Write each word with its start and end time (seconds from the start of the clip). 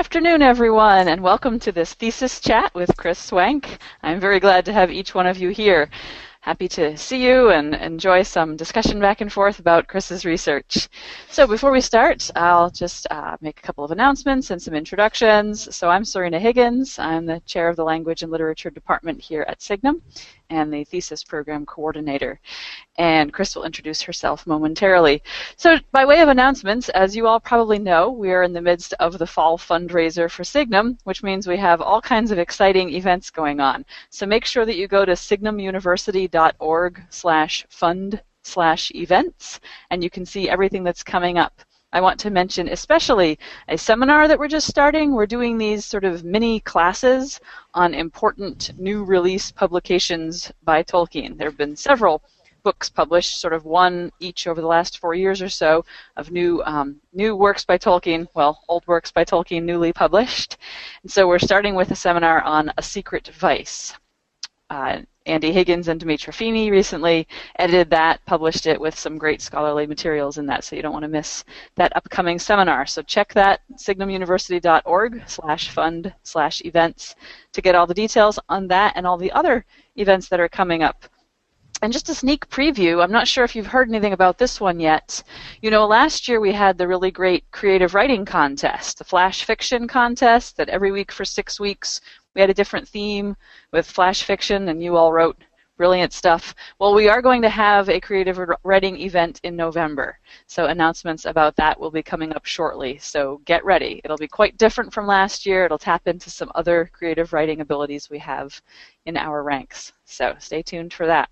afternoon, 0.00 0.40
everyone, 0.40 1.08
and 1.08 1.20
welcome 1.20 1.58
to 1.58 1.70
this 1.70 1.92
thesis 1.92 2.40
chat 2.40 2.74
with 2.74 2.96
Kris 2.96 3.18
Swank. 3.18 3.76
I'm 4.02 4.18
very 4.18 4.40
glad 4.40 4.64
to 4.64 4.72
have 4.72 4.90
each 4.90 5.14
one 5.14 5.26
of 5.26 5.36
you 5.36 5.50
here 5.50 5.90
happy 6.40 6.66
to 6.66 6.96
see 6.96 7.22
you 7.22 7.50
and 7.50 7.74
enjoy 7.74 8.22
some 8.22 8.56
discussion 8.56 8.98
back 8.98 9.20
and 9.20 9.30
forth 9.30 9.58
about 9.58 9.88
Kris's 9.88 10.24
research. 10.24 10.88
So 11.28 11.46
before 11.46 11.70
we 11.70 11.82
start, 11.82 12.30
I'll 12.34 12.70
just 12.70 13.06
uh, 13.10 13.36
make 13.42 13.58
a 13.58 13.62
couple 13.62 13.84
of 13.84 13.90
announcements 13.90 14.50
and 14.50 14.60
some 14.60 14.72
introductions. 14.72 15.76
So 15.76 15.90
I'm 15.90 16.04
Sørina 16.04 16.40
Higgins. 16.40 16.98
I'm 16.98 17.26
the 17.26 17.40
chair 17.40 17.68
of 17.68 17.76
the 17.76 17.84
Language 17.84 18.22
and 18.22 18.32
Literature 18.32 18.70
Department 18.70 19.20
here 19.20 19.44
at 19.48 19.60
Signum 19.60 20.00
and 20.50 20.72
the 20.72 20.84
thesis 20.84 21.24
program 21.24 21.64
coordinator. 21.64 22.40
And 22.98 23.32
Kris 23.32 23.56
will 23.56 23.64
introduce 23.64 24.02
herself 24.02 24.46
momentarily. 24.46 25.22
So, 25.56 25.78
by 25.92 26.04
way 26.04 26.20
of 26.20 26.28
announcements, 26.28 26.88
as 26.90 27.16
you 27.16 27.26
all 27.26 27.40
probably 27.40 27.78
know, 27.78 28.10
we 28.10 28.32
are 28.32 28.42
in 28.42 28.52
the 28.52 28.60
midst 28.60 28.92
of 28.94 29.18
the 29.18 29.26
fall 29.26 29.56
fundraiser 29.56 30.30
for 30.30 30.44
Signum, 30.44 30.98
which 31.04 31.22
means 31.22 31.46
we 31.46 31.56
have 31.56 31.80
all 31.80 32.02
kinds 32.02 32.30
of 32.30 32.38
exciting 32.38 32.90
events 32.90 33.30
going 33.30 33.60
on. 33.60 33.84
So 34.10 34.26
make 34.26 34.44
sure 34.44 34.66
that 34.66 34.76
you 34.76 34.88
go 34.88 35.04
to 35.04 35.12
signumuniversity.org 35.12 37.02
slash 37.08 37.66
fund 37.68 38.22
slash 38.42 38.90
events, 38.94 39.60
and 39.90 40.02
you 40.02 40.10
can 40.10 40.26
see 40.26 40.48
everything 40.48 40.82
that's 40.82 41.02
coming 41.02 41.38
up. 41.38 41.60
I 41.92 42.00
want 42.00 42.20
to 42.20 42.30
mention 42.30 42.68
especially 42.68 43.38
a 43.68 43.76
seminar 43.76 44.28
that 44.28 44.38
we're 44.38 44.46
just 44.48 44.68
starting. 44.68 45.12
We're 45.12 45.26
doing 45.26 45.58
these 45.58 45.84
sort 45.84 46.04
of 46.04 46.22
mini 46.22 46.60
classes 46.60 47.40
on 47.74 47.94
important 47.94 48.78
new 48.78 49.02
release 49.02 49.50
publications 49.50 50.52
by 50.62 50.84
Tolkien. 50.84 51.36
There 51.36 51.48
have 51.48 51.58
been 51.58 51.74
several 51.76 52.22
books 52.62 52.88
published, 52.88 53.40
sort 53.40 53.54
of 53.54 53.64
one 53.64 54.12
each 54.20 54.46
over 54.46 54.60
the 54.60 54.66
last 54.66 54.98
four 54.98 55.14
years 55.14 55.42
or 55.42 55.48
so, 55.48 55.84
of 56.16 56.30
new 56.30 56.62
um, 56.64 57.00
new 57.12 57.34
works 57.34 57.64
by 57.64 57.76
Tolkien. 57.76 58.28
Well, 58.34 58.62
old 58.68 58.86
works 58.86 59.10
by 59.10 59.24
Tolkien 59.24 59.64
newly 59.64 59.92
published. 59.92 60.58
And 61.02 61.10
so 61.10 61.26
we're 61.26 61.38
starting 61.38 61.74
with 61.74 61.90
a 61.90 61.96
seminar 61.96 62.40
on 62.42 62.72
A 62.76 62.82
Secret 62.82 63.28
Vice. 63.28 63.94
Uh, 64.68 65.00
Andy 65.26 65.52
Higgins 65.52 65.88
and 65.88 66.00
Dimitra 66.00 66.32
Fimi 66.32 66.70
recently 66.70 67.28
edited 67.58 67.90
that, 67.90 68.24
published 68.24 68.66
it 68.66 68.80
with 68.80 68.98
some 68.98 69.18
great 69.18 69.42
scholarly 69.42 69.86
materials 69.86 70.38
in 70.38 70.46
that, 70.46 70.64
so 70.64 70.74
you 70.74 70.82
don't 70.82 70.94
want 70.94 71.02
to 71.02 71.08
miss 71.08 71.44
that 71.76 71.94
upcoming 71.94 72.38
seminar. 72.38 72.86
So 72.86 73.02
check 73.02 73.34
that, 73.34 73.60
signumuniversity.org 73.76 75.22
slash 75.26 75.68
fund 75.68 76.14
slash 76.22 76.62
events 76.64 77.16
to 77.52 77.60
get 77.60 77.74
all 77.74 77.86
the 77.86 77.94
details 77.94 78.38
on 78.48 78.66
that 78.68 78.94
and 78.96 79.06
all 79.06 79.18
the 79.18 79.32
other 79.32 79.66
events 79.96 80.28
that 80.28 80.40
are 80.40 80.48
coming 80.48 80.82
up. 80.82 81.04
And 81.82 81.94
just 81.94 82.10
a 82.10 82.14
sneak 82.14 82.46
preview, 82.50 83.02
I'm 83.02 83.12
not 83.12 83.26
sure 83.26 83.42
if 83.42 83.56
you've 83.56 83.66
heard 83.66 83.88
anything 83.88 84.12
about 84.12 84.36
this 84.36 84.60
one 84.60 84.78
yet. 84.80 85.22
You 85.62 85.70
know, 85.70 85.86
last 85.86 86.28
year 86.28 86.38
we 86.38 86.52
had 86.52 86.76
the 86.76 86.86
really 86.86 87.10
great 87.10 87.50
creative 87.52 87.94
writing 87.94 88.26
contest, 88.26 88.98
the 88.98 89.04
flash 89.04 89.44
fiction 89.44 89.88
contest 89.88 90.58
that 90.58 90.68
every 90.68 90.92
week 90.92 91.10
for 91.10 91.24
six 91.24 91.58
weeks 91.58 92.02
we 92.34 92.40
had 92.40 92.50
a 92.50 92.54
different 92.54 92.88
theme 92.88 93.36
with 93.72 93.86
flash 93.86 94.22
fiction, 94.22 94.68
and 94.68 94.82
you 94.82 94.96
all 94.96 95.12
wrote 95.12 95.36
brilliant 95.80 96.12
stuff. 96.12 96.54
Well, 96.78 96.92
we 96.94 97.08
are 97.08 97.22
going 97.22 97.40
to 97.40 97.48
have 97.48 97.88
a 97.88 97.98
creative 97.98 98.38
writing 98.64 99.00
event 99.00 99.40
in 99.44 99.56
November, 99.56 100.18
so 100.46 100.66
announcements 100.66 101.24
about 101.24 101.56
that 101.56 101.80
will 101.80 101.90
be 101.90 102.02
coming 102.02 102.34
up 102.34 102.44
shortly. 102.44 102.98
So 102.98 103.40
get 103.46 103.64
ready. 103.64 104.00
It'll 104.04 104.18
be 104.18 104.28
quite 104.28 104.58
different 104.58 104.92
from 104.92 105.06
last 105.06 105.46
year. 105.46 105.64
It'll 105.64 105.78
tap 105.78 106.06
into 106.06 106.28
some 106.28 106.52
other 106.54 106.90
creative 106.92 107.32
writing 107.32 107.62
abilities 107.62 108.10
we 108.10 108.18
have 108.18 108.60
in 109.06 109.16
our 109.16 109.42
ranks. 109.42 109.94
So 110.04 110.34
stay 110.38 110.60
tuned 110.60 110.92
for 110.92 111.06
that. 111.06 111.30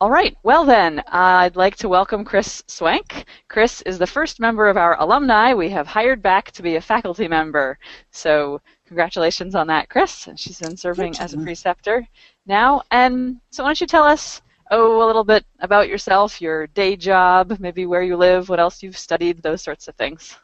All 0.00 0.10
right, 0.10 0.36
well 0.44 0.64
then, 0.64 1.00
uh, 1.00 1.02
I'd 1.42 1.56
like 1.56 1.74
to 1.78 1.88
welcome 1.88 2.24
Kris 2.24 2.62
Swank. 2.68 3.24
Kris 3.48 3.82
is 3.82 3.98
the 3.98 4.06
first 4.06 4.38
member 4.38 4.68
of 4.68 4.76
our 4.76 4.96
alumni 5.00 5.54
we 5.54 5.68
have 5.70 5.88
hired 5.88 6.22
back 6.22 6.52
to 6.52 6.62
be 6.62 6.76
a 6.76 6.80
faculty 6.80 7.26
member. 7.26 7.76
So 8.12 8.60
congratulations 8.88 9.54
on 9.54 9.66
that, 9.68 9.88
Kris. 9.88 10.28
She's 10.36 10.58
been 10.58 10.76
serving 10.76 11.16
as 11.18 11.34
a 11.34 11.38
preceptor 11.38 12.08
now. 12.46 12.82
And 12.90 13.36
so 13.50 13.62
why 13.62 13.68
don't 13.68 13.80
you 13.80 13.86
tell 13.86 14.04
us, 14.04 14.42
oh, 14.70 15.04
a 15.04 15.06
little 15.06 15.24
bit 15.24 15.44
about 15.60 15.88
yourself, 15.88 16.40
your 16.40 16.66
day 16.68 16.96
job, 16.96 17.58
maybe 17.60 17.86
where 17.86 18.02
you 18.02 18.16
live, 18.16 18.48
what 18.48 18.58
else 18.58 18.82
you've 18.82 18.98
studied, 18.98 19.42
those 19.42 19.62
sorts 19.62 19.86
of 19.88 19.94
things. 19.94 20.36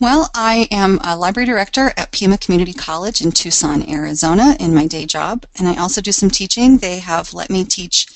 Well, 0.00 0.28
I 0.34 0.68
am 0.70 0.98
a 1.04 1.16
library 1.16 1.46
director 1.46 1.92
at 1.96 2.12
Pima 2.12 2.36
Community 2.36 2.74
College 2.74 3.22
in 3.22 3.32
Tucson, 3.32 3.88
Arizona 3.88 4.56
in 4.60 4.74
my 4.74 4.86
day 4.86 5.06
job, 5.06 5.46
and 5.58 5.66
I 5.66 5.76
also 5.76 6.00
do 6.00 6.12
some 6.12 6.28
teaching. 6.28 6.76
They 6.76 6.98
have 6.98 7.32
let 7.32 7.48
me 7.48 7.64
teach 7.64 8.08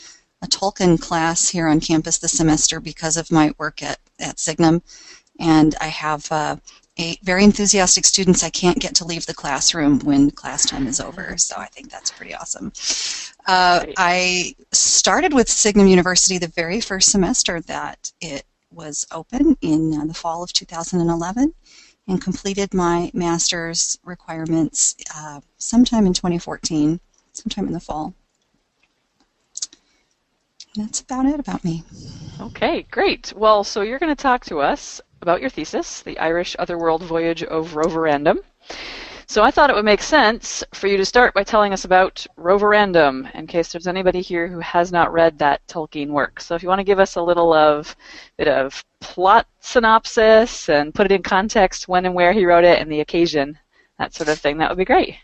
a 0.42 0.46
Tolkien 0.46 1.00
class 1.00 1.48
here 1.48 1.68
on 1.68 1.80
campus 1.80 2.18
this 2.18 2.32
semester 2.32 2.80
because 2.80 3.16
of 3.16 3.32
my 3.32 3.52
work 3.58 3.82
at, 3.82 3.98
at 4.20 4.38
Signum. 4.38 4.82
And 5.40 5.74
I 5.80 5.86
have 5.86 6.30
uh, 6.30 6.56
a 6.98 7.16
very 7.22 7.44
enthusiastic 7.44 8.04
students. 8.04 8.42
I 8.42 8.50
can't 8.50 8.78
get 8.78 8.94
to 8.96 9.04
leave 9.04 9.26
the 9.26 9.34
classroom 9.34 10.00
when 10.00 10.30
class 10.30 10.66
time 10.66 10.86
is 10.86 11.00
over, 11.00 11.36
so 11.36 11.56
I 11.56 11.66
think 11.66 11.90
that's 11.90 12.10
pretty 12.10 12.34
awesome. 12.34 12.72
Uh, 13.46 13.84
I 13.96 14.54
started 14.72 15.32
with 15.32 15.48
Signum 15.48 15.86
University 15.86 16.38
the 16.38 16.48
very 16.48 16.80
first 16.80 17.10
semester 17.10 17.60
that 17.62 18.12
it 18.20 18.44
was 18.70 19.06
open 19.12 19.56
in 19.62 19.98
uh, 19.98 20.04
the 20.04 20.14
fall 20.14 20.42
of 20.42 20.52
2011 20.52 21.54
and 22.08 22.22
completed 22.22 22.74
my 22.74 23.10
master's 23.14 23.98
requirements 24.04 24.96
uh, 25.14 25.40
sometime 25.58 26.06
in 26.06 26.12
2014, 26.12 27.00
sometime 27.32 27.66
in 27.66 27.72
the 27.72 27.80
fall 27.80 28.14
that's 30.78 31.00
about 31.00 31.26
it 31.26 31.40
about 31.40 31.64
me. 31.64 31.82
Okay, 32.40 32.86
great. 32.90 33.32
Well, 33.36 33.64
so 33.64 33.82
you're 33.82 33.98
going 33.98 34.14
to 34.14 34.22
talk 34.22 34.44
to 34.46 34.60
us 34.60 35.00
about 35.22 35.40
your 35.40 35.50
thesis, 35.50 36.02
The 36.02 36.18
Irish 36.18 36.56
Otherworld 36.58 37.02
Voyage 37.02 37.42
of 37.42 37.74
Roverandom. 37.74 38.40
So 39.26 39.42
I 39.42 39.50
thought 39.50 39.68
it 39.68 39.76
would 39.76 39.84
make 39.84 40.02
sense 40.02 40.64
for 40.72 40.86
you 40.86 40.96
to 40.96 41.04
start 41.04 41.34
by 41.34 41.44
telling 41.44 41.74
us 41.74 41.84
about 41.84 42.26
Roverandom, 42.36 43.28
in 43.34 43.46
case 43.46 43.70
there's 43.70 43.86
anybody 43.86 44.22
here 44.22 44.48
who 44.48 44.58
has 44.60 44.90
not 44.90 45.12
read 45.12 45.38
that 45.38 45.60
Tolkien 45.66 46.08
work. 46.08 46.40
So 46.40 46.54
if 46.54 46.62
you 46.62 46.68
want 46.70 46.78
to 46.78 46.84
give 46.84 46.98
us 46.98 47.16
a 47.16 47.22
little 47.22 47.52
of 47.52 47.94
bit 48.38 48.48
of 48.48 48.82
plot 49.00 49.46
synopsis 49.60 50.70
and 50.70 50.94
put 50.94 51.04
it 51.04 51.12
in 51.12 51.22
context 51.22 51.88
when 51.88 52.06
and 52.06 52.14
where 52.14 52.32
he 52.32 52.46
wrote 52.46 52.64
it 52.64 52.78
and 52.78 52.90
the 52.90 53.00
occasion, 53.00 53.58
that 53.98 54.14
sort 54.14 54.30
of 54.30 54.38
thing, 54.38 54.56
that 54.58 54.70
would 54.70 54.78
be 54.78 54.86
great. 54.86 55.16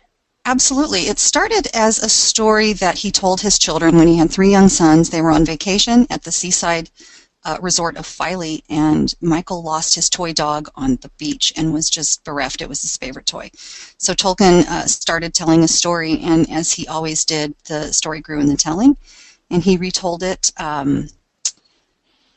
Absolutely. 0.44 1.08
It 1.08 1.18
started 1.18 1.68
as 1.72 1.98
a 1.98 2.08
story 2.10 2.74
that 2.74 2.98
he 2.98 3.10
told 3.10 3.40
his 3.40 3.58
children 3.58 3.96
when 3.96 4.06
he 4.06 4.18
had 4.18 4.30
three 4.30 4.50
young 4.50 4.68
sons. 4.68 5.08
They 5.08 5.22
were 5.22 5.30
on 5.30 5.46
vacation 5.46 6.06
at 6.10 6.22
the 6.22 6.32
seaside 6.32 6.90
uh, 7.44 7.58
resort 7.60 7.96
of 7.96 8.06
Filey, 8.06 8.64
and 8.68 9.14
Michael 9.20 9.62
lost 9.62 9.94
his 9.94 10.08
toy 10.08 10.32
dog 10.32 10.68
on 10.74 10.96
the 10.96 11.10
beach 11.18 11.52
and 11.56 11.72
was 11.72 11.90
just 11.90 12.24
bereft. 12.24 12.62
It 12.62 12.68
was 12.68 12.82
his 12.82 12.96
favorite 12.96 13.26
toy. 13.26 13.50
So 13.98 14.14
Tolkien 14.14 14.66
uh, 14.66 14.86
started 14.86 15.34
telling 15.34 15.62
a 15.62 15.68
story, 15.68 16.20
and 16.20 16.50
as 16.50 16.72
he 16.72 16.86
always 16.86 17.24
did, 17.24 17.54
the 17.66 17.92
story 17.92 18.20
grew 18.20 18.40
in 18.40 18.48
the 18.48 18.56
telling, 18.56 18.96
and 19.50 19.62
he 19.62 19.76
retold 19.76 20.22
it. 20.22 20.52
Um, 20.56 21.08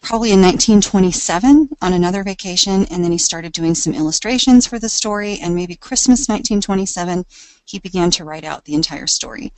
probably 0.01 0.31
in 0.31 0.41
1927 0.41 1.69
on 1.81 1.93
another 1.93 2.23
vacation, 2.23 2.85
and 2.85 3.03
then 3.03 3.11
he 3.11 3.17
started 3.17 3.51
doing 3.51 3.75
some 3.75 3.93
illustrations 3.93 4.65
for 4.65 4.79
the 4.79 4.87
story, 4.87 5.37
and 5.41 5.53
maybe 5.53 5.75
Christmas 5.75 6.29
1927, 6.29 7.25
he 7.65 7.79
began 7.79 8.09
to 8.11 8.23
write 8.23 8.45
out 8.45 8.63
the 8.63 8.73
entire 8.73 9.07
story. 9.07 9.51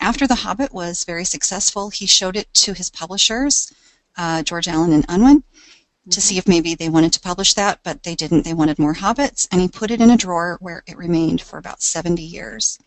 After 0.00 0.26
The 0.26 0.34
Hobbit 0.34 0.74
was 0.74 1.04
very 1.04 1.24
successful, 1.24 1.88
he 1.88 2.06
showed 2.06 2.36
it 2.36 2.52
to 2.54 2.74
his 2.74 2.90
publishers, 2.90 3.72
uh, 4.16 4.42
George 4.42 4.68
Allen 4.68 4.92
and 4.92 5.04
Unwin, 5.08 5.40
mm-hmm. 5.40 6.10
to 6.10 6.20
see 6.20 6.38
if 6.38 6.48
maybe 6.48 6.74
they 6.74 6.88
wanted 6.88 7.12
to 7.14 7.20
publish 7.20 7.54
that, 7.54 7.80
but 7.82 8.02
they 8.02 8.14
didn't. 8.14 8.44
They 8.44 8.54
wanted 8.54 8.78
more 8.78 8.94
Hobbits, 8.94 9.48
and 9.50 9.60
he 9.60 9.68
put 9.68 9.90
it 9.90 10.00
in 10.00 10.10
a 10.10 10.16
drawer 10.16 10.58
where 10.60 10.82
it 10.86 10.96
remained 10.96 11.40
for 11.40 11.58
about 11.58 11.82
70 11.82 12.22
years. 12.22 12.78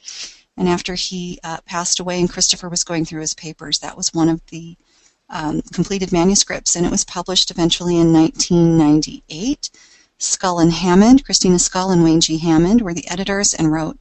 And 0.57 0.67
after 0.67 0.93
he 0.93 1.39
uh, 1.43 1.59
passed 1.65 1.99
away 1.99 2.19
and 2.19 2.29
Christopher 2.29 2.67
was 2.67 2.83
going 2.83 3.05
through 3.05 3.21
his 3.21 3.33
papers, 3.33 3.79
that 3.79 3.95
was 3.95 4.13
one 4.13 4.27
of 4.27 4.45
the 4.47 4.75
um, 5.29 5.61
completed 5.73 6.11
manuscripts, 6.11 6.75
and 6.75 6.85
it 6.85 6.91
was 6.91 7.05
published 7.05 7.51
eventually 7.51 7.97
in 7.97 8.11
1998. 8.11 9.69
Scull 10.17 10.59
and 10.59 10.73
Hammond, 10.73 11.23
Christina 11.23 11.59
Scull 11.59 11.91
and 11.91 12.03
Wayne 12.03 12.19
G. 12.19 12.37
Hammond 12.37 12.81
were 12.81 12.93
the 12.93 13.07
editors 13.07 13.53
and 13.53 13.71
wrote 13.71 13.97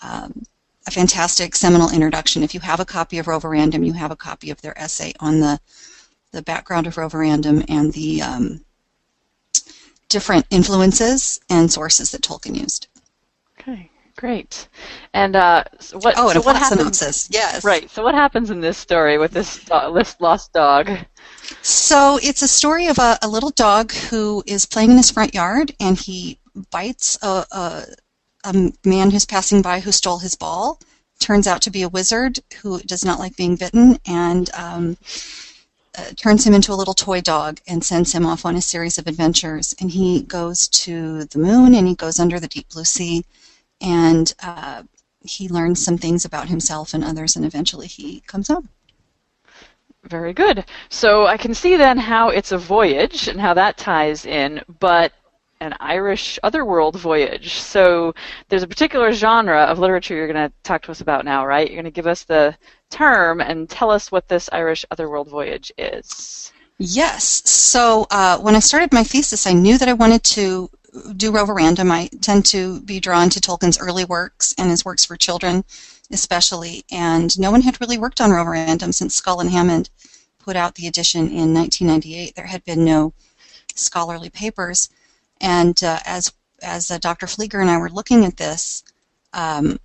um, 0.00 0.44
a 0.86 0.90
fantastic 0.90 1.54
seminal 1.54 1.90
introduction. 1.90 2.42
If 2.42 2.54
you 2.54 2.60
have 2.60 2.80
a 2.80 2.86
copy 2.86 3.18
of 3.18 3.26
Roverandom, 3.26 3.84
you 3.84 3.92
have 3.92 4.10
a 4.10 4.16
copy 4.16 4.50
of 4.50 4.62
their 4.62 4.78
essay 4.78 5.12
on 5.20 5.40
the 5.40 5.60
the 6.32 6.42
background 6.42 6.86
of 6.86 6.96
Roverandom 6.96 7.64
and 7.68 7.92
the 7.92 8.22
um, 8.22 8.64
different 10.08 10.46
influences 10.50 11.40
and 11.48 11.70
sources 11.70 12.10
that 12.10 12.22
Tolkien 12.22 12.58
used. 12.58 12.88
Okay. 13.58 13.90
Great. 14.16 14.68
And 15.14 15.34
uh, 15.34 15.64
so 15.80 15.98
what? 15.98 16.14
Oh, 16.16 16.28
and 16.28 16.34
so 16.34 16.40
a 16.40 16.44
what 16.44 16.56
happens, 16.56 16.80
synopsis. 16.80 17.28
Yes. 17.30 17.64
Right. 17.64 17.90
So 17.90 18.02
what 18.02 18.14
happens 18.14 18.50
in 18.50 18.60
this 18.60 18.76
story 18.76 19.18
with 19.18 19.32
this 19.32 19.68
lost 20.20 20.52
dog? 20.52 20.90
So 21.62 22.18
it's 22.22 22.42
a 22.42 22.48
story 22.48 22.88
of 22.88 22.98
a, 22.98 23.18
a, 23.22 23.28
little 23.28 23.50
dog 23.50 23.92
who 23.92 24.42
is 24.46 24.66
playing 24.66 24.90
in 24.90 24.96
his 24.96 25.10
front 25.10 25.34
yard, 25.34 25.74
and 25.80 25.98
he 25.98 26.38
bites 26.70 27.18
a, 27.22 27.44
a, 27.50 27.84
a 28.44 28.72
man 28.84 29.10
who's 29.10 29.26
passing 29.26 29.62
by 29.62 29.80
who 29.80 29.92
stole 29.92 30.18
his 30.18 30.34
ball. 30.34 30.78
Turns 31.18 31.46
out 31.46 31.62
to 31.62 31.70
be 31.70 31.82
a 31.82 31.88
wizard 31.88 32.38
who 32.60 32.80
does 32.80 33.04
not 33.04 33.18
like 33.18 33.36
being 33.36 33.56
bitten, 33.56 33.98
and 34.06 34.50
um, 34.54 34.96
uh, 35.96 36.10
turns 36.16 36.46
him 36.46 36.54
into 36.54 36.72
a 36.72 36.74
little 36.74 36.94
toy 36.94 37.20
dog 37.20 37.60
and 37.66 37.84
sends 37.84 38.12
him 38.12 38.26
off 38.26 38.44
on 38.46 38.56
a 38.56 38.62
series 38.62 38.98
of 38.98 39.06
adventures. 39.06 39.74
And 39.80 39.90
he 39.90 40.22
goes 40.22 40.68
to 40.68 41.24
the 41.24 41.38
moon 41.38 41.74
and 41.74 41.86
he 41.86 41.94
goes 41.94 42.18
under 42.18 42.40
the 42.40 42.48
deep 42.48 42.68
blue 42.70 42.84
sea 42.84 43.24
and 43.80 44.32
uh, 44.40 44.84
he 45.24 45.48
learns 45.48 45.84
some 45.84 45.98
things 45.98 46.24
about 46.24 46.48
himself 46.48 46.94
and 46.94 47.04
others, 47.04 47.36
and 47.36 47.44
eventually 47.44 47.86
he 47.86 48.20
comes 48.20 48.48
home. 48.48 48.68
Very 50.04 50.32
good. 50.32 50.64
So 50.88 51.26
I 51.26 51.36
can 51.36 51.54
see 51.54 51.76
then 51.76 51.98
how 51.98 52.28
it's 52.28 52.52
a 52.52 52.58
voyage 52.58 53.28
and 53.28 53.40
how 53.40 53.54
that 53.54 53.76
ties 53.76 54.26
in, 54.26 54.62
but 54.80 55.12
an 55.62 55.74
Irish 55.78 56.40
otherworld 56.42 56.96
voyage. 56.96 57.54
So 57.54 58.14
there's 58.48 58.64
a 58.64 58.68
particular 58.68 59.12
genre 59.12 59.62
of 59.62 59.78
literature 59.78 60.16
you're 60.16 60.32
going 60.32 60.48
to 60.48 60.52
talk 60.64 60.82
to 60.82 60.90
us 60.90 61.00
about 61.00 61.24
now, 61.24 61.46
right? 61.46 61.68
You're 61.68 61.80
going 61.80 61.92
to 61.92 62.00
give 62.00 62.08
us 62.08 62.24
the 62.24 62.56
term 62.90 63.40
and 63.40 63.70
tell 63.70 63.90
us 63.90 64.10
what 64.10 64.26
this 64.26 64.50
Irish 64.52 64.84
otherworld 64.90 65.28
voyage 65.28 65.72
is. 65.78 66.52
Yes. 66.78 67.48
So 67.48 68.08
uh, 68.10 68.38
when 68.38 68.56
I 68.56 68.58
started 68.58 68.92
my 68.92 69.04
thesis, 69.04 69.46
I 69.46 69.52
knew 69.52 69.78
that 69.78 69.88
I 69.88 69.92
wanted 69.92 70.24
to 70.24 70.68
do 71.16 71.30
Roverandom. 71.30 71.92
I 71.92 72.10
tend 72.20 72.44
to 72.46 72.80
be 72.80 72.98
drawn 72.98 73.30
to 73.30 73.40
Tolkien's 73.40 73.78
early 73.78 74.04
works 74.04 74.54
and 74.58 74.68
his 74.68 74.84
works 74.84 75.04
for 75.04 75.16
children, 75.16 75.64
especially. 76.10 76.82
And 76.90 77.38
no 77.38 77.52
one 77.52 77.62
had 77.62 77.80
really 77.80 77.98
worked 77.98 78.20
on 78.20 78.32
Roverandom 78.32 78.92
since 78.92 79.14
Scull 79.14 79.40
and 79.40 79.50
Hammond 79.50 79.90
put 80.40 80.56
out 80.56 80.74
the 80.74 80.88
edition 80.88 81.28
in 81.28 81.54
1998. 81.54 82.34
There 82.34 82.46
had 82.46 82.64
been 82.64 82.84
no 82.84 83.14
scholarly 83.76 84.28
papers. 84.28 84.88
And 85.42 85.82
uh, 85.82 85.98
as 86.06 86.32
as 86.62 86.90
uh, 86.90 86.98
Dr. 86.98 87.26
Flieger 87.26 87.60
and 87.60 87.68
I 87.68 87.76
were 87.76 87.90
looking 87.90 88.24
at 88.24 88.36
this, 88.36 88.84
um, 89.32 89.78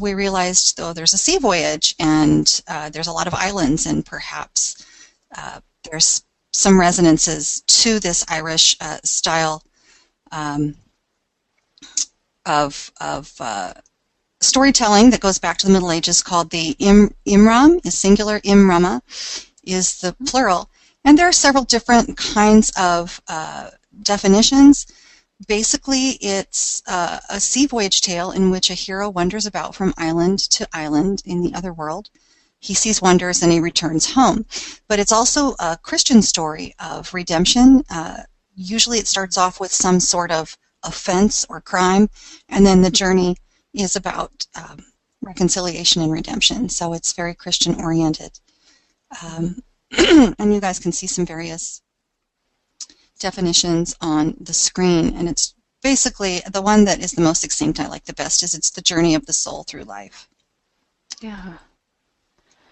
we 0.00 0.14
realized, 0.14 0.76
though, 0.76 0.92
there's 0.92 1.12
a 1.14 1.18
sea 1.18 1.38
voyage 1.38 1.94
and 1.98 2.62
uh, 2.66 2.90
there's 2.90 3.06
a 3.06 3.12
lot 3.12 3.28
of 3.28 3.34
islands, 3.34 3.86
and 3.86 4.04
perhaps 4.04 4.84
uh, 5.36 5.60
there's 5.88 6.22
some 6.52 6.78
resonances 6.78 7.62
to 7.66 8.00
this 8.00 8.24
Irish 8.28 8.76
uh, 8.80 8.98
style 9.04 9.62
um, 10.32 10.74
of 12.46 12.90
of 13.00 13.32
uh, 13.40 13.74
storytelling 14.40 15.10
that 15.10 15.20
goes 15.20 15.38
back 15.38 15.58
to 15.58 15.66
the 15.66 15.72
Middle 15.72 15.92
Ages, 15.92 16.22
called 16.22 16.50
the 16.50 16.74
Im, 16.80 17.14
Imram, 17.26 17.84
is 17.86 17.96
singular. 17.96 18.40
Imrama 18.40 19.00
is 19.62 20.00
the 20.00 20.14
plural, 20.26 20.68
and 21.04 21.16
there 21.16 21.28
are 21.28 21.32
several 21.32 21.64
different 21.64 22.16
kinds 22.16 22.72
of 22.76 23.20
definitions 24.04 24.86
basically, 25.46 26.10
it's 26.20 26.82
uh, 26.86 27.18
a 27.28 27.40
sea 27.40 27.66
voyage 27.66 28.00
tale 28.00 28.30
in 28.30 28.50
which 28.50 28.70
a 28.70 28.74
hero 28.74 29.10
wanders 29.10 29.46
about 29.46 29.74
from 29.74 29.94
island 29.96 30.38
to 30.38 30.68
island 30.72 31.22
in 31.24 31.42
the 31.42 31.54
other 31.54 31.72
world. 31.72 32.10
He 32.58 32.74
sees 32.74 33.02
wonders 33.02 33.42
and 33.42 33.52
he 33.52 33.60
returns 33.60 34.12
home. 34.12 34.46
But 34.88 34.98
it's 34.98 35.12
also 35.12 35.54
a 35.58 35.78
Christian 35.82 36.22
story 36.22 36.74
of 36.78 37.12
redemption. 37.12 37.84
Uh, 37.90 38.22
usually 38.54 38.98
it 38.98 39.06
starts 39.06 39.36
off 39.36 39.60
with 39.60 39.72
some 39.72 40.00
sort 40.00 40.30
of 40.30 40.56
offense 40.82 41.44
or 41.48 41.60
crime, 41.60 42.08
and 42.48 42.64
then 42.64 42.82
the 42.82 42.90
journey 42.90 43.36
is 43.72 43.96
about 43.96 44.46
um, 44.54 44.84
reconciliation 45.20 46.02
and 46.02 46.12
redemption. 46.12 46.68
So 46.68 46.92
it's 46.92 47.12
very 47.12 47.34
Christian 47.34 47.74
oriented. 47.80 48.38
Um, 49.22 49.62
and 50.38 50.54
you 50.54 50.60
guys 50.60 50.78
can 50.78 50.92
see 50.92 51.06
some 51.06 51.26
various 51.26 51.82
definitions 53.18 53.94
on 54.00 54.36
the 54.40 54.54
screen, 54.54 55.14
and 55.16 55.28
it's 55.28 55.54
basically 55.82 56.40
the 56.50 56.62
one 56.62 56.84
that 56.84 57.00
is 57.00 57.12
the 57.12 57.22
most 57.22 57.42
succinct 57.42 57.78
I 57.78 57.86
like 57.86 58.04
the 58.04 58.14
best 58.14 58.42
is 58.42 58.54
it's 58.54 58.70
the 58.70 58.80
journey 58.80 59.14
of 59.14 59.26
the 59.26 59.32
soul 59.32 59.64
through 59.64 59.84
life. 59.84 60.28
Yeah. 61.20 61.54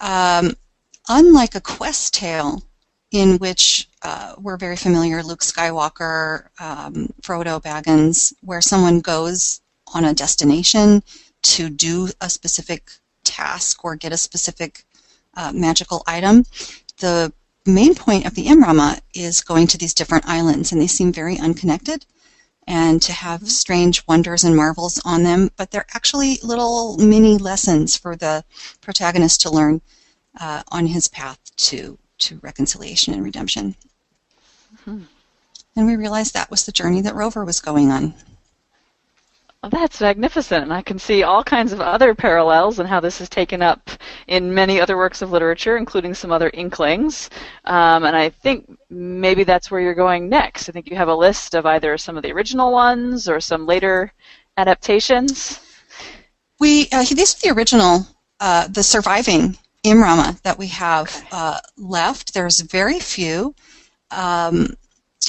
Um, 0.00 0.54
unlike 1.08 1.54
a 1.54 1.60
quest 1.60 2.14
tale, 2.14 2.62
in 3.12 3.36
which 3.38 3.88
uh, 4.02 4.34
we're 4.38 4.56
very 4.56 4.76
familiar, 4.76 5.22
Luke 5.22 5.42
Skywalker, 5.42 6.48
um, 6.58 7.12
Frodo 7.20 7.62
Baggins, 7.62 8.32
where 8.40 8.62
someone 8.62 9.00
goes 9.00 9.60
on 9.94 10.06
a 10.06 10.14
destination 10.14 11.02
to 11.42 11.68
do 11.68 12.08
a 12.20 12.30
specific 12.30 12.90
task 13.24 13.84
or 13.84 13.94
get 13.96 14.12
a 14.12 14.16
specific 14.16 14.84
uh, 15.36 15.52
magical 15.54 16.02
item. 16.06 16.44
The 16.98 17.32
main 17.66 17.94
point 17.94 18.26
of 18.26 18.34
the 18.34 18.46
Imrama 18.46 19.00
is 19.14 19.42
going 19.42 19.66
to 19.68 19.78
these 19.78 19.94
different 19.94 20.26
islands, 20.26 20.72
and 20.72 20.80
they 20.80 20.86
seem 20.86 21.12
very 21.12 21.38
unconnected 21.38 22.04
and 22.66 23.02
to 23.02 23.12
have 23.12 23.48
strange 23.50 24.06
wonders 24.06 24.44
and 24.44 24.56
marvels 24.56 25.00
on 25.04 25.22
them, 25.22 25.50
but 25.56 25.70
they're 25.70 25.86
actually 25.94 26.38
little 26.42 26.96
mini 26.98 27.36
lessons 27.38 27.96
for 27.96 28.14
the 28.16 28.44
protagonist 28.80 29.40
to 29.40 29.50
learn 29.50 29.80
uh, 30.40 30.62
on 30.68 30.86
his 30.86 31.08
path 31.08 31.38
to, 31.56 31.98
to 32.18 32.38
reconciliation 32.42 33.14
and 33.14 33.24
redemption. 33.24 33.74
Mm-hmm. 34.86 35.02
And 35.74 35.86
we 35.86 35.96
realized 35.96 36.34
that 36.34 36.50
was 36.50 36.64
the 36.64 36.72
journey 36.72 37.00
that 37.00 37.14
Rover 37.14 37.44
was 37.44 37.60
going 37.60 37.90
on. 37.90 38.14
That's 39.70 40.00
magnificent, 40.00 40.64
and 40.64 40.72
I 40.72 40.82
can 40.82 40.98
see 40.98 41.22
all 41.22 41.44
kinds 41.44 41.72
of 41.72 41.80
other 41.80 42.16
parallels 42.16 42.80
and 42.80 42.88
how 42.88 42.98
this 42.98 43.20
is 43.20 43.28
taken 43.28 43.62
up 43.62 43.90
in 44.26 44.52
many 44.52 44.80
other 44.80 44.96
works 44.96 45.22
of 45.22 45.30
literature, 45.30 45.76
including 45.76 46.14
some 46.14 46.32
other 46.32 46.50
inklings. 46.52 47.30
Um, 47.64 48.04
and 48.04 48.16
I 48.16 48.30
think 48.30 48.76
maybe 48.90 49.44
that's 49.44 49.70
where 49.70 49.80
you're 49.80 49.94
going 49.94 50.28
next. 50.28 50.68
I 50.68 50.72
think 50.72 50.90
you 50.90 50.96
have 50.96 51.06
a 51.06 51.14
list 51.14 51.54
of 51.54 51.64
either 51.64 51.96
some 51.96 52.16
of 52.16 52.24
the 52.24 52.32
original 52.32 52.72
ones 52.72 53.28
or 53.28 53.40
some 53.40 53.64
later 53.64 54.12
adaptations. 54.56 55.60
We 56.58 56.88
uh, 56.90 57.04
these 57.04 57.36
are 57.36 57.48
the 57.48 57.56
original, 57.56 58.04
uh, 58.40 58.66
the 58.66 58.82
surviving 58.82 59.56
Imrama 59.84 60.42
that 60.42 60.58
we 60.58 60.66
have 60.68 61.24
uh, 61.30 61.60
left. 61.76 62.34
There's 62.34 62.58
very 62.60 62.98
few. 62.98 63.54
Um, 64.10 64.76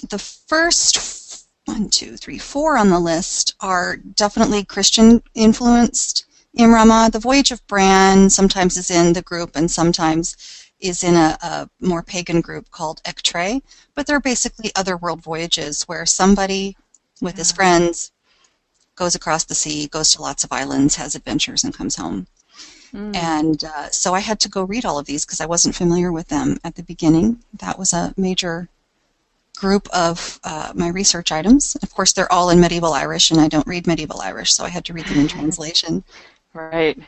the 0.09 0.17
first 0.17 1.22
one, 1.65 1.89
two, 1.89 2.17
three, 2.17 2.37
four 2.37 2.77
on 2.77 2.89
the 2.89 2.99
list 2.99 3.55
are 3.59 3.97
definitely 3.97 4.63
Christian 4.63 5.21
influenced. 5.33 6.25
Imrama, 6.57 7.11
the 7.11 7.19
Voyage 7.19 7.51
of 7.51 7.65
Bran, 7.67 8.29
sometimes 8.29 8.77
is 8.77 8.91
in 8.91 9.13
the 9.13 9.21
group 9.21 9.55
and 9.55 9.71
sometimes 9.71 10.35
is 10.79 11.03
in 11.03 11.15
a, 11.15 11.37
a 11.41 11.69
more 11.79 12.03
pagan 12.03 12.41
group 12.41 12.69
called 12.69 13.01
Echtrae, 13.03 13.61
but 13.95 14.05
they're 14.05 14.19
basically 14.19 14.71
other 14.75 14.97
world 14.97 15.23
voyages 15.23 15.83
where 15.83 16.05
somebody 16.05 16.75
with 17.21 17.37
his 17.37 17.51
friends 17.51 18.11
goes 18.95 19.15
across 19.15 19.45
the 19.45 19.55
sea, 19.55 19.87
goes 19.87 20.11
to 20.11 20.21
lots 20.21 20.43
of 20.43 20.51
islands, 20.51 20.95
has 20.95 21.15
adventures, 21.15 21.63
and 21.63 21.73
comes 21.73 21.95
home. 21.95 22.27
Mm. 22.93 23.15
And 23.15 23.63
uh, 23.63 23.89
so 23.89 24.13
I 24.13 24.19
had 24.19 24.39
to 24.41 24.49
go 24.49 24.63
read 24.63 24.85
all 24.85 24.99
of 24.99 25.07
these 25.07 25.25
because 25.25 25.41
I 25.41 25.47
wasn't 25.47 25.75
familiar 25.75 26.11
with 26.11 26.27
them 26.27 26.59
at 26.63 26.75
the 26.75 26.83
beginning. 26.83 27.39
That 27.59 27.79
was 27.79 27.93
a 27.93 28.13
major 28.17 28.69
group 29.63 29.87
of 29.93 30.39
uh, 30.43 30.73
my 30.75 30.89
research 30.89 31.31
items. 31.31 31.77
Of 31.81 31.89
course, 31.95 32.11
they're 32.11 32.31
all 32.37 32.49
in 32.49 32.59
medieval 32.59 32.93
Irish, 33.05 33.31
and 33.31 33.39
I 33.39 33.47
don't 33.47 33.65
read 33.65 33.87
medieval 33.87 34.19
Irish, 34.19 34.53
so 34.53 34.65
I 34.65 34.69
had 34.69 34.83
to 34.85 34.93
read 34.93 35.05
them 35.05 35.19
in 35.21 35.27
translation. 35.29 36.03
Right, 36.53 36.99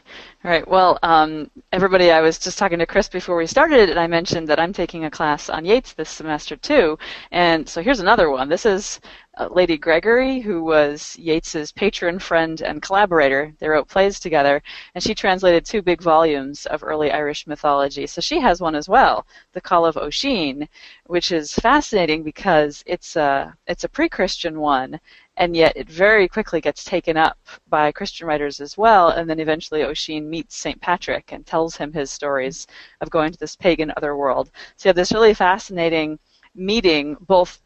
right. 0.44 0.68
Well, 0.68 0.98
um, 1.04 1.52
everybody, 1.72 2.10
I 2.12 2.22
was 2.22 2.40
just 2.40 2.58
talking 2.58 2.80
to 2.80 2.86
Kris 2.86 3.10
before 3.10 3.38
we 3.38 3.46
started, 3.46 3.90
and 3.92 4.00
I 4.00 4.08
mentioned 4.08 4.48
that 4.48 4.60
I'm 4.60 4.74
taking 4.74 5.06
a 5.06 5.12
class 5.12 5.50
on 5.50 5.66
Yeats 5.66 5.94
this 5.94 6.10
semester 6.10 6.56
too. 6.56 6.98
And 7.32 7.68
so 7.70 7.84
here's 7.84 8.00
another 8.00 8.30
one. 8.32 8.50
This 8.50 8.66
is 8.66 9.00
uh, 9.38 9.48
Lady 9.52 9.78
Gregory, 9.78 10.40
who 10.40 10.64
was 10.64 11.18
Yeats's 11.18 11.72
patron, 11.72 12.20
friend, 12.20 12.62
and 12.62 12.82
collaborator. 12.82 13.54
They 13.60 13.68
wrote 13.68 13.88
plays 13.88 14.20
together, 14.20 14.62
and 14.94 15.04
she 15.04 15.14
translated 15.14 15.66
two 15.66 15.82
big 15.82 16.02
volumes 16.02 16.66
of 16.68 16.84
early 16.84 17.12
Irish 17.12 17.46
mythology. 17.46 18.08
So 18.08 18.22
she 18.22 18.40
has 18.40 18.62
one 18.62 18.76
as 18.76 18.88
well, 18.88 19.26
The 19.54 19.62
Call 19.62 19.86
of 19.86 19.98
Oisin, 19.98 20.68
which 21.08 21.32
is 21.32 21.54
fascinating 21.54 22.24
because 22.24 22.84
it's 22.86 23.16
a 23.16 23.56
it's 23.68 23.84
a 23.84 23.90
pre-Christian 23.90 24.60
one, 24.60 25.00
and 25.38 25.56
yet 25.56 25.74
it 25.76 25.90
very 25.90 26.28
quickly 26.28 26.62
gets 26.62 26.84
taken 26.84 27.18
up 27.18 27.38
by 27.68 27.92
Christian 27.92 28.28
writers 28.28 28.62
as 28.62 28.78
well, 28.78 29.10
and 29.10 29.30
then 29.30 29.40
eventually 29.40 29.84
Oisin 29.84 30.30
meets 30.30 30.56
St. 30.56 30.80
Patrick 30.80 31.32
and 31.32 31.46
tells 31.46 31.76
him 31.76 31.92
his 31.92 32.12
stories 32.12 32.68
of 33.02 33.10
going 33.10 33.32
to 33.34 33.40
this 33.40 33.56
pagan 33.56 33.92
other 33.98 34.16
world. 34.16 34.52
So 34.78 34.88
you 34.88 34.90
have 34.90 34.96
this 34.96 35.12
really 35.12 35.34
fascinating 35.34 36.20
meeting, 36.56 37.18
both 37.20 37.60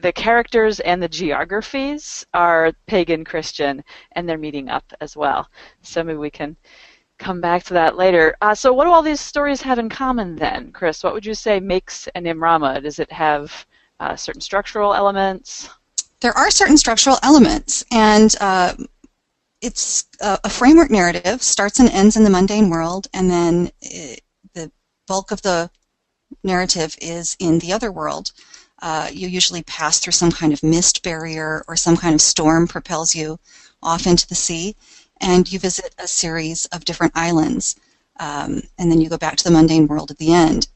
the 0.00 0.12
characters 0.12 0.80
and 0.80 1.02
the 1.02 1.08
geographies 1.08 2.24
are 2.34 2.72
pagan 2.86 3.24
Christian, 3.24 3.82
and 4.12 4.28
they're 4.28 4.38
meeting 4.38 4.68
up 4.68 4.84
as 5.00 5.16
well. 5.16 5.48
So 5.82 6.02
maybe 6.02 6.18
we 6.18 6.30
can 6.30 6.56
come 7.18 7.40
back 7.40 7.62
to 7.64 7.74
that 7.74 7.96
later. 7.96 8.36
Uh, 8.40 8.54
so 8.54 8.72
what 8.72 8.84
do 8.84 8.90
all 8.90 9.02
these 9.02 9.20
stories 9.20 9.62
have 9.62 9.78
in 9.78 9.88
common 9.88 10.36
then, 10.36 10.72
Kris? 10.72 11.02
What 11.04 11.14
would 11.14 11.26
you 11.26 11.34
say 11.34 11.60
makes 11.60 12.08
an 12.14 12.24
Imrama? 12.24 12.82
Does 12.82 12.98
it 12.98 13.12
have 13.12 13.66
uh, 14.00 14.16
certain 14.16 14.40
structural 14.40 14.94
elements? 14.94 15.68
there 16.22 16.36
are 16.38 16.50
certain 16.50 16.78
structural 16.78 17.18
elements, 17.22 17.84
and 17.92 18.34
uh, 18.40 18.74
it's 19.60 20.06
a, 20.20 20.38
a, 20.44 20.48
framework 20.48 20.88
narrative 20.88 21.42
starts 21.42 21.80
and 21.80 21.90
ends 21.90 22.16
in 22.16 22.22
the 22.22 22.30
mundane 22.30 22.70
world, 22.70 23.08
and 23.12 23.28
then 23.28 23.70
it, 23.80 24.22
the 24.54 24.70
bulk 25.08 25.32
of 25.32 25.42
the 25.42 25.68
narrative 26.44 26.96
is 27.02 27.36
in 27.40 27.58
the 27.58 27.72
other 27.72 27.90
world. 27.90 28.32
Uh, 28.82 29.08
you 29.12 29.28
usually 29.28 29.62
pass 29.62 30.00
through 30.00 30.12
some 30.12 30.32
kind 30.32 30.52
of 30.52 30.62
mist 30.64 31.04
barrier 31.04 31.64
or 31.68 31.76
some 31.76 31.96
kind 31.96 32.14
of 32.16 32.20
storm 32.20 32.66
propels 32.66 33.14
you 33.14 33.38
off 33.80 34.08
into 34.08 34.26
the 34.26 34.34
sea, 34.34 34.74
and 35.20 35.50
you 35.50 35.58
visit 35.58 35.94
a 35.98 36.06
series 36.06 36.66
of 36.66 36.84
different 36.84 37.12
islands, 37.14 37.76
um, 38.18 38.60
and 38.78 38.90
then 38.90 39.00
you 39.00 39.08
go 39.08 39.16
back 39.16 39.36
to 39.36 39.44
the 39.44 39.50
mundane 39.52 39.86
world 39.86 40.10
at 40.10 40.18
the 40.18 40.32
end. 40.32 40.66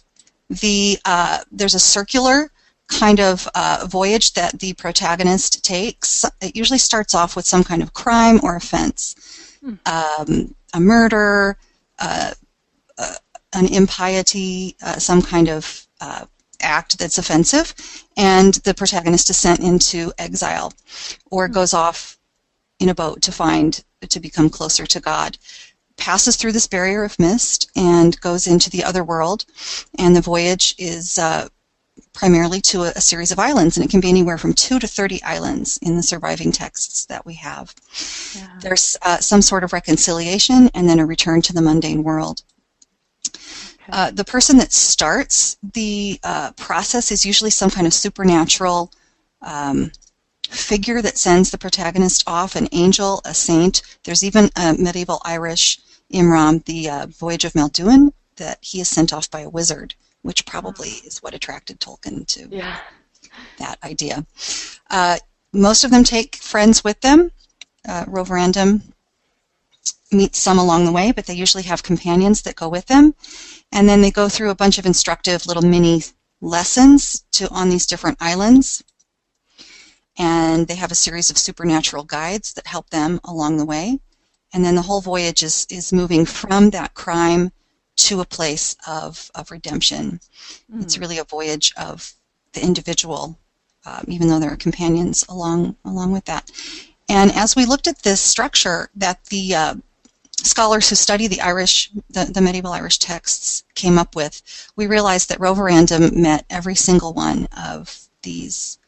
the 0.48 0.96
uh, 1.04 1.40
there's 1.50 1.74
a 1.74 1.80
circular 1.80 2.52
kind 2.86 3.18
of 3.18 3.48
uh, 3.56 3.84
voyage 3.88 4.34
that 4.34 4.56
the 4.60 4.72
protagonist 4.74 5.64
takes. 5.64 6.24
It 6.40 6.54
usually 6.54 6.78
starts 6.78 7.14
off 7.14 7.34
with 7.34 7.44
some 7.44 7.64
kind 7.64 7.82
of 7.82 7.92
crime 7.92 8.38
or 8.44 8.54
offense, 8.54 9.16
hmm. 9.60 9.74
um, 9.86 10.54
a 10.72 10.78
murder, 10.78 11.58
uh, 11.98 12.34
uh 12.98 13.14
an 13.52 13.66
impiety, 13.66 14.76
uh, 14.82 14.98
some 14.98 15.22
kind 15.22 15.48
of 15.48 15.86
uh, 16.00 16.26
act 16.60 16.98
that's 16.98 17.18
offensive, 17.18 17.74
and 18.16 18.54
the 18.64 18.74
protagonist 18.74 19.30
is 19.30 19.36
sent 19.36 19.60
into 19.60 20.12
exile 20.18 20.72
or 21.30 21.46
hmm. 21.46 21.52
goes 21.52 21.74
off 21.74 22.18
in 22.78 22.88
a 22.88 22.94
boat 22.94 23.22
to 23.22 23.32
find 23.32 23.82
to 24.08 24.20
become 24.20 24.50
closer 24.50 24.86
to 24.86 25.00
God 25.00 25.38
passes 25.96 26.36
through 26.36 26.52
this 26.52 26.66
barrier 26.66 27.04
of 27.04 27.18
mist 27.18 27.70
and 27.74 28.20
goes 28.20 28.46
into 28.46 28.70
the 28.70 28.84
other 28.84 29.02
world. 29.02 29.44
And 29.98 30.14
the 30.14 30.20
voyage 30.20 30.74
is 30.78 31.18
uh, 31.18 31.48
primarily 32.12 32.60
to 32.62 32.84
a, 32.84 32.92
a, 32.96 33.00
series 33.00 33.32
of 33.32 33.38
islands, 33.38 33.76
and 33.76 33.84
it 33.84 33.90
can 33.90 34.00
be 34.00 34.08
anywhere 34.08 34.38
from 34.38 34.52
two 34.52 34.78
to 34.78 34.86
30 34.86 35.22
islands 35.22 35.78
in 35.82 35.96
the 35.96 36.02
surviving 36.02 36.52
texts 36.52 37.06
that 37.06 37.24
we 37.24 37.34
have. 37.34 37.74
Yeah. 38.34 38.58
There's 38.60 38.96
uh, 39.02 39.18
some 39.18 39.42
sort 39.42 39.64
of 39.64 39.72
reconciliation 39.72 40.70
and 40.74 40.88
then 40.88 40.98
a 40.98 41.06
return 41.06 41.42
to 41.42 41.52
the 41.52 41.62
mundane 41.62 42.02
world. 42.02 42.42
Uh, 43.90 44.10
the 44.10 44.24
person 44.24 44.58
that 44.58 44.72
starts 44.72 45.56
the 45.74 46.18
uh, 46.24 46.52
process 46.52 47.10
is 47.12 47.24
usually 47.24 47.50
some 47.50 47.70
kind 47.70 47.86
of 47.86 47.94
supernatural 47.94 48.92
um, 49.42 49.90
figure 50.48 51.02
that 51.02 51.18
sends 51.18 51.50
the 51.50 51.58
protagonist 51.58 52.24
off 52.26 52.56
an 52.56 52.68
angel, 52.72 53.20
a 53.24 53.34
saint. 53.34 53.82
There's 54.04 54.24
even 54.24 54.50
a 54.56 54.74
medieval 54.74 55.20
Irish 55.24 55.78
Imram, 56.12 56.64
the 56.64 56.88
uh, 56.88 57.06
Voyage 57.06 57.44
of 57.44 57.52
Maelduin, 57.54 58.12
that 58.36 58.58
he 58.60 58.80
is 58.80 58.88
sent 58.88 59.12
off 59.12 59.30
by 59.30 59.40
a 59.40 59.48
wizard, 59.48 59.94
which 60.22 60.46
probably 60.46 60.88
is 60.88 61.22
what 61.22 61.34
attracted 61.34 61.80
Tolkien 61.80 62.26
to 62.28 62.48
yeah. 62.50 62.78
that 63.58 63.78
idea. 63.82 64.24
Uh, 64.90 65.18
most 65.52 65.84
of 65.84 65.90
them 65.90 66.04
take 66.04 66.36
friends 66.36 66.84
with 66.84 67.00
them. 67.00 67.30
Uh, 67.88 68.04
Roverandom 68.08 68.82
meets 70.16 70.38
some 70.38 70.58
along 70.58 70.84
the 70.84 70.92
way, 70.92 71.12
but 71.12 71.26
they 71.26 71.34
usually 71.34 71.64
have 71.64 71.82
companions 71.82 72.42
that 72.42 72.56
go 72.56 72.68
with 72.68 72.86
them. 72.86 73.14
And 73.72 73.88
then 73.88 74.00
they 74.00 74.10
go 74.10 74.28
through 74.28 74.50
a 74.50 74.56
bunch 74.56 74.78
of 74.78 74.86
instructive 74.86 75.46
little 75.46 75.62
mini 75.62 76.02
lessons 76.40 77.24
to 77.32 77.48
on 77.50 77.68
these 77.68 77.86
different 77.86 78.18
islands. 78.20 78.82
And 80.18 80.66
they 80.66 80.76
have 80.76 80.92
a 80.92 80.96
series 80.96 81.30
of 81.30 81.38
supernatural 81.38 82.04
guides 82.04 82.54
that 82.54 82.66
help 82.66 82.90
them 82.90 83.20
along 83.24 83.58
the 83.58 83.66
way 83.66 84.00
and 84.52 84.64
then 84.64 84.74
the 84.74 84.82
whole 84.82 85.00
voyage 85.00 85.42
is, 85.42 85.66
is 85.70 85.92
moving 85.92 86.24
from 86.24 86.70
that 86.70 86.94
crime 86.94 87.52
to 87.96 88.20
a 88.20 88.24
place 88.24 88.76
of, 88.86 89.30
of 89.34 89.50
redemption. 89.50 90.20
Mm. 90.72 90.82
It's 90.82 90.98
really 90.98 91.18
a 91.18 91.24
voyage 91.24 91.72
of 91.76 92.12
the 92.52 92.62
individual, 92.62 93.38
um, 93.84 94.04
even 94.08 94.28
though 94.28 94.40
there 94.40 94.52
are 94.52 94.56
companions 94.56 95.24
along 95.28 95.76
along 95.84 96.12
with 96.12 96.24
that. 96.26 96.50
And 97.08 97.32
as 97.32 97.54
we 97.54 97.66
looked 97.66 97.86
at 97.86 98.02
this 98.02 98.20
structure 98.20 98.88
that 98.96 99.24
the 99.26 99.54
uh, 99.54 99.74
scholars 100.46 100.88
who 100.88 100.94
study 100.94 101.26
the 101.26 101.40
Irish, 101.40 101.90
the, 102.10 102.24
the, 102.24 102.40
medieval 102.40 102.72
Irish 102.72 102.98
texts 102.98 103.64
came 103.74 103.98
up 103.98 104.16
with, 104.16 104.42
we 104.76 104.86
realized 104.86 105.28
that 105.28 105.40
Roverandom 105.40 106.20
met 106.20 106.46
every 106.50 106.74
single 106.74 107.12
one 107.12 107.48
of 107.56 107.98
these 108.22 108.78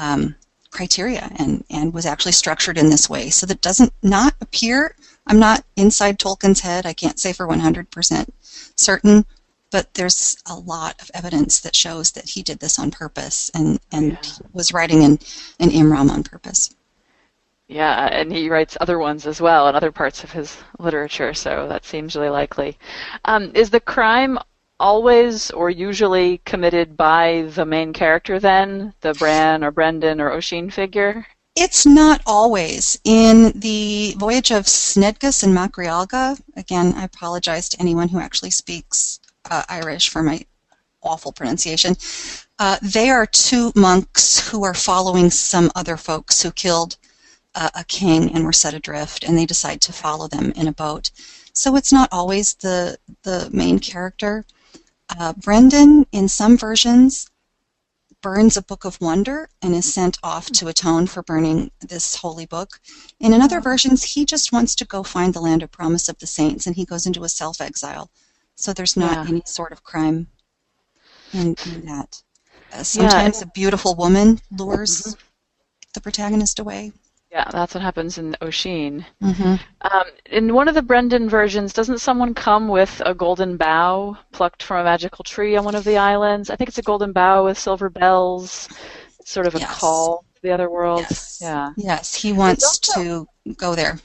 um, 0.00 0.34
criteria 0.70 1.30
and, 1.36 1.64
and 1.70 1.92
was 1.92 2.06
actually 2.06 2.32
structured 2.32 2.78
in 2.78 2.90
this 2.90 3.08
way. 3.08 3.30
So 3.30 3.46
that 3.46 3.60
doesn't 3.60 3.92
not 4.02 4.34
appear, 4.40 4.94
I'm 5.26 5.38
not 5.38 5.64
inside 5.76 6.18
Tolkien's 6.18 6.60
head, 6.60 6.86
I 6.86 6.92
can't 6.92 7.18
say 7.18 7.32
for 7.32 7.46
100% 7.46 8.28
certain, 8.76 9.24
but 9.70 9.92
there's 9.94 10.38
a 10.46 10.54
lot 10.54 11.00
of 11.00 11.10
evidence 11.14 11.60
that 11.60 11.76
shows 11.76 12.12
that 12.12 12.28
he 12.28 12.42
did 12.42 12.60
this 12.60 12.78
on 12.78 12.90
purpose 12.90 13.50
and, 13.54 13.78
and 13.92 14.12
yeah. 14.12 14.46
was 14.52 14.72
writing 14.72 15.02
in, 15.02 15.18
in 15.58 15.70
Imram 15.70 16.10
on 16.10 16.22
purpose. 16.22 16.74
Yeah, 17.68 18.06
and 18.06 18.32
he 18.32 18.48
writes 18.48 18.78
other 18.80 18.98
ones 18.98 19.26
as 19.26 19.42
well 19.42 19.68
in 19.68 19.74
other 19.74 19.92
parts 19.92 20.24
of 20.24 20.32
his 20.32 20.56
literature, 20.78 21.34
so 21.34 21.68
that 21.68 21.84
seems 21.84 22.16
really 22.16 22.30
likely. 22.30 22.78
Um, 23.26 23.52
is 23.54 23.68
the 23.68 23.80
crime 23.80 24.38
always 24.80 25.50
or 25.50 25.68
usually 25.68 26.38
committed 26.46 26.96
by 26.96 27.50
the 27.54 27.66
main 27.66 27.92
character 27.92 28.40
then, 28.40 28.94
the 29.02 29.12
Bran 29.14 29.62
or 29.62 29.70
Brendan 29.70 30.18
or 30.18 30.32
Oisin 30.32 30.70
figure? 30.70 31.26
It's 31.56 31.84
not 31.84 32.22
always. 32.24 32.98
In 33.04 33.52
the 33.54 34.14
Voyage 34.16 34.50
of 34.50 34.66
Snedgus 34.66 35.42
and 35.42 35.52
Mac 35.52 35.72
Riagla, 35.72 36.40
again, 36.56 36.94
I 36.96 37.04
apologize 37.04 37.68
to 37.70 37.80
anyone 37.80 38.08
who 38.08 38.20
actually 38.20 38.50
speaks 38.50 39.20
uh, 39.50 39.64
Irish 39.68 40.08
for 40.08 40.22
my 40.22 40.46
awful 41.02 41.32
pronunciation. 41.32 41.96
Uh, 42.58 42.78
they 42.80 43.10
are 43.10 43.26
two 43.26 43.72
monks 43.74 44.48
who 44.48 44.64
are 44.64 44.74
following 44.74 45.30
some 45.30 45.70
other 45.74 45.96
folks 45.96 46.42
who 46.42 46.50
killed 46.50 46.96
uh, 47.58 47.70
a 47.74 47.84
king 47.84 48.32
and 48.32 48.44
were 48.44 48.52
set 48.52 48.72
adrift, 48.72 49.24
and 49.24 49.36
they 49.36 49.44
decide 49.44 49.80
to 49.80 49.92
follow 49.92 50.28
them 50.28 50.52
in 50.52 50.68
a 50.68 50.72
boat. 50.72 51.10
So 51.52 51.74
it's 51.74 51.92
not 51.92 52.08
always 52.12 52.54
the 52.54 52.98
the 53.24 53.50
main 53.52 53.80
character. 53.80 54.44
Uh, 55.08 55.32
Brendan, 55.32 56.06
in 56.12 56.28
some 56.28 56.56
versions, 56.56 57.28
burns 58.22 58.56
a 58.56 58.62
book 58.62 58.84
of 58.84 59.00
wonder 59.00 59.48
and 59.60 59.74
is 59.74 59.92
sent 59.92 60.18
off 60.22 60.46
to 60.50 60.68
atone 60.68 61.06
for 61.08 61.22
burning 61.22 61.70
this 61.80 62.14
holy 62.14 62.46
book. 62.46 62.80
In 63.18 63.32
another 63.32 63.60
versions, 63.60 64.04
he 64.04 64.24
just 64.24 64.52
wants 64.52 64.76
to 64.76 64.84
go 64.84 65.02
find 65.02 65.34
the 65.34 65.40
land 65.40 65.62
of 65.64 65.72
promise 65.72 66.08
of 66.08 66.18
the 66.18 66.26
saints 66.26 66.66
and 66.66 66.76
he 66.76 66.84
goes 66.84 67.06
into 67.06 67.24
a 67.24 67.28
self 67.28 67.60
exile. 67.60 68.08
So 68.54 68.72
there's 68.72 68.96
not 68.96 69.12
yeah. 69.12 69.28
any 69.28 69.42
sort 69.46 69.72
of 69.72 69.82
crime 69.82 70.28
in, 71.32 71.56
in 71.66 71.86
that. 71.86 72.22
Uh, 72.72 72.84
sometimes 72.84 73.40
yeah. 73.40 73.46
a 73.46 73.50
beautiful 73.50 73.96
woman 73.96 74.40
lures 74.50 75.02
mm-hmm. 75.02 75.20
the 75.94 76.00
protagonist 76.00 76.58
away. 76.60 76.92
Yeah, 77.30 77.44
that's 77.52 77.74
what 77.74 77.82
happens 77.82 78.16
in 78.16 78.34
Oisin. 78.42 79.04
Mm-hmm. 79.22 79.54
Um, 79.82 80.04
in 80.26 80.54
one 80.54 80.66
of 80.66 80.74
the 80.74 80.82
Brendan 80.82 81.28
versions, 81.28 81.74
doesn't 81.74 81.98
someone 81.98 82.32
come 82.32 82.68
with 82.68 83.02
a 83.04 83.14
golden 83.14 83.58
bough 83.58 84.16
plucked 84.32 84.62
from 84.62 84.80
a 84.80 84.84
magical 84.84 85.24
tree 85.24 85.54
on 85.54 85.64
one 85.64 85.74
of 85.74 85.84
the 85.84 85.98
islands? 85.98 86.48
I 86.48 86.56
think 86.56 86.68
it's 86.68 86.78
a 86.78 86.82
golden 86.82 87.12
bough 87.12 87.44
with 87.44 87.58
silver 87.58 87.90
bells. 87.90 88.68
It's 89.20 89.30
sort 89.30 89.46
of 89.46 89.54
a 89.54 89.58
yes. 89.58 89.78
call 89.78 90.24
to 90.36 90.42
the 90.42 90.50
other 90.52 90.70
world. 90.70 91.00
Yes. 91.00 91.38
Yeah. 91.42 91.70
Yes, 91.76 92.14
he 92.14 92.32
wants 92.32 92.64
also, 92.64 93.26
to 93.46 93.54
go 93.54 93.74
there. 93.74 93.98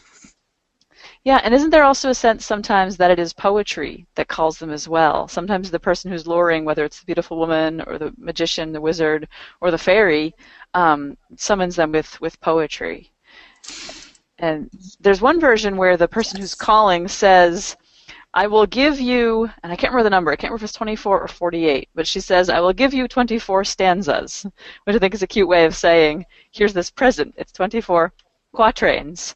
Yeah, 1.23 1.39
and 1.45 1.53
isn't 1.53 1.69
there 1.69 1.85
also 1.85 2.09
a 2.09 2.15
sense 2.15 2.45
sometimes 2.45 2.97
that 2.97 3.09
it 3.09 3.19
is 3.19 3.31
poetry 3.31 4.05
that 4.15 4.27
calls 4.27 4.59
them 4.59 4.69
as 4.69 4.89
well? 4.89 5.29
Sometimes 5.29 5.71
the 5.71 5.79
person 5.79 6.11
who's 6.11 6.27
luring, 6.27 6.65
whether 6.65 6.83
it's 6.83 6.99
the 6.99 7.05
beautiful 7.05 7.37
woman 7.37 7.79
or 7.87 7.97
the 7.97 8.13
magician, 8.17 8.73
the 8.73 8.81
wizard, 8.81 9.29
or 9.61 9.71
the 9.71 9.77
fairy, 9.77 10.35
um, 10.73 11.17
summons 11.37 11.77
them 11.77 11.93
with, 11.93 12.19
with 12.19 12.39
poetry. 12.41 13.12
And 14.39 14.69
there's 14.99 15.21
one 15.21 15.39
version 15.39 15.77
where 15.77 15.95
the 15.95 16.07
person 16.07 16.39
who's 16.39 16.55
calling 16.55 17.07
says, 17.07 17.77
I 18.33 18.47
will 18.47 18.65
give 18.65 18.99
you, 18.99 19.49
and 19.61 19.71
I 19.71 19.75
can't 19.75 19.93
remember 19.93 20.03
the 20.03 20.09
number, 20.09 20.31
I 20.31 20.35
can't 20.35 20.49
remember 20.49 20.65
if 20.65 20.69
it's 20.69 20.77
24 20.77 21.21
or 21.21 21.27
48, 21.27 21.89
but 21.93 22.07
she 22.07 22.19
says, 22.19 22.49
I 22.49 22.59
will 22.59 22.73
give 22.73 22.93
you 22.93 23.07
24 23.07 23.63
stanzas, 23.63 24.45
which 24.83 24.95
I 24.95 24.99
think 24.99 25.13
is 25.13 25.21
a 25.21 25.27
cute 25.27 25.47
way 25.47 25.65
of 25.65 25.75
saying, 25.75 26.25
here's 26.51 26.73
this 26.73 26.89
present, 26.89 27.35
it's 27.37 27.51
24 27.51 28.11
quatrains. 28.53 29.35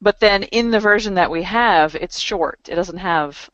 But 0.00 0.18
then 0.20 0.44
in 0.44 0.70
the 0.70 0.80
version 0.80 1.14
that 1.14 1.30
we 1.30 1.42
have, 1.42 1.94
it's 1.94 2.18
short. 2.18 2.60
It 2.68 2.76
doesn't 2.76 2.98
have 2.98 3.50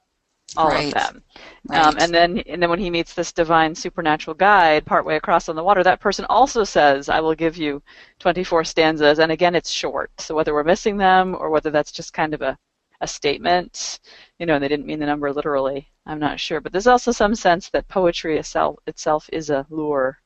all 0.56 0.68
right. 0.68 0.86
of 0.88 0.92
them. 0.92 1.16
Um, 1.16 1.22
right. 1.68 1.86
Um, 1.86 1.96
and 1.98 2.14
then 2.14 2.38
and 2.40 2.62
then 2.62 2.70
when 2.70 2.78
he 2.78 2.90
meets 2.90 3.14
this 3.14 3.32
divine 3.32 3.74
supernatural 3.74 4.34
guide 4.34 4.84
partway 4.84 5.16
across 5.16 5.48
on 5.48 5.56
the 5.56 5.64
water, 5.64 5.82
that 5.82 6.00
person 6.00 6.24
also 6.28 6.64
says, 6.64 7.08
I 7.08 7.20
will 7.20 7.34
give 7.34 7.56
you 7.56 7.82
24 8.18 8.64
stanzas. 8.64 9.18
And 9.18 9.32
again, 9.32 9.54
it's 9.54 9.70
short. 9.70 10.10
So 10.20 10.34
whether 10.34 10.54
we're 10.54 10.64
missing 10.64 10.96
them 10.96 11.34
or 11.38 11.50
whether 11.50 11.70
that's 11.70 11.92
just 11.92 12.12
kind 12.12 12.34
of 12.34 12.42
a, 12.42 12.58
a 13.00 13.08
statement, 13.08 14.00
you 14.38 14.46
know, 14.46 14.54
and 14.54 14.62
they 14.62 14.68
didn't 14.68 14.86
mean 14.86 15.00
the 15.00 15.06
number 15.06 15.32
literally, 15.32 15.88
I'm 16.06 16.20
not 16.20 16.40
sure. 16.40 16.60
But 16.60 16.72
there's 16.72 16.86
also 16.86 17.12
some 17.12 17.34
sense 17.34 17.70
that 17.70 17.88
poetry 17.88 18.38
itself, 18.38 18.78
itself 18.86 19.28
is 19.32 19.50
a 19.50 19.66
lure 19.70 20.18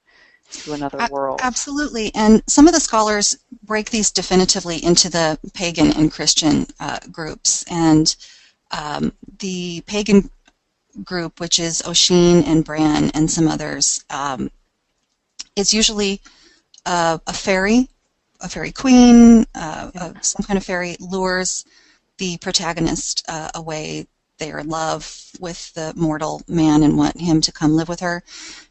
to 0.50 0.72
another 0.72 1.06
world. 1.10 1.40
Absolutely. 1.42 2.12
And 2.14 2.42
some 2.46 2.66
of 2.66 2.74
the 2.74 2.80
scholars 2.80 3.38
break 3.62 3.90
these 3.90 4.10
definitively 4.10 4.82
into 4.82 5.10
the 5.10 5.38
pagan 5.54 5.92
and 5.92 6.10
Christian 6.10 6.66
uh, 6.80 6.98
groups. 7.10 7.64
And 7.70 8.14
um, 8.70 9.12
the 9.38 9.82
pagan 9.86 10.30
group, 11.04 11.40
which 11.40 11.58
is 11.58 11.82
Oisin 11.86 12.44
and 12.44 12.64
Bran 12.64 13.10
and 13.10 13.30
some 13.30 13.48
others, 13.48 14.04
um, 14.10 14.50
is 15.56 15.74
usually 15.74 16.20
uh, 16.86 17.18
a 17.26 17.32
fairy, 17.32 17.88
a 18.40 18.48
fairy 18.48 18.72
queen, 18.72 19.44
uh, 19.54 19.90
yeah. 19.94 20.12
some 20.20 20.44
kind 20.44 20.56
of 20.56 20.64
fairy 20.64 20.96
lures 21.00 21.64
the 22.18 22.36
protagonist 22.38 23.24
uh, 23.28 23.50
away. 23.54 24.06
They 24.38 24.52
are 24.52 24.60
in 24.60 24.68
love 24.68 25.32
with 25.40 25.72
the 25.74 25.92
mortal 25.96 26.42
man 26.46 26.82
and 26.82 26.96
want 26.96 27.20
him 27.20 27.40
to 27.40 27.52
come 27.52 27.74
live 27.74 27.88
with 27.88 28.00
her. 28.00 28.22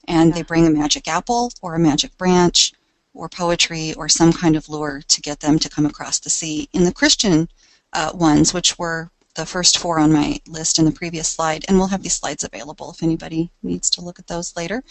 And 0.07 0.29
yeah. 0.29 0.35
they 0.35 0.41
bring 0.43 0.67
a 0.67 0.71
magic 0.71 1.07
apple 1.07 1.51
or 1.61 1.75
a 1.75 1.79
magic 1.79 2.17
branch 2.17 2.73
or 3.13 3.27
poetry 3.27 3.93
or 3.95 4.07
some 4.07 4.31
kind 4.31 4.55
of 4.55 4.69
lure 4.69 5.01
to 5.07 5.21
get 5.21 5.39
them 5.39 5.59
to 5.59 5.69
come 5.69 5.85
across 5.85 6.19
the 6.19 6.29
sea. 6.29 6.69
In 6.71 6.83
the 6.83 6.93
Christian 6.93 7.49
uh, 7.93 8.11
ones, 8.13 8.53
which 8.53 8.77
were 8.77 9.09
the 9.37 9.45
first 9.45 9.77
four 9.77 9.99
on 9.99 10.11
my 10.11 10.41
list 10.47 10.79
in 10.79 10.85
the 10.85 10.91
previous 10.91 11.29
slide, 11.29 11.63
and 11.67 11.77
we'll 11.77 11.87
have 11.87 12.03
these 12.03 12.17
slides 12.17 12.43
available 12.43 12.91
if 12.91 13.03
anybody 13.03 13.49
needs 13.63 13.89
to 13.91 14.01
look 14.01 14.19
at 14.19 14.27
those 14.27 14.57
later. 14.57 14.83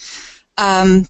Um, 0.56 1.06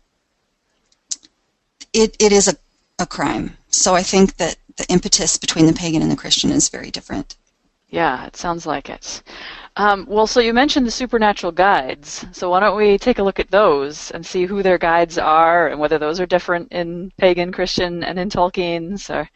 it, 1.92 2.16
it 2.18 2.32
is 2.32 2.48
a, 2.48 2.56
a 2.98 3.06
crime. 3.06 3.56
So 3.70 3.94
I 3.94 4.02
think 4.02 4.36
that 4.38 4.56
the 4.76 4.86
impetus 4.88 5.36
between 5.36 5.66
the 5.66 5.72
pagan 5.72 6.02
and 6.02 6.10
the 6.10 6.16
Christian 6.16 6.50
is 6.50 6.68
very 6.68 6.90
different. 6.90 7.36
Yeah, 7.88 8.26
it 8.26 8.36
sounds 8.36 8.66
like 8.66 8.88
it. 8.90 9.22
Um, 9.76 10.06
well, 10.08 10.26
so 10.26 10.40
you 10.40 10.52
mentioned 10.52 10.86
the 10.86 10.90
supernatural 10.90 11.52
guides. 11.52 12.24
So 12.32 12.50
why 12.50 12.60
don't 12.60 12.76
we 12.76 12.98
take 12.98 13.18
a 13.18 13.22
look 13.22 13.38
at 13.38 13.50
those 13.50 14.10
and 14.10 14.24
see 14.24 14.46
who 14.46 14.62
their 14.62 14.78
guides 14.78 15.18
are 15.18 15.68
and 15.68 15.78
whether 15.78 15.98
those 15.98 16.18
are 16.18 16.26
different 16.26 16.72
in 16.72 17.12
pagan, 17.18 17.52
Christian, 17.52 18.02
and 18.02 18.18
in 18.18 18.30
Tolkien's, 18.30 19.10
or 19.10 19.28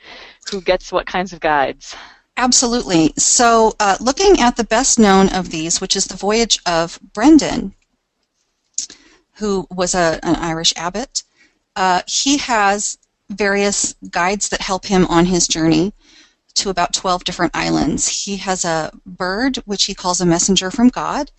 who 0.50 0.62
gets 0.62 0.90
what 0.90 1.06
kinds 1.06 1.32
of 1.32 1.40
guides? 1.40 1.94
Absolutely. 2.40 3.12
So, 3.18 3.74
uh, 3.78 3.98
looking 4.00 4.40
at 4.40 4.56
the 4.56 4.64
best 4.64 4.98
known 4.98 5.28
of 5.28 5.50
these, 5.50 5.78
which 5.78 5.94
is 5.94 6.06
the 6.06 6.16
voyage 6.16 6.58
of 6.64 6.98
Brendan, 7.12 7.74
who 9.34 9.66
was 9.70 9.94
a, 9.94 10.18
an 10.22 10.36
Irish 10.36 10.72
abbot, 10.74 11.22
uh, 11.76 12.00
he 12.06 12.38
has 12.38 12.96
various 13.28 13.94
guides 14.08 14.48
that 14.48 14.62
help 14.62 14.86
him 14.86 15.04
on 15.08 15.26
his 15.26 15.46
journey 15.46 15.92
to 16.54 16.70
about 16.70 16.94
12 16.94 17.24
different 17.24 17.54
islands. 17.54 18.08
He 18.08 18.38
has 18.38 18.64
a 18.64 18.90
bird, 19.04 19.58
which 19.66 19.84
he 19.84 19.94
calls 19.94 20.22
a 20.22 20.26
messenger 20.26 20.70
from 20.70 20.88
God, 20.88 21.30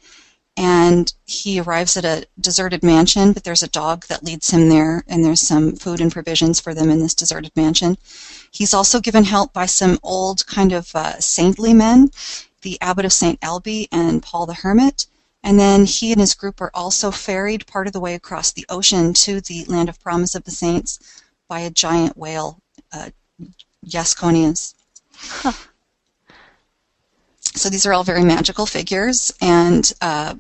and 0.56 1.12
he 1.26 1.60
arrives 1.60 1.98
at 1.98 2.06
a 2.06 2.28
deserted 2.40 2.84
mansion, 2.84 3.34
but 3.34 3.44
there's 3.44 3.64
a 3.64 3.70
dog 3.70 4.06
that 4.06 4.24
leads 4.24 4.52
him 4.52 4.70
there, 4.70 5.04
and 5.08 5.26
there's 5.26 5.42
some 5.42 5.76
food 5.76 6.00
and 6.00 6.12
provisions 6.12 6.60
for 6.60 6.76
them 6.76 6.92
in 6.92 7.00
this 7.00 7.16
deserted 7.16 7.54
mansion. 7.56 7.98
He's 8.52 8.74
also 8.74 9.00
given 9.00 9.24
help 9.24 9.54
by 9.54 9.66
some 9.66 9.98
old 10.04 10.46
kind 10.46 10.74
of 10.74 10.94
uh, 10.94 11.20
saintly 11.20 11.74
men, 11.74 12.12
the 12.62 12.80
abbot 12.82 13.06
of 13.06 13.14
St. 13.14 13.40
Ailbe 13.42 13.88
and 13.92 14.22
Paul 14.22 14.46
the 14.46 14.54
Hermit. 14.54 15.08
And 15.44 15.60
then 15.60 15.86
he 15.86 16.12
and 16.12 16.22
his 16.22 16.36
group 16.36 16.62
are 16.62 16.72
also 16.74 17.10
ferried 17.10 17.66
part 17.66 17.88
of 17.88 17.94
the 17.94 18.00
way 18.00 18.14
across 18.14 18.52
the 18.52 18.66
ocean 18.70 19.14
to 19.16 19.42
the 19.42 19.66
land 19.66 19.90
of 19.90 20.00
promise 20.00 20.36
of 20.36 20.44
the 20.44 20.52
saints 20.52 21.00
by 21.48 21.62
a 21.62 21.70
giant 21.70 22.16
whale, 22.16 22.60
uh, 22.94 23.10
Jasconius. 23.86 24.76
Huh. 25.18 25.54
So 27.56 27.70
these 27.70 27.86
are 27.86 27.94
all 27.94 28.04
very 28.04 28.24
magical 28.24 28.66
figures, 28.66 29.34
and 29.42 29.92
uh, 30.02 30.36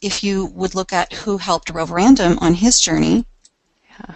if 0.00 0.22
you 0.24 0.46
would 0.46 0.74
look 0.74 0.92
at 0.92 1.12
who 1.12 1.38
helped 1.38 1.70
Roverandom 1.70 2.38
on 2.40 2.54
his 2.54 2.80
journey, 2.80 3.24
yeah. 3.90 4.14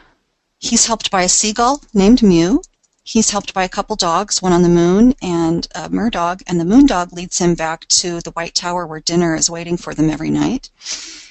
he's 0.59 0.87
helped 0.87 1.11
by 1.11 1.23
a 1.23 1.29
seagull 1.29 1.83
named 1.95 2.23
Mew. 2.23 2.63
He's 3.09 3.31
helped 3.31 3.55
by 3.55 3.63
a 3.63 3.69
couple 3.69 3.95
dogs, 3.95 4.43
one 4.43 4.53
on 4.53 4.63
the 4.63 4.69
moon 4.69 5.15
and 5.23 5.69
a 5.77 5.89
mer-dog, 5.89 6.43
and 6.49 6.59
the 6.59 6.65
moon 6.65 6.87
dog 6.87 7.13
leads 7.13 7.39
him 7.39 7.55
back 7.55 7.87
to 7.87 8.21
the 8.21 8.33
White 8.33 8.57
Tower 8.57 8.85
where 8.85 8.99
dinner 8.99 9.37
is 9.37 9.49
waiting 9.49 9.77
for 9.77 9.95
them 9.95 10.11
every 10.11 10.29
night. 10.29 10.71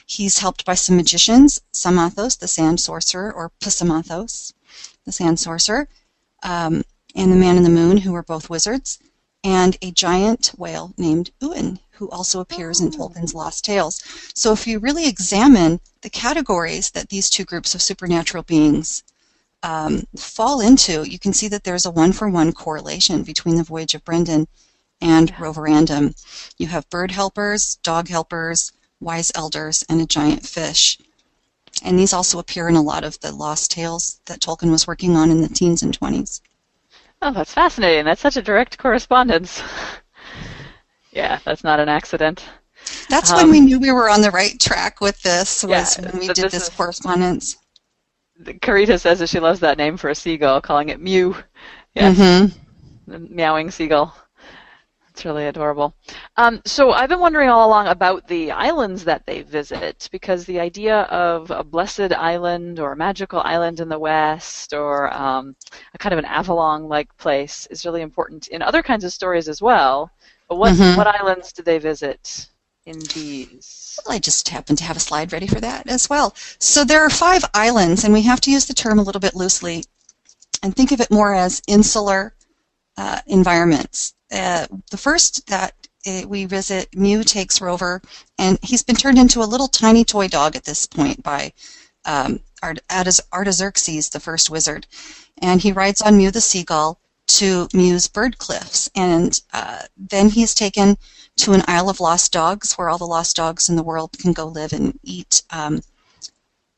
He's 0.06 0.38
helped 0.38 0.64
by 0.64 0.76
some 0.76 0.96
magicians, 0.96 1.60
Samathos, 1.74 2.38
the 2.38 2.48
sand 2.48 2.80
sorcerer, 2.80 3.30
or 3.30 3.52
Psamathos, 3.60 4.54
the 5.04 5.12
sand 5.12 5.38
sorcerer, 5.38 5.90
um, 6.44 6.86
and 7.14 7.30
the 7.30 7.36
man 7.36 7.58
in 7.58 7.64
the 7.64 7.70
moon, 7.70 7.98
who 7.98 8.16
are 8.16 8.24
both 8.24 8.50
wizards, 8.50 8.98
and 9.44 9.76
a 9.82 9.92
giant 9.92 10.54
whale 10.58 10.94
named 10.98 11.32
Uin, 11.42 11.80
who 11.92 12.10
also 12.10 12.40
appears 12.40 12.80
in 12.80 12.88
oh. 12.88 12.92
Tolkien's 12.92 13.34
Lost 13.34 13.66
Tales. 13.66 14.02
So 14.34 14.54
if 14.54 14.66
you 14.66 14.80
really 14.80 15.10
examine 15.10 15.82
the 16.04 16.10
categories 16.10 16.92
that 16.92 17.10
these 17.10 17.30
two 17.30 17.44
groups 17.44 17.76
of 17.76 17.82
supernatural 17.82 18.44
beings 18.44 19.04
um, 19.64 20.04
fall 20.16 20.62
into, 20.62 21.04
you 21.10 21.20
can 21.20 21.34
see 21.34 21.48
that 21.48 21.64
there's 21.64 21.86
a 21.86 21.92
one-for-one 21.92 22.54
correlation 22.54 23.24
between 23.24 23.56
the 23.56 23.64
voyage 23.64 23.96
of 23.96 24.04
Brendan 24.04 24.48
and 25.02 25.30
yeah. 25.30 25.36
Roverandom. 25.40 26.14
You 26.58 26.68
have 26.68 26.90
bird 26.90 27.12
helpers, 27.12 27.76
dog 27.84 28.08
helpers, 28.08 28.72
wise 29.00 29.32
elders, 29.36 29.84
and 29.90 30.02
a 30.02 30.06
giant 30.06 30.46
fish. 30.46 30.98
And 31.84 32.00
these 32.00 32.14
also 32.14 32.40
appear 32.40 32.70
in 32.70 32.76
a 32.76 32.82
lot 32.82 33.04
of 33.04 33.20
the 33.20 33.32
lost 33.32 33.72
tales 33.72 34.20
that 34.26 34.40
Tolkien 34.40 34.72
was 34.72 34.88
working 34.88 35.16
on 35.16 35.30
in 35.30 35.42
the 35.42 35.50
teens 35.50 35.84
and 35.84 35.98
20s. 35.98 36.42
Oh, 37.22 37.32
that's 37.32 37.54
fascinating. 37.54 38.06
That's 38.06 38.22
such 38.22 38.38
a 38.38 38.42
direct 38.42 38.78
correspondence. 38.78 39.62
yeah, 41.12 41.40
that's 41.44 41.64
not 41.64 41.80
an 41.80 41.90
accident. 41.90 42.46
That's 43.10 43.32
um, 43.32 43.38
when 43.38 43.52
we 43.52 43.60
knew 43.62 43.80
we 43.80 43.92
were 43.92 44.10
on 44.10 44.22
the 44.22 44.32
right 44.32 44.60
track 44.60 45.02
with 45.02 45.22
this, 45.22 45.64
was 45.64 45.98
yeah, 45.98 46.12
when 46.12 46.20
we 46.20 46.28
did 46.28 46.46
this, 46.46 46.52
this 46.52 46.70
correspondence. 46.70 47.58
Carita 48.62 49.00
says 49.00 49.20
that 49.20 49.30
she 49.30 49.40
loves 49.40 49.60
that 49.62 49.78
name 49.78 49.98
for 49.98 50.10
a 50.10 50.16
seagull, 50.16 50.62
calling 50.62 50.90
it 50.90 51.00
Mew. 51.00 51.36
Yes. 51.94 52.18
Mm-hmm. 52.18 53.12
The 53.12 53.20
meowing 53.20 53.72
seagull. 53.72 54.16
It's 55.10 55.24
really 55.24 55.46
adorable. 55.46 55.96
Um, 56.36 56.62
so 56.66 56.92
I've 56.92 57.08
been 57.08 57.22
wondering 57.22 57.48
all 57.48 57.66
along 57.70 57.88
about 57.88 58.28
the 58.28 58.52
islands 58.52 59.06
that 59.06 59.26
they 59.26 59.44
visit 59.44 60.10
because 60.12 60.44
the 60.44 60.60
idea 60.60 61.04
of 61.04 61.50
a 61.52 61.64
blessed 61.64 62.12
island 62.12 62.82
or 62.82 62.92
a 62.92 62.98
magical 62.98 63.40
island 63.40 63.80
in 63.80 63.88
the 63.88 63.98
West 63.98 64.74
or 64.74 65.14
um, 65.14 65.56
a 65.94 65.98
kind 65.98 66.12
of 66.12 66.20
an 66.20 66.26
Avalon-like 66.26 67.16
place 67.16 67.66
is 67.72 67.86
really 67.86 68.02
important 68.02 68.50
in 68.50 68.62
other 68.62 68.84
kinds 68.84 69.06
of 69.06 69.14
stories 69.14 69.48
as 69.48 69.62
well. 69.62 70.12
But 70.50 70.58
what 70.58 70.74
mm-hmm. 70.74 70.98
what 70.98 71.08
islands 71.08 71.54
do 71.54 71.64
they 71.64 71.80
visit 71.80 72.50
in 72.86 73.00
these? 73.14 74.00
Well, 74.06 74.16
I 74.16 74.20
just 74.20 74.50
happen 74.50 74.76
to 74.76 74.84
have 74.84 74.98
a 74.98 75.02
slide 75.02 75.34
ready 75.34 75.48
for 75.48 75.60
that 75.60 75.88
as 75.88 76.10
well. 76.10 76.36
So 76.60 76.84
there 76.84 77.02
are 77.02 77.10
five 77.10 77.44
islands, 77.54 78.04
and 78.04 78.14
we 78.14 78.22
have 78.24 78.42
to 78.42 78.52
use 78.52 78.66
the 78.66 78.74
term 78.74 79.00
a 79.00 79.04
little 79.04 79.22
bit 79.22 79.36
loosely 79.36 79.86
and 80.64 80.76
think 80.76 80.92
of 80.92 81.02
it 81.02 81.12
more 81.12 81.34
as 81.34 81.62
insular 81.68 82.34
uh, 82.98 83.20
environments. 83.28 84.14
Uh, 84.32 84.68
the 84.92 84.98
first 84.98 85.48
that 85.48 85.74
uh, 86.08 86.24
we 86.28 86.46
visit, 86.46 86.90
Mew 86.96 87.24
takes 87.24 87.62
Rover, 87.62 88.02
and 88.38 88.60
he's 88.62 88.84
been 88.84 88.96
turned 88.96 89.18
into 89.18 89.42
a 89.42 89.46
little 89.46 89.68
tiny 89.68 90.04
toy 90.04 90.28
dog 90.28 90.56
at 90.56 90.64
this 90.64 90.86
point 90.86 91.22
by 91.24 91.52
um, 92.06 92.40
Artaxerxes, 92.64 94.10
the 94.10 94.20
first 94.20 94.50
wizard. 94.50 94.88
And 95.40 95.62
he 95.62 95.72
rides 95.72 96.02
on 96.02 96.18
Mew 96.18 96.32
the 96.32 96.42
seagull 96.42 97.00
to 97.28 97.68
Mew's 97.74 98.08
bird 98.08 98.38
cliffs. 98.38 98.90
And 98.96 99.40
uh, 99.54 99.84
then 99.98 100.30
he's 100.30 100.54
taken 100.54 100.98
to 101.38 101.54
an 101.54 101.64
Isle 101.68 101.90
of 101.90 102.00
Lost 102.00 102.32
Dogs 102.32 102.74
where 102.74 102.90
all 102.90 102.98
the 102.98 103.06
lost 103.06 103.36
dogs 103.36 103.70
in 103.70 103.76
the 103.76 103.84
world 103.84 104.18
can 104.18 104.34
go 104.34 104.46
live 104.46 104.74
and 104.74 104.98
eat 105.04 105.44
um, 105.50 105.82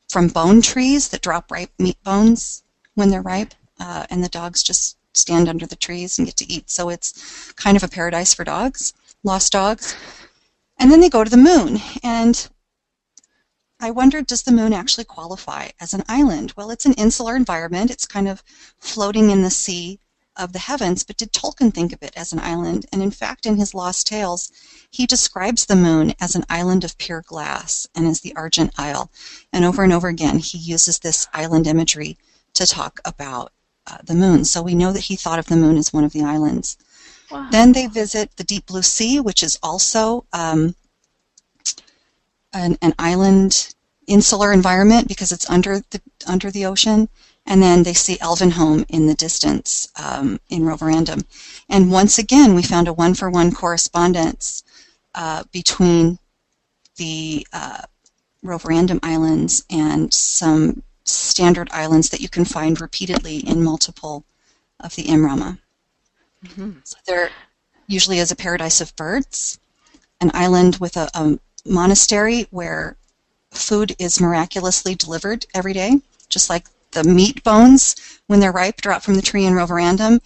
from 0.08 0.28
bone 0.28 0.62
trees 0.62 1.08
that 1.08 1.22
drop 1.22 1.50
ripe 1.50 1.70
meat 1.78 2.02
bones 2.02 2.62
when 2.94 3.10
they're 3.10 3.22
ripe. 3.22 3.54
Uh, 3.80 4.04
and 4.10 4.24
the 4.24 4.28
dogs 4.28 4.62
just 4.62 4.96
stand 5.14 5.48
under 5.48 5.66
the 5.66 5.76
trees 5.76 6.18
and 6.18 6.26
get 6.26 6.36
to 6.36 6.52
eat. 6.52 6.70
So 6.70 6.88
it's 6.88 7.52
kind 7.52 7.76
of 7.76 7.82
a 7.82 7.88
paradise 7.88 8.34
for 8.34 8.44
dogs, 8.44 8.92
lost 9.22 9.52
dogs. 9.52 9.94
And 10.78 10.90
then 10.90 11.00
they 11.00 11.08
go 11.08 11.22
to 11.22 11.30
the 11.30 11.36
moon. 11.36 11.78
And 12.02 12.48
I 13.80 13.92
wondered, 13.92 14.26
does 14.26 14.42
the 14.42 14.52
moon 14.52 14.72
actually 14.72 15.04
qualify 15.04 15.68
as 15.80 15.94
an 15.94 16.02
island? 16.08 16.52
Well, 16.56 16.70
it's 16.70 16.86
an 16.86 16.94
insular 16.94 17.36
environment. 17.36 17.90
It's 17.90 18.06
kind 18.06 18.28
of 18.28 18.42
floating 18.78 19.30
in 19.30 19.42
the 19.42 19.50
sea 19.50 20.00
of 20.38 20.52
the 20.52 20.58
heavens, 20.58 21.02
but 21.02 21.16
did 21.16 21.32
Tolkien 21.32 21.74
think 21.74 21.92
of 21.92 22.02
it 22.02 22.12
as 22.16 22.32
an 22.32 22.38
island? 22.38 22.86
And 22.92 23.02
in 23.02 23.10
fact, 23.10 23.44
in 23.44 23.56
his 23.56 23.74
Lost 23.74 24.06
Tales, 24.06 24.50
he 24.90 25.06
describes 25.06 25.66
the 25.66 25.76
moon 25.76 26.14
as 26.20 26.34
an 26.34 26.46
island 26.48 26.84
of 26.84 26.96
pure 26.96 27.22
glass 27.22 27.86
and 27.94 28.06
as 28.06 28.20
the 28.20 28.34
Argent 28.36 28.72
Isle. 28.78 29.10
And 29.52 29.64
over 29.64 29.82
and 29.82 29.92
over 29.92 30.08
again, 30.08 30.38
he 30.38 30.56
uses 30.56 30.98
this 30.98 31.26
island 31.34 31.66
imagery 31.66 32.16
to 32.54 32.66
talk 32.66 33.00
about 33.04 33.52
uh, 33.86 33.98
the 34.04 34.14
moon. 34.14 34.44
So 34.44 34.62
we 34.62 34.74
know 34.74 34.92
that 34.92 35.04
he 35.04 35.16
thought 35.16 35.38
of 35.38 35.46
the 35.46 35.56
moon 35.56 35.76
as 35.76 35.92
one 35.92 36.04
of 36.04 36.12
the 36.12 36.22
islands. 36.22 36.76
Wow. 37.30 37.48
Then 37.50 37.72
they 37.72 37.86
visit 37.86 38.36
the 38.36 38.44
deep 38.44 38.66
blue 38.66 38.82
sea, 38.82 39.20
which 39.20 39.42
is 39.42 39.58
also 39.62 40.24
um, 40.32 40.74
an, 42.52 42.78
an, 42.80 42.94
island 42.98 43.74
insular 44.06 44.52
environment 44.52 45.08
because 45.08 45.32
it's 45.32 45.48
under 45.50 45.80
the 45.90 46.00
under 46.26 46.50
the 46.50 46.64
ocean. 46.64 47.08
And 47.50 47.62
then 47.62 47.82
they 47.82 47.94
see 47.94 48.18
Elvenhome 48.18 48.84
in 48.90 49.06
the 49.06 49.14
distance 49.14 49.88
um, 49.96 50.38
in 50.50 50.66
Roverandom. 50.66 51.24
And 51.70 51.90
once 51.90 52.18
again, 52.18 52.54
we 52.54 52.62
found 52.62 52.88
a 52.88 52.92
one-for-one 52.92 53.52
correspondence 53.52 54.62
uh, 55.14 55.44
between 55.50 56.18
the 56.96 57.46
uh, 57.54 57.82
Roverandom 58.42 59.00
Islands 59.02 59.64
and 59.70 60.12
some 60.12 60.82
standard 61.04 61.70
islands 61.72 62.10
that 62.10 62.20
you 62.20 62.28
can 62.28 62.44
find 62.44 62.80
repeatedly 62.80 63.38
in 63.38 63.64
multiple 63.64 64.24
of 64.80 64.94
the 64.94 65.04
Imrama. 65.04 65.58
Mm-hmm. 66.44 66.72
So 66.84 66.98
there 67.06 67.30
usually 67.86 68.18
is 68.18 68.30
a 68.30 68.36
paradise 68.36 68.82
of 68.82 68.94
birds, 68.94 69.58
an 70.20 70.30
island 70.34 70.76
with 70.76 70.98
a, 70.98 71.08
a 71.14 71.38
monastery 71.64 72.46
where 72.50 72.96
food 73.50 73.96
is 73.98 74.20
miraculously 74.20 74.94
delivered 74.94 75.46
every 75.54 75.72
day, 75.72 76.00
just 76.28 76.50
like 76.50 76.66
the 76.92 77.04
meat 77.04 77.42
bones, 77.44 78.20
when 78.26 78.40
they're 78.40 78.52
ripe, 78.52 78.80
drop 78.80 79.02
from 79.02 79.14
the 79.14 79.22
tree 79.22 79.44
in 79.44 79.54
Roverandom. 79.54 80.20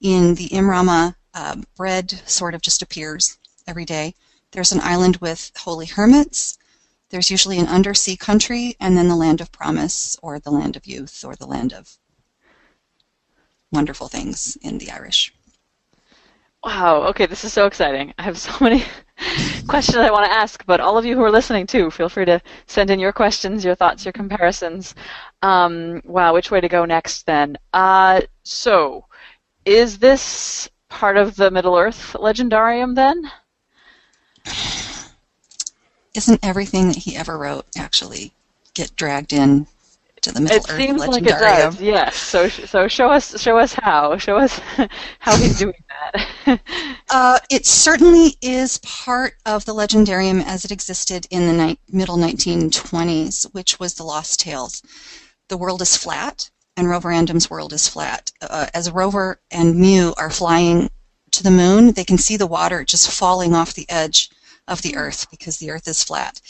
In 0.00 0.34
the 0.34 0.48
Imrama, 0.48 1.14
uh, 1.34 1.56
bread 1.76 2.22
sort 2.26 2.54
of 2.54 2.62
just 2.62 2.82
appears 2.82 3.38
every 3.66 3.84
day. 3.84 4.14
There's 4.52 4.72
an 4.72 4.80
island 4.80 5.16
with 5.16 5.52
holy 5.56 5.86
hermits, 5.86 6.58
there's 7.10 7.30
usually 7.30 7.58
an 7.58 7.68
undersea 7.68 8.16
country 8.16 8.76
and 8.80 8.96
then 8.96 9.08
the 9.08 9.16
land 9.16 9.40
of 9.40 9.50
promise 9.50 10.16
or 10.22 10.38
the 10.38 10.50
land 10.50 10.76
of 10.76 10.86
youth 10.86 11.24
or 11.24 11.34
the 11.34 11.46
land 11.46 11.72
of 11.72 11.96
wonderful 13.72 14.08
things 14.08 14.56
in 14.60 14.78
the 14.78 14.90
Irish. 14.90 15.32
Wow. 16.62 17.04
Okay, 17.04 17.24
this 17.26 17.44
is 17.44 17.52
so 17.52 17.66
exciting. 17.66 18.12
I 18.18 18.22
have 18.22 18.36
so 18.36 18.52
many 18.60 18.84
questions 19.68 19.96
I 19.98 20.10
want 20.10 20.26
to 20.26 20.32
ask, 20.32 20.66
but 20.66 20.80
all 20.80 20.98
of 20.98 21.06
you 21.06 21.14
who 21.14 21.22
are 21.22 21.30
listening 21.30 21.66
too, 21.66 21.90
feel 21.90 22.08
free 22.08 22.26
to 22.26 22.42
send 22.66 22.90
in 22.90 22.98
your 22.98 23.12
questions, 23.12 23.64
your 23.64 23.74
thoughts, 23.74 24.04
your 24.04 24.12
comparisons. 24.12 24.94
Um, 25.42 26.02
wow, 26.04 26.34
which 26.34 26.50
way 26.50 26.60
to 26.60 26.68
go 26.68 26.84
next 26.84 27.26
then? 27.26 27.56
Uh, 27.72 28.22
so, 28.42 29.04
is 29.64 29.98
this 29.98 30.68
part 30.88 31.16
of 31.16 31.36
the 31.36 31.50
Middle 31.50 31.76
Earth 31.76 32.14
legendarium 32.18 32.94
then? 32.94 33.30
Isn't 36.14 36.44
everything 36.44 36.88
that 36.88 36.96
he 36.98 37.16
ever 37.16 37.38
wrote 37.38 37.66
actually 37.76 38.32
get 38.74 38.96
dragged 38.96 39.32
in 39.32 39.66
to 40.22 40.32
the 40.32 40.40
Middle 40.40 40.56
it 40.56 40.68
Earth 40.68 40.76
seems 40.76 41.02
legendarium? 41.02 41.06
like 41.06 41.26
it 41.26 41.38
does. 41.38 41.80
Yes. 41.80 42.16
So, 42.16 42.48
so 42.48 42.88
show 42.88 43.08
us, 43.10 43.40
show 43.40 43.58
us 43.58 43.74
how. 43.74 44.16
Show 44.18 44.36
us 44.38 44.58
how 45.20 45.36
he's 45.36 45.58
doing 45.58 45.74
that. 45.88 46.60
Uh, 47.10 47.38
it 47.50 47.64
certainly 47.64 48.36
is 48.42 48.78
part 48.78 49.34
of 49.46 49.64
the 49.64 49.72
legendarium 49.74 50.44
as 50.44 50.64
it 50.66 50.70
existed 50.70 51.26
in 51.30 51.46
the 51.46 51.52
ni- 51.54 51.78
middle 51.90 52.18
1920s, 52.18 53.44
which 53.54 53.80
was 53.80 53.94
the 53.94 54.02
Lost 54.02 54.40
Tales. 54.40 54.82
The 55.48 55.56
world 55.56 55.82
is 55.82 55.96
flat, 55.96 56.50
and 56.76 56.86
Roverandom's 56.86 57.50
world 57.50 57.72
is 57.72 57.88
flat. 57.88 58.30
Uh, 58.40 58.66
as 58.74 58.90
Rover 58.90 59.40
and 59.50 59.76
Mew 59.76 60.14
are 60.16 60.30
flying 60.30 60.90
to 61.32 61.42
the 61.42 61.50
moon, 61.50 61.92
they 61.92 62.04
can 62.04 62.18
see 62.18 62.36
the 62.36 62.46
water 62.46 62.84
just 62.84 63.10
falling 63.10 63.54
off 63.54 63.74
the 63.74 63.88
edge 63.90 64.30
of 64.68 64.82
the 64.82 64.96
Earth 64.96 65.30
because 65.30 65.58
the 65.58 65.70
Earth 65.70 65.88
is 65.88 66.04
flat. 66.04 66.40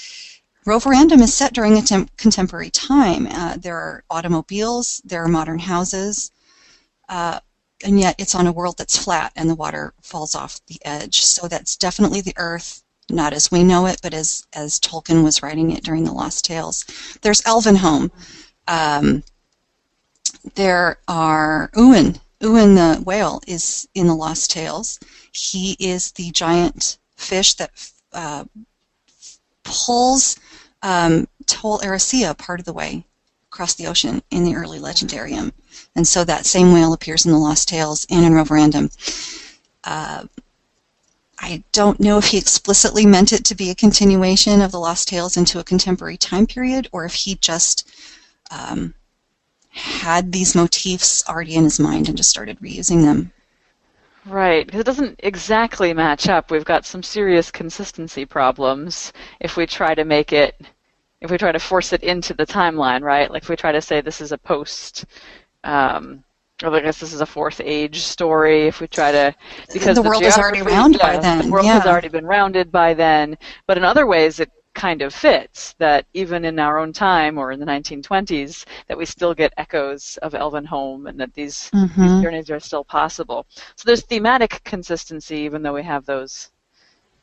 Roverandum 0.67 1.23
is 1.23 1.33
set 1.33 1.55
during 1.55 1.81
contemporary 2.17 2.71
time. 2.71 3.27
Uh, 3.27 3.57
there 3.57 3.77
are 3.77 4.05
automobiles, 4.11 5.01
there 5.05 5.25
are 5.25 5.29
modern 5.29 5.59
houses, 5.59 6.31
uh, 7.09 7.41
and 7.85 7.99
yet 7.99 8.17
it's 8.19 8.35
on 8.35 8.47
a 8.47 8.53
world 8.53 8.77
that's 8.77 9.03
flat 9.03 9.33
and 9.35 9.49
the 9.49 9.55
water 9.55 9.95
falls 10.03 10.35
off 10.35 10.61
the 10.67 10.79
edge. 10.85 11.23
So 11.23 11.49
that's 11.49 11.77
definitely 11.77 12.21
the 12.21 12.35
Earth, 12.37 12.83
not 13.09 13.33
as 13.33 13.51
we 13.51 13.65
know 13.65 13.87
it, 13.87 14.01
but 14.03 14.13
as, 14.13 14.47
as 14.53 14.79
Tolkien 14.79 15.25
was 15.25 15.43
writing 15.43 15.71
it 15.71 15.85
during 15.85 16.05
the 16.05 16.13
Lost 16.13 16.45
Tales. 16.45 16.85
There's 17.23 17.41
Elvenhome. 17.43 18.11
Um, 18.69 19.25
there 20.55 20.99
are 21.09 21.71
Uin. 21.75 22.21
Uin 22.41 22.75
the 22.77 23.03
whale 23.03 23.41
is 23.47 23.89
in 23.95 24.07
the 24.07 24.15
Lost 24.15 24.51
Tales. 24.51 25.01
He 25.33 25.77
is 25.81 26.13
the 26.13 26.31
giant 26.31 26.99
fish 27.17 27.55
that 27.55 27.71
uh, 28.13 28.45
pulls 29.65 30.37
um, 30.83 31.27
Tol 31.47 31.81
Eressëa 31.81 32.37
part 32.39 32.61
of 32.61 32.67
the 32.67 32.73
way 32.73 33.05
across 33.51 33.75
the 33.75 33.87
ocean 33.87 34.23
in 34.31 34.45
the 34.45 34.55
early 34.55 34.79
legendarium. 34.79 35.51
And 35.97 36.07
so 36.07 36.23
that 36.25 36.47
same 36.47 36.73
whale 36.73 36.93
appears 36.93 37.27
in 37.27 37.33
the 37.33 37.39
Lost 37.39 37.69
Tales 37.69 38.07
and 38.11 38.25
in 38.25 38.35
Roverandom. 38.35 38.91
Uh, 39.83 40.25
I 41.41 41.63
don't 41.73 42.01
know 42.01 42.19
if 42.19 42.27
he 42.27 42.39
explicitly 42.39 43.07
meant 43.07 43.33
it 43.33 43.45
to 43.47 43.55
be 43.55 43.71
a 43.71 43.75
continuation 43.75 44.61
of 44.61 44.73
the 44.73 44.81
Lost 44.81 45.09
Tales 45.09 45.37
into 45.37 45.59
a 45.59 45.65
contemporary 45.65 46.17
time 46.17 46.47
period, 46.47 46.89
or 46.93 47.05
if 47.05 47.15
he 47.15 47.37
just 47.37 47.89
um, 48.51 48.95
had 49.71 50.33
these 50.33 50.55
motifs 50.55 51.27
already 51.29 51.55
in 51.55 51.65
his 51.65 51.79
mind 51.79 52.09
and 52.09 52.17
just 52.17 52.31
started 52.31 52.59
reusing 52.61 53.03
them. 53.03 53.33
Right, 54.27 54.67
because 54.67 54.81
it 54.81 54.87
doesn't 54.87 55.21
exactly 55.23 55.95
match 55.95 56.29
up. 56.29 56.51
We've 56.51 56.65
got 56.65 56.85
some 56.85 57.03
serious 57.03 57.51
consistency 57.51 58.27
problems 58.27 59.13
if 59.41 59.57
we 59.57 59.67
try 59.67 59.95
to 59.95 60.05
make 60.05 60.33
it, 60.33 60.61
if 61.21 61.31
we 61.31 61.39
try 61.39 61.53
to 61.53 61.59
force 61.59 61.93
it 61.93 62.03
into 62.03 62.35
the 62.35 62.45
timeline, 62.45 63.03
right? 63.03 63.31
Like 63.31 63.45
if 63.45 63.49
we 63.49 63.57
try 63.57 63.73
to 63.73 63.81
say 63.81 64.01
this 64.01 64.21
is 64.21 64.33
a 64.33 64.39
post, 64.39 65.07
um, 65.65 66.25
or 66.63 66.75
I 66.75 66.81
guess 66.81 66.99
this 66.99 67.13
is 67.13 67.21
a 67.21 67.27
fourth 67.27 67.61
age 67.65 68.01
story. 68.01 68.67
If 68.67 68.81
we 68.81 68.89
try 68.89 69.13
to, 69.13 69.35
because 69.73 69.97
the, 69.97 70.03
world 70.03 70.23
is 70.23 70.37
already 70.37 70.63
round 70.63 70.97
yeah, 70.97 71.07
by 71.07 71.19
then. 71.19 71.47
The 71.47 71.51
world 71.53 71.67
yeah. 71.67 71.75
has 71.75 71.87
already 71.87 72.09
been 72.09 72.27
rounded 72.27 72.73
by 72.73 72.95
then. 72.95 73.39
But 73.67 73.79
in 73.79 73.85
other 73.85 74.07
ways, 74.07 74.41
it 74.41 74.51
kind 74.79 75.03
of 75.03 75.13
fits 75.13 75.75
that 75.79 76.07
even 76.15 76.45
in 76.45 76.59
our 76.61 76.79
own 76.79 76.93
time 76.93 77.37
or 77.37 77.51
in 77.51 77.59
the 77.59 77.67
1920s 77.67 78.65
that 78.87 78.97
we 78.97 79.05
still 79.05 79.35
get 79.35 79.53
echoes 79.57 80.17
of 80.23 80.35
Elvenhome 80.35 81.09
and 81.09 81.19
that 81.19 81.35
these, 81.35 81.69
mm-hmm. 81.75 82.01
these 82.01 82.23
journeys 82.23 82.49
are 82.49 82.61
still 82.61 82.85
possible. 82.85 83.45
So 83.75 83.83
there's 83.85 84.07
thematic 84.07 84.63
consistency 84.63 85.39
even 85.39 85.63
though 85.63 85.75
we 85.75 85.83
have 85.83 86.07
those 86.07 86.51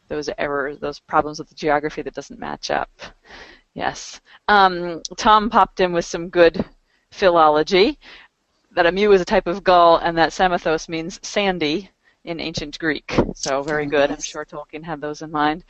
those 0.07 0.29
errors, 0.37 0.77
those 0.79 0.99
problems 0.99 1.39
with 1.39 1.49
the 1.49 1.55
geography 1.55 2.03
that 2.03 2.13
doesn't 2.13 2.39
match 2.39 2.69
up. 2.69 2.91
Yes. 3.73 4.21
Um, 4.47 5.01
Tom 5.17 5.49
popped 5.49 5.79
in 5.79 5.93
with 5.93 6.05
some 6.05 6.29
good 6.29 6.63
philology 7.09 7.97
that 8.75 8.85
a 8.85 8.91
mew 8.91 9.13
is 9.13 9.21
a 9.21 9.25
type 9.25 9.47
of 9.47 9.63
gull 9.63 9.97
and 9.97 10.15
that 10.17 10.31
Samothos 10.31 10.87
means 10.89 11.19
sandy 11.23 11.89
in 12.25 12.39
ancient 12.39 12.77
Greek. 12.79 13.17
So 13.33 13.63
very 13.63 13.85
good. 13.85 14.11
I'm 14.11 14.21
sure 14.21 14.45
Tolkien 14.45 14.83
had 14.83 14.99
those 14.99 15.21
in 15.21 15.31
mind. 15.31 15.63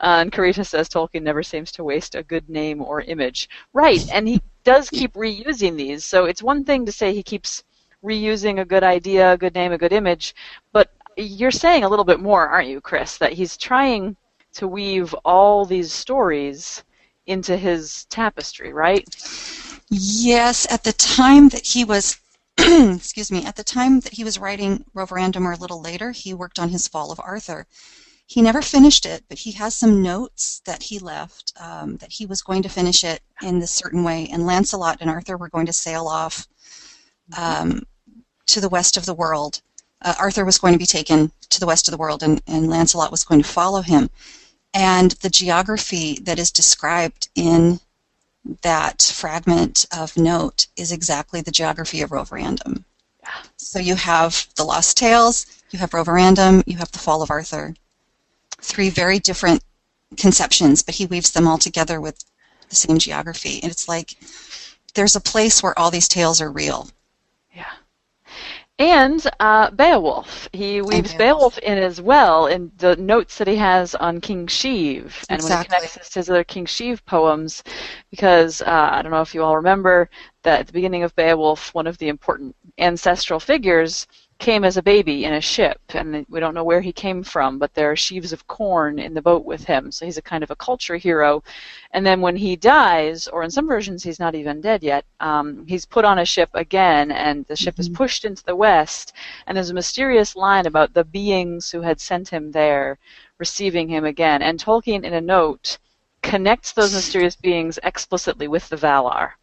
Uh, 0.00 0.18
and 0.20 0.32
Karita 0.32 0.64
says 0.64 0.88
Tolkien 0.88 1.22
never 1.22 1.42
seems 1.42 1.72
to 1.72 1.84
waste 1.84 2.14
a 2.14 2.22
good 2.22 2.48
name 2.48 2.80
or 2.80 3.00
image. 3.00 3.48
Right, 3.72 4.06
and 4.12 4.28
he 4.28 4.40
does 4.64 4.88
keep 4.90 5.14
reusing 5.14 5.76
these. 5.76 6.04
So 6.04 6.26
it's 6.26 6.42
one 6.42 6.64
thing 6.64 6.86
to 6.86 6.92
say 6.92 7.12
he 7.12 7.22
keeps 7.22 7.64
reusing 8.04 8.60
a 8.60 8.64
good 8.64 8.82
idea, 8.82 9.32
a 9.32 9.36
good 9.36 9.54
name, 9.54 9.72
a 9.72 9.78
good 9.78 9.92
image, 9.92 10.34
but 10.72 10.90
you're 11.16 11.50
saying 11.50 11.84
a 11.84 11.88
little 11.88 12.04
bit 12.04 12.20
more, 12.20 12.48
aren't 12.48 12.68
you, 12.68 12.80
Kris? 12.80 13.18
That 13.18 13.32
he's 13.32 13.56
trying 13.56 14.16
to 14.54 14.68
weave 14.68 15.14
all 15.24 15.64
these 15.64 15.92
stories 15.92 16.84
into 17.26 17.56
his 17.56 18.04
tapestry, 18.06 18.72
right? 18.72 19.04
Yes, 19.90 20.70
at 20.72 20.84
the 20.84 20.92
time 20.94 21.48
that 21.50 21.66
he 21.66 21.84
was 21.84 22.18
excuse 22.58 23.30
me, 23.30 23.44
at 23.44 23.56
the 23.56 23.64
time 23.64 24.00
that 24.00 24.12
he 24.12 24.24
was 24.24 24.38
writing 24.38 24.84
Roverandom 24.94 25.46
or 25.46 25.52
a 25.52 25.56
little 25.56 25.80
later, 25.80 26.10
he 26.10 26.34
worked 26.34 26.58
on 26.58 26.68
his 26.68 26.88
Fall 26.88 27.10
of 27.10 27.20
Arthur. 27.20 27.66
He 28.26 28.40
never 28.42 28.62
finished 28.62 29.04
it, 29.04 29.24
but 29.28 29.38
he 29.38 29.52
has 29.52 29.74
some 29.74 30.02
notes 30.02 30.62
that 30.64 30.82
he 30.82 30.98
left 30.98 31.52
um, 31.60 31.96
that 31.98 32.12
he 32.12 32.26
was 32.26 32.42
going 32.42 32.62
to 32.62 32.68
finish 32.68 33.04
it 33.04 33.20
in 33.42 33.58
this 33.58 33.70
certain 33.70 34.04
way. 34.04 34.28
And 34.32 34.46
Lancelot 34.46 34.98
and 35.00 35.10
Arthur 35.10 35.36
were 35.36 35.48
going 35.48 35.66
to 35.66 35.72
sail 35.72 36.06
off 36.06 36.46
um, 37.36 37.82
to 38.46 38.60
the 38.60 38.68
west 38.68 38.96
of 38.96 39.06
the 39.06 39.14
world. 39.14 39.60
Uh, 40.00 40.14
Arthur 40.18 40.44
was 40.44 40.58
going 40.58 40.72
to 40.72 40.78
be 40.78 40.86
taken 40.86 41.30
to 41.50 41.60
the 41.60 41.66
west 41.66 41.88
of 41.88 41.92
the 41.92 41.98
world, 41.98 42.22
and, 42.22 42.42
and 42.46 42.68
Lancelot 42.68 43.10
was 43.10 43.24
going 43.24 43.42
to 43.42 43.48
follow 43.48 43.82
him. 43.82 44.08
And 44.74 45.12
the 45.12 45.30
geography 45.30 46.18
that 46.22 46.38
is 46.38 46.50
described 46.50 47.28
in 47.34 47.80
that 48.62 49.02
fragment 49.02 49.86
of 49.96 50.16
note 50.16 50.66
is 50.76 50.92
exactly 50.92 51.40
the 51.40 51.50
geography 51.50 52.02
of 52.02 52.10
Roverandom. 52.10 52.84
Yeah. 53.22 53.28
So 53.56 53.78
you 53.78 53.94
have 53.94 54.48
the 54.56 54.64
Lost 54.64 54.96
Tales, 54.96 55.46
you 55.70 55.78
have 55.78 55.94
Roverandom, 55.94 56.62
you 56.66 56.76
have 56.76 56.90
the 56.90 56.98
Fall 56.98 57.22
of 57.22 57.30
Arthur. 57.30 57.74
Three 58.58 58.90
very 58.90 59.18
different 59.18 59.62
conceptions, 60.16 60.82
but 60.82 60.94
he 60.94 61.06
weaves 61.06 61.30
them 61.30 61.46
all 61.46 61.58
together 61.58 62.00
with 62.00 62.24
the 62.68 62.76
same 62.76 62.98
geography. 62.98 63.60
And 63.62 63.70
it's 63.70 63.88
like 63.88 64.16
there's 64.94 65.16
a 65.16 65.20
place 65.20 65.62
where 65.62 65.78
all 65.78 65.90
these 65.90 66.08
tales 66.08 66.40
are 66.40 66.50
real. 66.50 66.88
And 68.78 69.24
uh, 69.38 69.70
Beowulf. 69.70 70.48
He 70.52 70.80
weaves 70.82 71.14
Beowulf. 71.14 71.18
Beowulf 71.18 71.58
in 71.58 71.78
as 71.78 72.00
well 72.00 72.46
in 72.46 72.72
the 72.78 72.96
notes 72.96 73.38
that 73.38 73.46
he 73.46 73.56
has 73.56 73.94
on 73.94 74.20
King 74.20 74.46
Sheave. 74.46 75.24
And 75.28 75.42
when 75.42 75.58
he 75.58 75.64
connects 75.64 75.94
this 75.96 76.08
to 76.10 76.18
his 76.18 76.30
other 76.30 76.42
King 76.42 76.66
Sheave 76.66 77.04
poems, 77.04 77.62
because 78.10 78.62
uh, 78.62 78.88
I 78.92 79.02
don't 79.02 79.12
know 79.12 79.20
if 79.20 79.34
you 79.34 79.44
all 79.44 79.56
remember 79.56 80.10
that 80.42 80.60
at 80.60 80.66
the 80.66 80.72
beginning 80.72 81.04
of 81.04 81.14
Beowulf, 81.14 81.72
one 81.74 81.86
of 81.86 81.98
the 81.98 82.08
important 82.08 82.56
ancestral 82.78 83.38
figures 83.38 84.06
came 84.42 84.64
as 84.64 84.76
a 84.76 84.82
baby 84.82 85.24
in 85.24 85.34
a 85.34 85.40
ship, 85.40 85.80
and 85.94 86.26
we 86.28 86.40
don't 86.40 86.56
know 86.56 86.64
where 86.64 86.80
he 86.80 86.92
came 86.92 87.22
from, 87.22 87.60
but 87.60 87.72
there 87.74 87.92
are 87.92 87.96
sheaves 87.96 88.32
of 88.32 88.48
corn 88.48 88.98
in 88.98 89.14
the 89.14 89.22
boat 89.22 89.44
with 89.44 89.62
him, 89.64 89.92
so 89.92 90.04
he's 90.04 90.18
a 90.18 90.30
kind 90.30 90.42
of 90.42 90.50
a 90.50 90.56
culture 90.56 90.96
hero. 90.96 91.44
And 91.92 92.04
then 92.04 92.20
when 92.20 92.34
he 92.34 92.56
dies, 92.56 93.28
or 93.28 93.44
in 93.44 93.52
some 93.52 93.68
versions 93.68 94.02
he's 94.02 94.18
not 94.18 94.34
even 94.34 94.60
dead 94.60 94.82
yet, 94.82 95.04
um, 95.20 95.64
he's 95.68 95.86
put 95.86 96.04
on 96.04 96.18
a 96.18 96.24
ship 96.24 96.50
again, 96.54 97.12
and 97.12 97.46
the 97.46 97.54
ship 97.54 97.78
is 97.78 97.88
Mhm. 97.88 97.94
pushed 97.94 98.24
into 98.24 98.44
the 98.44 98.56
west, 98.56 99.12
and 99.46 99.56
there's 99.56 99.70
a 99.70 99.80
mysterious 99.82 100.34
line 100.34 100.66
about 100.66 100.92
the 100.92 101.04
beings 101.04 101.70
who 101.70 101.82
had 101.82 102.00
sent 102.00 102.28
him 102.28 102.50
there 102.50 102.98
receiving 103.38 103.88
him 103.88 104.04
again. 104.04 104.42
And 104.42 104.58
Tolkien, 104.58 105.04
in 105.04 105.14
a 105.14 105.20
note, 105.20 105.78
connects 106.20 106.72
those 106.72 106.92
mysterious 106.92 107.36
beings 107.36 107.78
explicitly 107.84 108.48
with 108.48 108.68
the 108.68 108.76
Valar. 108.76 109.34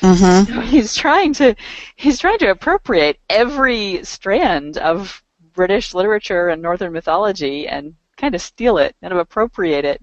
Mm-hmm. 0.00 0.52
So 0.52 0.60
he's 0.60 0.94
trying 0.94 1.32
to 1.34 1.54
he's 1.96 2.18
trying 2.18 2.38
to 2.38 2.50
appropriate 2.50 3.18
every 3.30 4.04
strand 4.04 4.78
of 4.78 5.22
British 5.54 5.94
literature 5.94 6.48
and 6.48 6.62
Northern 6.62 6.92
mythology 6.92 7.66
and 7.66 7.94
kind 8.16 8.34
of 8.34 8.42
steal 8.42 8.78
it 8.78 8.94
and 9.02 9.12
appropriate 9.12 9.84
it 9.84 10.02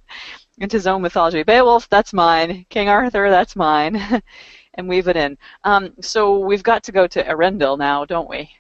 into 0.58 0.78
his 0.78 0.88
own 0.88 1.02
mythology. 1.02 1.43
Beowulf, 1.43 1.89
that's 1.89 2.13
mine. 2.13 2.65
King 2.69 2.89
Arthur, 2.89 3.30
that's 3.30 3.56
mine, 3.56 4.22
and 4.76 4.88
weave 4.88 5.08
it 5.08 5.17
in. 5.17 5.38
Um, 5.63 5.93
so 6.02 6.39
we've 6.39 6.63
got 6.63 6.84
to 6.84 6.91
go 6.91 7.08
to 7.08 7.24
Eärendil 7.24 7.78
now, 7.78 8.06
don't 8.06 8.30
we? 8.30 8.52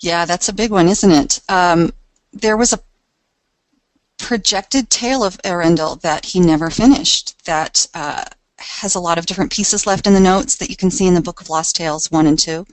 Yeah, 0.00 0.24
that's 0.24 0.48
a 0.48 0.52
big 0.52 0.70
one, 0.70 0.88
isn't 0.88 1.10
it? 1.10 1.40
Um, 1.48 1.92
there 2.32 2.56
was 2.56 2.72
a 2.72 2.80
projected 4.18 4.90
tale 4.90 5.24
of 5.24 5.40
Earendel 5.42 6.00
that 6.02 6.26
he 6.26 6.40
never 6.40 6.70
finished 6.70 7.44
that 7.44 7.86
uh, 7.94 8.24
has 8.58 8.94
a 8.94 9.00
lot 9.00 9.18
of 9.18 9.26
different 9.26 9.52
pieces 9.52 9.86
left 9.86 10.06
in 10.06 10.14
the 10.14 10.20
notes 10.20 10.56
that 10.56 10.70
you 10.70 10.76
can 10.76 10.90
see 10.90 11.06
in 11.06 11.14
the 11.14 11.20
Book 11.22 11.40
of 11.40 11.50
Lost 11.50 11.76
Tales 11.76 12.10
1 12.10 12.26
and 12.26 12.38
2. 12.38 12.66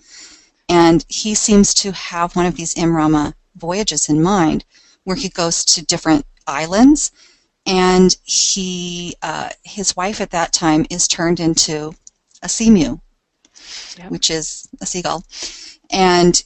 And 0.70 1.06
he 1.08 1.36
seems 1.36 1.74
to 1.76 1.92
have 1.92 2.36
one 2.36 2.46
of 2.46 2.56
these 2.56 2.76
Imrama 2.76 3.34
voyages 3.56 4.10
in 4.10 4.22
mind, 4.22 4.66
where 5.04 5.16
he 5.16 5.30
goes 5.30 5.64
to 5.66 5.86
different 5.86 6.26
islands, 6.48 7.12
and 7.66 8.16
he 8.24 9.16
uh, 9.22 9.50
his 9.64 9.96
wife 9.96 10.22
at 10.22 10.32
that 10.32 10.54
time 10.54 10.86
is 10.90 11.08
turned 11.08 11.40
into 11.40 11.94
a 12.44 12.48
seamew, 12.48 13.00
yep. 13.98 14.12
which 14.12 14.30
is 14.30 14.68
a 14.82 14.86
seagull, 14.86 15.24
and 15.92 16.44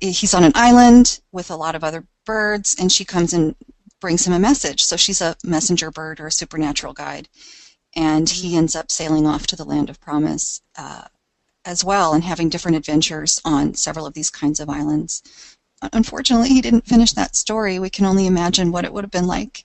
he's 0.00 0.34
on 0.34 0.44
an 0.44 0.52
island 0.54 1.20
with 1.32 1.50
a 1.50 1.56
lot 1.56 1.74
of 1.74 1.84
other 1.84 2.04
birds, 2.24 2.76
and 2.78 2.90
she 2.90 3.04
comes 3.04 3.32
and 3.32 3.54
brings 4.00 4.26
him 4.26 4.32
a 4.32 4.38
message. 4.38 4.84
So 4.84 4.96
she's 4.96 5.20
a 5.20 5.36
messenger 5.44 5.90
bird 5.90 6.20
or 6.20 6.26
a 6.26 6.32
supernatural 6.32 6.92
guide, 6.92 7.28
and 7.96 8.28
he 8.28 8.56
ends 8.56 8.76
up 8.76 8.92
sailing 8.92 9.26
off 9.26 9.46
to 9.48 9.56
the 9.56 9.64
land 9.64 9.90
of 9.90 10.00
promise 10.00 10.60
uh, 10.76 11.04
as 11.64 11.82
well, 11.82 12.12
and 12.12 12.22
having 12.22 12.48
different 12.48 12.76
adventures 12.76 13.40
on 13.44 13.74
several 13.74 14.06
of 14.06 14.14
these 14.14 14.30
kinds 14.30 14.60
of 14.60 14.70
islands. 14.70 15.56
Unfortunately, 15.92 16.50
he 16.50 16.60
didn't 16.60 16.86
finish 16.86 17.12
that 17.12 17.34
story. 17.34 17.78
We 17.78 17.90
can 17.90 18.04
only 18.04 18.26
imagine 18.26 18.70
what 18.70 18.84
it 18.84 18.92
would 18.92 19.04
have 19.04 19.10
been 19.10 19.26
like 19.26 19.64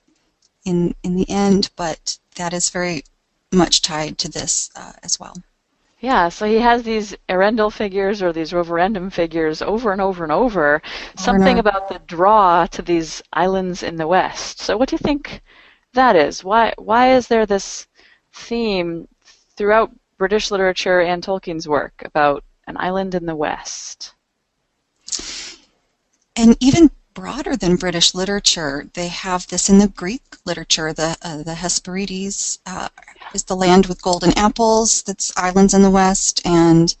in 0.64 0.94
in 1.02 1.14
the 1.14 1.28
end, 1.28 1.70
but 1.76 2.18
that 2.36 2.52
is 2.52 2.70
very 2.70 3.04
much 3.52 3.82
tied 3.82 4.18
to 4.18 4.28
this 4.30 4.70
uh, 4.74 4.92
as 5.02 5.20
well. 5.20 5.36
Yeah, 6.00 6.30
so 6.30 6.46
he 6.46 6.58
has 6.58 6.82
these 6.82 7.14
Earendel 7.28 7.72
figures 7.72 8.22
or 8.22 8.32
these 8.32 8.52
Roverandom 8.52 9.10
figures 9.12 9.62
over 9.62 9.92
and 9.92 10.00
over 10.00 10.24
and 10.24 10.32
over. 10.32 10.82
Something 11.16 11.60
about 11.60 11.88
the 11.88 12.00
draw 12.06 12.66
to 12.66 12.82
these 12.82 13.22
islands 13.32 13.84
in 13.84 13.94
the 13.94 14.08
West. 14.08 14.58
So 14.58 14.76
what 14.76 14.88
do 14.88 14.94
you 14.94 14.98
think 14.98 15.42
that 15.94 16.16
is? 16.16 16.42
Why 16.42 16.74
why 16.76 17.14
is 17.14 17.28
there 17.28 17.46
this 17.46 17.86
theme 18.32 19.08
throughout 19.56 19.90
British 20.18 20.50
literature 20.50 21.00
and 21.00 21.22
Tolkien's 21.22 21.68
work 21.68 22.02
about 22.04 22.44
an 22.66 22.76
island 22.78 23.14
in 23.14 23.26
the 23.26 23.36
West? 23.36 24.14
And 26.36 26.56
even 26.60 26.90
broader 27.14 27.56
than 27.56 27.76
British 27.76 28.14
literature. 28.14 28.88
They 28.94 29.08
have 29.08 29.46
this 29.48 29.68
in 29.68 29.78
the 29.78 29.88
Greek 29.88 30.22
literature. 30.44 30.92
The 30.92 31.16
uh, 31.22 31.42
the 31.42 31.54
Hesperides 31.54 32.58
uh, 32.66 32.88
is 33.34 33.44
the 33.44 33.56
land 33.56 33.86
with 33.86 34.02
golden 34.02 34.32
apples. 34.36 35.02
That's 35.02 35.32
islands 35.36 35.74
in 35.74 35.82
the 35.82 35.90
west, 35.90 36.40
and 36.44 36.94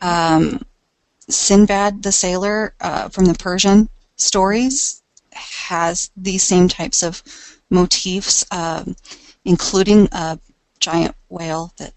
um, 0.00 0.62
Sinbad 1.28 2.02
the 2.02 2.12
sailor 2.12 2.74
uh, 2.80 3.08
from 3.08 3.26
the 3.26 3.34
Persian 3.34 3.88
stories 4.16 5.02
has 5.32 6.10
these 6.16 6.42
same 6.42 6.68
types 6.68 7.02
of 7.02 7.22
motifs, 7.70 8.44
um, 8.50 8.96
including 9.48 10.06
a 10.12 10.38
giant 10.78 11.16
whale 11.30 11.72
that 11.78 11.94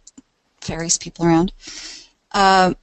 ferries 0.62 0.98
people 0.98 1.26
around. 1.26 1.52
Uh, 2.32 2.74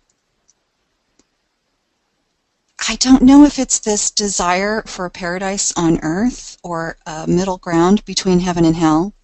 I 2.87 2.97
don't 2.97 3.23
know 3.23 3.45
if 3.45 3.59
it's 3.59 3.81
this 3.81 4.11
desire 4.11 4.83
for 4.87 5.07
a 5.07 5.11
paradise 5.11 5.73
on 5.77 6.01
earth 6.03 6.59
or 6.63 6.99
a 7.07 7.27
middle 7.27 7.57
ground 7.59 8.05
between 8.05 8.41
heaven 8.41 8.67
and 8.67 8.77
hell, 8.77 9.15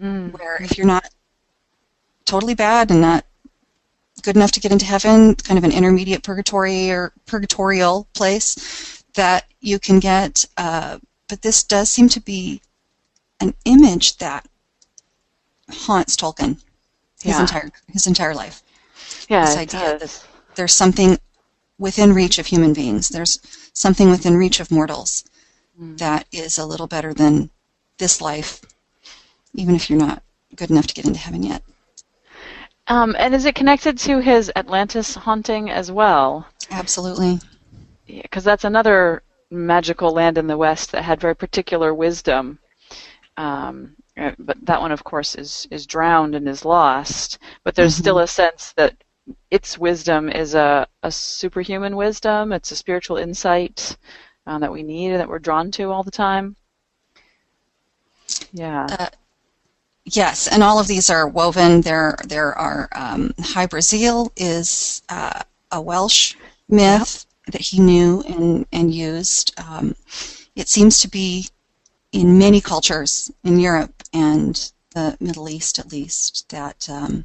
mm. 0.00 0.32
where 0.38 0.62
if 0.62 0.76
you're 0.76 0.86
not 0.86 1.08
totally 2.26 2.54
bad 2.54 2.90
and 2.90 3.00
not 3.00 3.24
good 4.22 4.36
enough 4.36 4.52
to 4.52 4.60
get 4.60 4.70
into 4.70 4.84
heaven, 4.84 5.34
kind 5.34 5.56
of 5.56 5.64
an 5.64 5.72
intermediate 5.72 6.22
purgatory 6.22 6.90
or 6.90 7.12
purgatorial 7.24 8.06
place 8.14 9.02
that 9.14 9.46
you 9.60 9.78
can 9.78 9.98
get. 9.98 10.44
Uh, 10.58 10.98
but 11.26 11.40
this 11.40 11.64
does 11.64 11.88
seem 11.88 12.08
to 12.10 12.20
be 12.20 12.60
an 13.40 13.54
image 13.64 14.18
that 14.18 14.46
haunts 15.72 16.16
Tolkien 16.16 16.60
his 17.22 17.34
yeah. 17.34 17.40
entire 17.40 17.70
his 17.88 18.06
entire 18.06 18.34
life. 18.34 18.62
Yeah, 19.28 19.44
this 19.44 19.56
idea 19.56 19.98
that 19.98 20.26
there's 20.54 20.74
something 20.74 21.18
within 21.78 22.12
reach 22.12 22.38
of 22.38 22.46
human 22.46 22.72
beings. 22.72 23.08
There's 23.08 23.40
something 23.72 24.10
within 24.10 24.36
reach 24.36 24.60
of 24.60 24.70
mortals 24.70 25.24
mm. 25.80 25.98
that 25.98 26.26
is 26.32 26.58
a 26.58 26.66
little 26.66 26.86
better 26.86 27.14
than 27.14 27.50
this 27.98 28.20
life, 28.20 28.60
even 29.54 29.74
if 29.74 29.88
you're 29.88 29.98
not 29.98 30.22
good 30.56 30.70
enough 30.70 30.86
to 30.88 30.94
get 30.94 31.06
into 31.06 31.18
heaven 31.18 31.42
yet. 31.42 31.62
Um, 32.88 33.14
and 33.18 33.34
is 33.34 33.44
it 33.44 33.54
connected 33.54 33.98
to 33.98 34.18
his 34.18 34.50
Atlantis 34.56 35.14
haunting 35.14 35.70
as 35.70 35.92
well? 35.92 36.46
Absolutely. 36.70 37.38
Because 38.06 38.44
yeah, 38.44 38.52
that's 38.52 38.64
another 38.64 39.22
magical 39.50 40.10
land 40.12 40.38
in 40.38 40.48
the 40.48 40.56
West 40.56 40.90
that 40.92 41.02
had 41.02 41.20
very 41.20 41.36
particular 41.36 41.94
wisdom. 41.94 42.58
Um, 43.36 43.94
but 44.38 44.56
that 44.66 44.80
one, 44.80 44.92
of 44.92 45.04
course, 45.04 45.34
is 45.34 45.66
is 45.70 45.86
drowned 45.86 46.34
and 46.34 46.48
is 46.48 46.64
lost. 46.64 47.38
But 47.64 47.74
there's 47.74 47.94
mm-hmm. 47.94 48.02
still 48.02 48.18
a 48.18 48.26
sense 48.26 48.72
that 48.76 48.94
its 49.50 49.78
wisdom 49.78 50.28
is 50.28 50.54
a, 50.54 50.86
a 51.02 51.10
superhuman 51.10 51.96
wisdom. 51.96 52.52
It's 52.52 52.70
a 52.72 52.76
spiritual 52.76 53.16
insight 53.16 53.96
uh, 54.46 54.58
that 54.58 54.72
we 54.72 54.82
need 54.82 55.12
and 55.12 55.20
that 55.20 55.28
we're 55.28 55.38
drawn 55.38 55.70
to 55.72 55.90
all 55.90 56.02
the 56.02 56.10
time. 56.10 56.56
Yeah. 58.52 58.86
Uh, 58.90 59.08
yes, 60.04 60.48
and 60.48 60.62
all 60.62 60.78
of 60.78 60.86
these 60.86 61.10
are 61.10 61.28
woven. 61.28 61.80
There, 61.80 62.16
there 62.26 62.56
are 62.56 62.88
um, 62.94 63.32
Hy-Brasil 63.40 64.32
is 64.36 65.02
uh, 65.08 65.42
a 65.70 65.80
Welsh 65.80 66.34
myth 66.68 67.26
yep. 67.46 67.52
that 67.52 67.60
he 67.60 67.80
knew 67.80 68.22
and 68.22 68.66
and 68.72 68.94
used. 68.94 69.58
Um, 69.60 69.94
it 70.56 70.68
seems 70.68 71.00
to 71.00 71.08
be 71.08 71.48
in 72.12 72.38
many 72.38 72.60
cultures 72.60 73.30
in 73.44 73.60
Europe 73.60 73.99
and 74.12 74.72
the 74.94 75.16
Middle 75.20 75.48
East, 75.48 75.78
at 75.78 75.92
least, 75.92 76.48
that 76.50 76.88
um, 76.90 77.24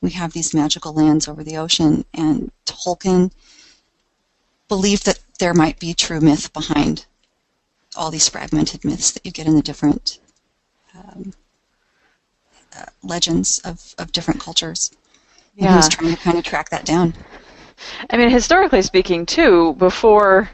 we 0.00 0.10
have 0.10 0.32
these 0.32 0.54
magical 0.54 0.92
lands 0.92 1.28
over 1.28 1.44
the 1.44 1.56
ocean, 1.56 2.04
and 2.14 2.50
Tolkien 2.66 3.30
believed 4.68 5.06
that 5.06 5.20
there 5.38 5.54
might 5.54 5.78
be 5.78 5.94
true 5.94 6.20
myth 6.20 6.52
behind 6.52 7.06
all 7.96 8.10
these 8.10 8.28
fragmented 8.28 8.84
myths 8.84 9.12
that 9.12 9.24
you 9.24 9.32
get 9.32 9.46
in 9.46 9.54
the 9.54 9.62
different 9.62 10.18
um, 10.94 11.32
uh, 12.76 12.86
legends 13.02 13.60
of, 13.60 13.94
of 13.98 14.12
different 14.12 14.40
cultures. 14.40 14.90
Yeah. 15.54 15.66
And 15.66 15.70
he 15.72 15.76
was 15.76 15.88
trying 15.88 16.14
to 16.14 16.20
kind 16.20 16.38
of 16.38 16.44
track 16.44 16.70
that 16.70 16.84
down. 16.84 17.14
I 18.10 18.16
mean, 18.16 18.30
historically 18.30 18.82
speaking, 18.82 19.26
too, 19.26 19.74
before 19.74 20.50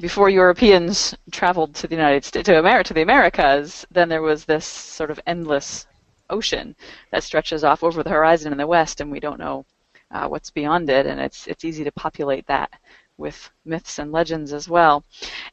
before 0.00 0.28
Europeans 0.28 1.14
traveled 1.30 1.74
to 1.74 1.86
the 1.86 1.94
United 1.94 2.24
States 2.24 2.46
to 2.46 2.58
America 2.58 2.88
to 2.88 2.94
the 2.94 3.02
Americas, 3.02 3.86
then 3.90 4.08
there 4.08 4.22
was 4.22 4.44
this 4.44 4.66
sort 4.66 5.10
of 5.10 5.20
endless 5.26 5.86
ocean 6.30 6.74
that 7.10 7.22
stretches 7.22 7.64
off 7.64 7.82
over 7.82 8.02
the 8.02 8.10
horizon 8.10 8.52
in 8.52 8.58
the 8.58 8.66
west, 8.66 9.00
and 9.00 9.10
we 9.10 9.20
don't 9.20 9.38
know 9.38 9.64
uh, 10.10 10.26
what's 10.28 10.50
beyond 10.50 10.90
it, 10.90 11.06
and 11.06 11.20
it's 11.20 11.46
it's 11.46 11.64
easy 11.64 11.84
to 11.84 11.92
populate 11.92 12.46
that 12.46 12.70
with 13.16 13.50
myths 13.64 13.98
and 13.98 14.12
legends 14.12 14.52
as 14.52 14.68
well. 14.68 15.04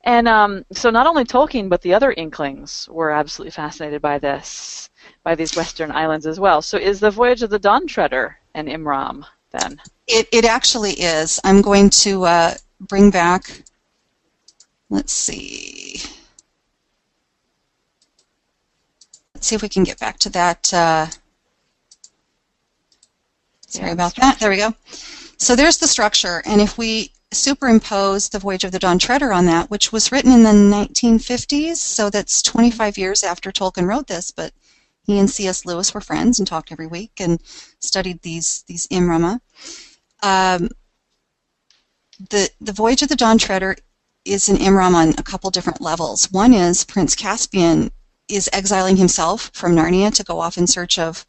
And 0.03 0.27
um, 0.27 0.65
so 0.71 0.89
not 0.89 1.07
only 1.07 1.23
Tolkien, 1.23 1.69
but 1.69 1.81
the 1.81 1.93
other 1.93 2.11
Inklings 2.13 2.89
were 2.91 3.11
absolutely 3.11 3.51
fascinated 3.51 4.01
by 4.01 4.17
this, 4.17 4.89
by 5.23 5.35
these 5.35 5.55
Western 5.55 5.91
islands 5.91 6.25
as 6.25 6.39
well. 6.39 6.61
So 6.61 6.77
is 6.77 6.99
the 6.99 7.11
Voyage 7.11 7.43
of 7.43 7.49
the 7.49 7.59
Dawn 7.59 7.85
Treader 7.85 8.37
an 8.55 8.67
Imram 8.67 9.23
then? 9.51 9.79
It, 10.07 10.27
it 10.31 10.45
actually 10.45 10.93
is. 10.93 11.39
I'm 11.43 11.61
going 11.61 11.89
to 12.01 12.23
uh, 12.25 12.53
bring 12.81 13.11
back, 13.11 13.63
let's 14.91 15.13
see, 15.13 15.99
Let's 19.41 19.47
see 19.47 19.55
if 19.55 19.63
we 19.63 19.69
can 19.69 19.83
get 19.83 19.97
back 19.97 20.19
to 20.19 20.29
that. 20.29 20.71
Uh, 20.71 21.07
sorry 23.65 23.89
about 23.89 24.13
that. 24.17 24.37
There 24.39 24.51
we 24.51 24.57
go. 24.57 24.75
So 25.37 25.55
there's 25.55 25.79
the 25.79 25.87
structure, 25.87 26.43
and 26.45 26.61
if 26.61 26.77
we 26.77 27.11
superimpose 27.31 28.29
the 28.29 28.37
Voyage 28.37 28.65
of 28.65 28.71
the 28.71 28.77
Dawn 28.77 28.99
Treader 28.99 29.33
on 29.33 29.47
that, 29.47 29.71
which 29.71 29.91
was 29.91 30.11
written 30.11 30.31
in 30.31 30.43
the 30.43 30.51
1950s, 30.51 31.77
so 31.77 32.11
that's 32.11 32.43
25 32.43 32.99
years 32.99 33.23
after 33.23 33.51
Tolkien 33.51 33.87
wrote 33.87 34.05
this, 34.05 34.29
but 34.29 34.53
he 35.07 35.17
and 35.17 35.27
C.S. 35.27 35.65
Lewis 35.65 35.91
were 35.91 36.01
friends 36.01 36.37
and 36.37 36.47
talked 36.47 36.71
every 36.71 36.85
week 36.85 37.13
and 37.19 37.41
studied 37.79 38.21
these 38.21 38.63
these 38.67 38.85
Imrama. 38.89 39.39
Um, 40.21 40.69
the 42.29 42.47
the 42.61 42.73
Voyage 42.73 43.01
of 43.01 43.09
the 43.09 43.15
Dawn 43.15 43.39
Treader 43.39 43.75
is 44.25 44.49
an 44.49 44.57
Imram 44.57 44.93
on 44.93 45.09
a 45.17 45.23
couple 45.23 45.49
different 45.49 45.81
levels. 45.81 46.31
One 46.31 46.53
is 46.53 46.83
Prince 46.83 47.15
Caspian 47.15 47.91
is 48.27 48.49
exiling 48.53 48.97
himself 48.97 49.51
from 49.53 49.75
Narnia 49.75 50.13
to 50.13 50.23
go 50.23 50.39
off 50.39 50.57
in 50.57 50.67
search 50.67 50.99
of 50.99 51.25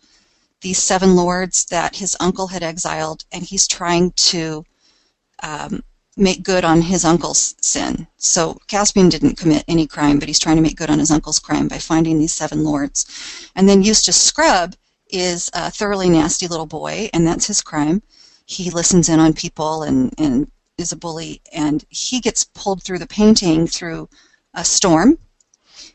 these 0.61 0.78
seven 0.78 1.16
lords 1.16 1.64
that 1.66 1.96
his 1.96 2.16
uncle 2.20 2.46
had 2.46 2.62
exiled, 2.62 3.24
and 3.33 3.42
he's 3.42 3.66
trying 3.66 4.12
to 4.12 4.64
um, 5.42 5.83
make 6.16 6.42
good 6.42 6.64
on 6.64 6.81
his 6.83 7.05
uncle's 7.05 7.55
sin. 7.61 8.07
So 8.16 8.59
Caspian 8.68 9.09
didn't 9.09 9.38
commit 9.38 9.64
any 9.66 9.87
crime, 9.87 10.18
but 10.18 10.28
he's 10.28 10.38
trying 10.38 10.57
to 10.57 10.62
make 10.62 10.76
good 10.76 10.90
on 10.90 10.98
his 10.98 11.11
uncle's 11.11 11.40
crime 11.40 11.68
by 11.68 11.78
finding 11.78 12.18
these 12.18 12.33
seven 12.33 12.62
lords. 12.62 13.50
And 13.57 13.68
then 13.68 13.83
Eustace 13.83 14.20
Scrubb 14.20 14.74
is 15.09 15.50
a 15.55 15.70
thoroughly 15.70 16.09
nasty 16.09 16.46
little 16.46 16.66
boy, 16.66 17.11
and 17.12 17.26
that's 17.26 17.46
his 17.46 17.62
crime. 17.62 18.02
He 18.46 18.70
listens 18.70 19.09
in 19.09 19.18
on 19.18 19.33
people 19.33 19.83
and, 19.83 20.14
and 20.18 20.50
is 20.83 20.92
a 20.92 20.97
bully, 20.97 21.40
and 21.53 21.85
he 21.88 22.21
gets 22.21 22.45
pulled 22.45 22.83
through 22.83 22.99
the 22.99 23.07
painting 23.07 23.66
through 23.66 24.11
a 24.53 24.64
storm 24.64 25.16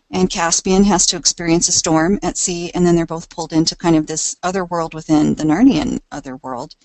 and 0.10 0.30
Caspian 0.30 0.86
has 0.86 1.06
to 1.08 1.18
experience 1.18 1.68
a 1.68 1.74
storm 1.74 2.20
at 2.24 2.38
sea, 2.38 2.72
and 2.74 2.86
then 2.86 2.96
they're 2.96 3.06
both 3.06 3.30
pulled 3.30 3.52
into 3.52 3.76
kind 3.76 3.96
of 3.96 4.08
this 4.08 4.38
other 4.42 4.64
world 4.64 4.94
within 4.94 5.36
the 5.36 5.44
Narnian 5.44 6.00
other 6.12 6.38
world 6.38 6.76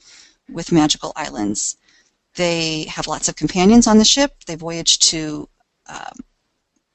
with 0.50 0.72
magical 0.72 1.12
islands. 1.14 1.76
They 2.34 2.84
have 2.84 3.06
lots 3.06 3.28
of 3.28 3.36
companions 3.36 3.86
on 3.86 3.98
the 3.98 4.04
ship. 4.04 4.44
They 4.44 4.56
voyage 4.56 4.98
to 5.10 5.48
um, 5.86 6.18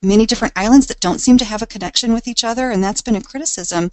many 0.02 0.26
different 0.26 0.58
islands 0.58 0.88
that 0.88 1.00
don't 1.00 1.20
seem 1.20 1.38
to 1.38 1.46
have 1.46 1.62
a 1.62 1.68
connection 1.68 2.14
with 2.14 2.28
each 2.28 2.44
other, 2.44 2.72
and 2.72 2.84
that's 2.84 3.02
been 3.02 3.16
a 3.16 3.22
criticism 3.22 3.92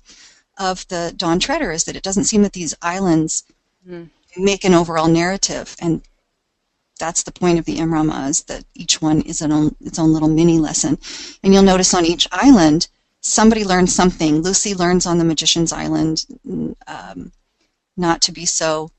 of 0.59 0.87
the 0.89 1.13
Dawn 1.17 1.39
Treader 1.39 1.71
is 1.71 1.85
that 1.85 1.97
it 1.97 2.03
doesn't 2.03 2.25
seem 2.25 2.43
that 2.43 2.53
these 2.53 2.75
islands 2.83 3.45
mm. 3.89 4.09
make 4.37 4.65
an 4.65 4.75
overall 4.75 5.09
narrative, 5.09 5.77
and 5.81 6.03
that's 6.99 7.23
the 7.23 7.33
point 7.33 7.59
of 7.59 7.65
the 7.65 7.79
Imrama 7.79 8.29
is 8.29 8.43
that 8.45 8.65
each 8.75 9.03
one 9.03 9.21
is 9.23 9.43
an 9.43 9.53
own, 9.53 9.75
its 9.81 9.99
own 9.99 10.13
little 10.13 10.29
mini 10.29 10.59
lesson. 10.59 10.99
And 11.43 11.53
you'll 11.53 11.63
notice 11.63 11.95
on 11.95 12.05
each 12.05 12.29
island, 12.31 12.89
somebody 13.21 13.65
learns 13.65 13.95
something. 13.95 14.43
Lucy 14.43 14.75
learns 14.75 15.07
on 15.07 15.19
the 15.19 15.25
Magician's 15.25 15.73
Island 15.73 16.25
um, 16.87 17.33
not 17.97 18.23
to 18.23 18.33
be 18.33 18.47
so 18.47 18.91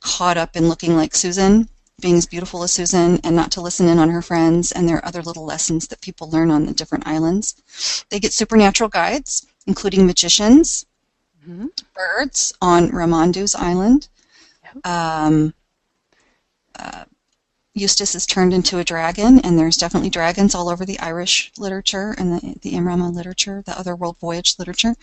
caught 0.00 0.36
up 0.36 0.56
in 0.56 0.68
looking 0.68 0.96
like 0.96 1.14
Susan, 1.14 1.68
being 2.00 2.16
as 2.16 2.26
beautiful 2.26 2.62
as 2.62 2.72
Susan, 2.72 3.18
and 3.24 3.34
not 3.34 3.50
to 3.52 3.60
listen 3.62 3.88
in 3.88 3.98
on 3.98 4.10
her 4.10 4.22
friends. 4.22 4.72
And 4.72 4.88
there 4.88 4.96
are 4.96 5.06
other 5.06 5.22
little 5.22 5.44
lessons 5.44 5.88
that 5.88 6.02
people 6.02 6.30
learn 6.30 6.50
on 6.50 6.66
the 6.66 6.74
different 6.74 7.06
islands. 7.06 8.04
They 8.10 8.20
get 8.20 8.32
supernatural 8.32 8.90
guides, 8.90 9.46
including 9.66 10.06
magicians, 10.06 10.84
mm-hmm. 11.48 11.68
birds 11.94 12.52
on 12.60 12.90
Ramandu's 12.90 13.54
island. 13.54 14.08
Um, 14.82 15.54
uh, 16.76 17.04
Eustace 17.74 18.14
is 18.14 18.26
turned 18.26 18.54
into 18.54 18.78
a 18.78 18.84
dragon, 18.84 19.40
and 19.40 19.58
there's 19.58 19.76
definitely 19.76 20.10
dragons 20.10 20.54
all 20.54 20.68
over 20.68 20.84
the 20.84 20.98
Irish 21.00 21.52
literature 21.58 22.14
and 22.16 22.32
the, 22.32 22.54
the 22.62 22.72
Imrama 22.74 23.12
literature, 23.12 23.62
the 23.66 23.78
other 23.78 23.96
world 23.96 24.16
voyage 24.18 24.56
literature. 24.58 24.94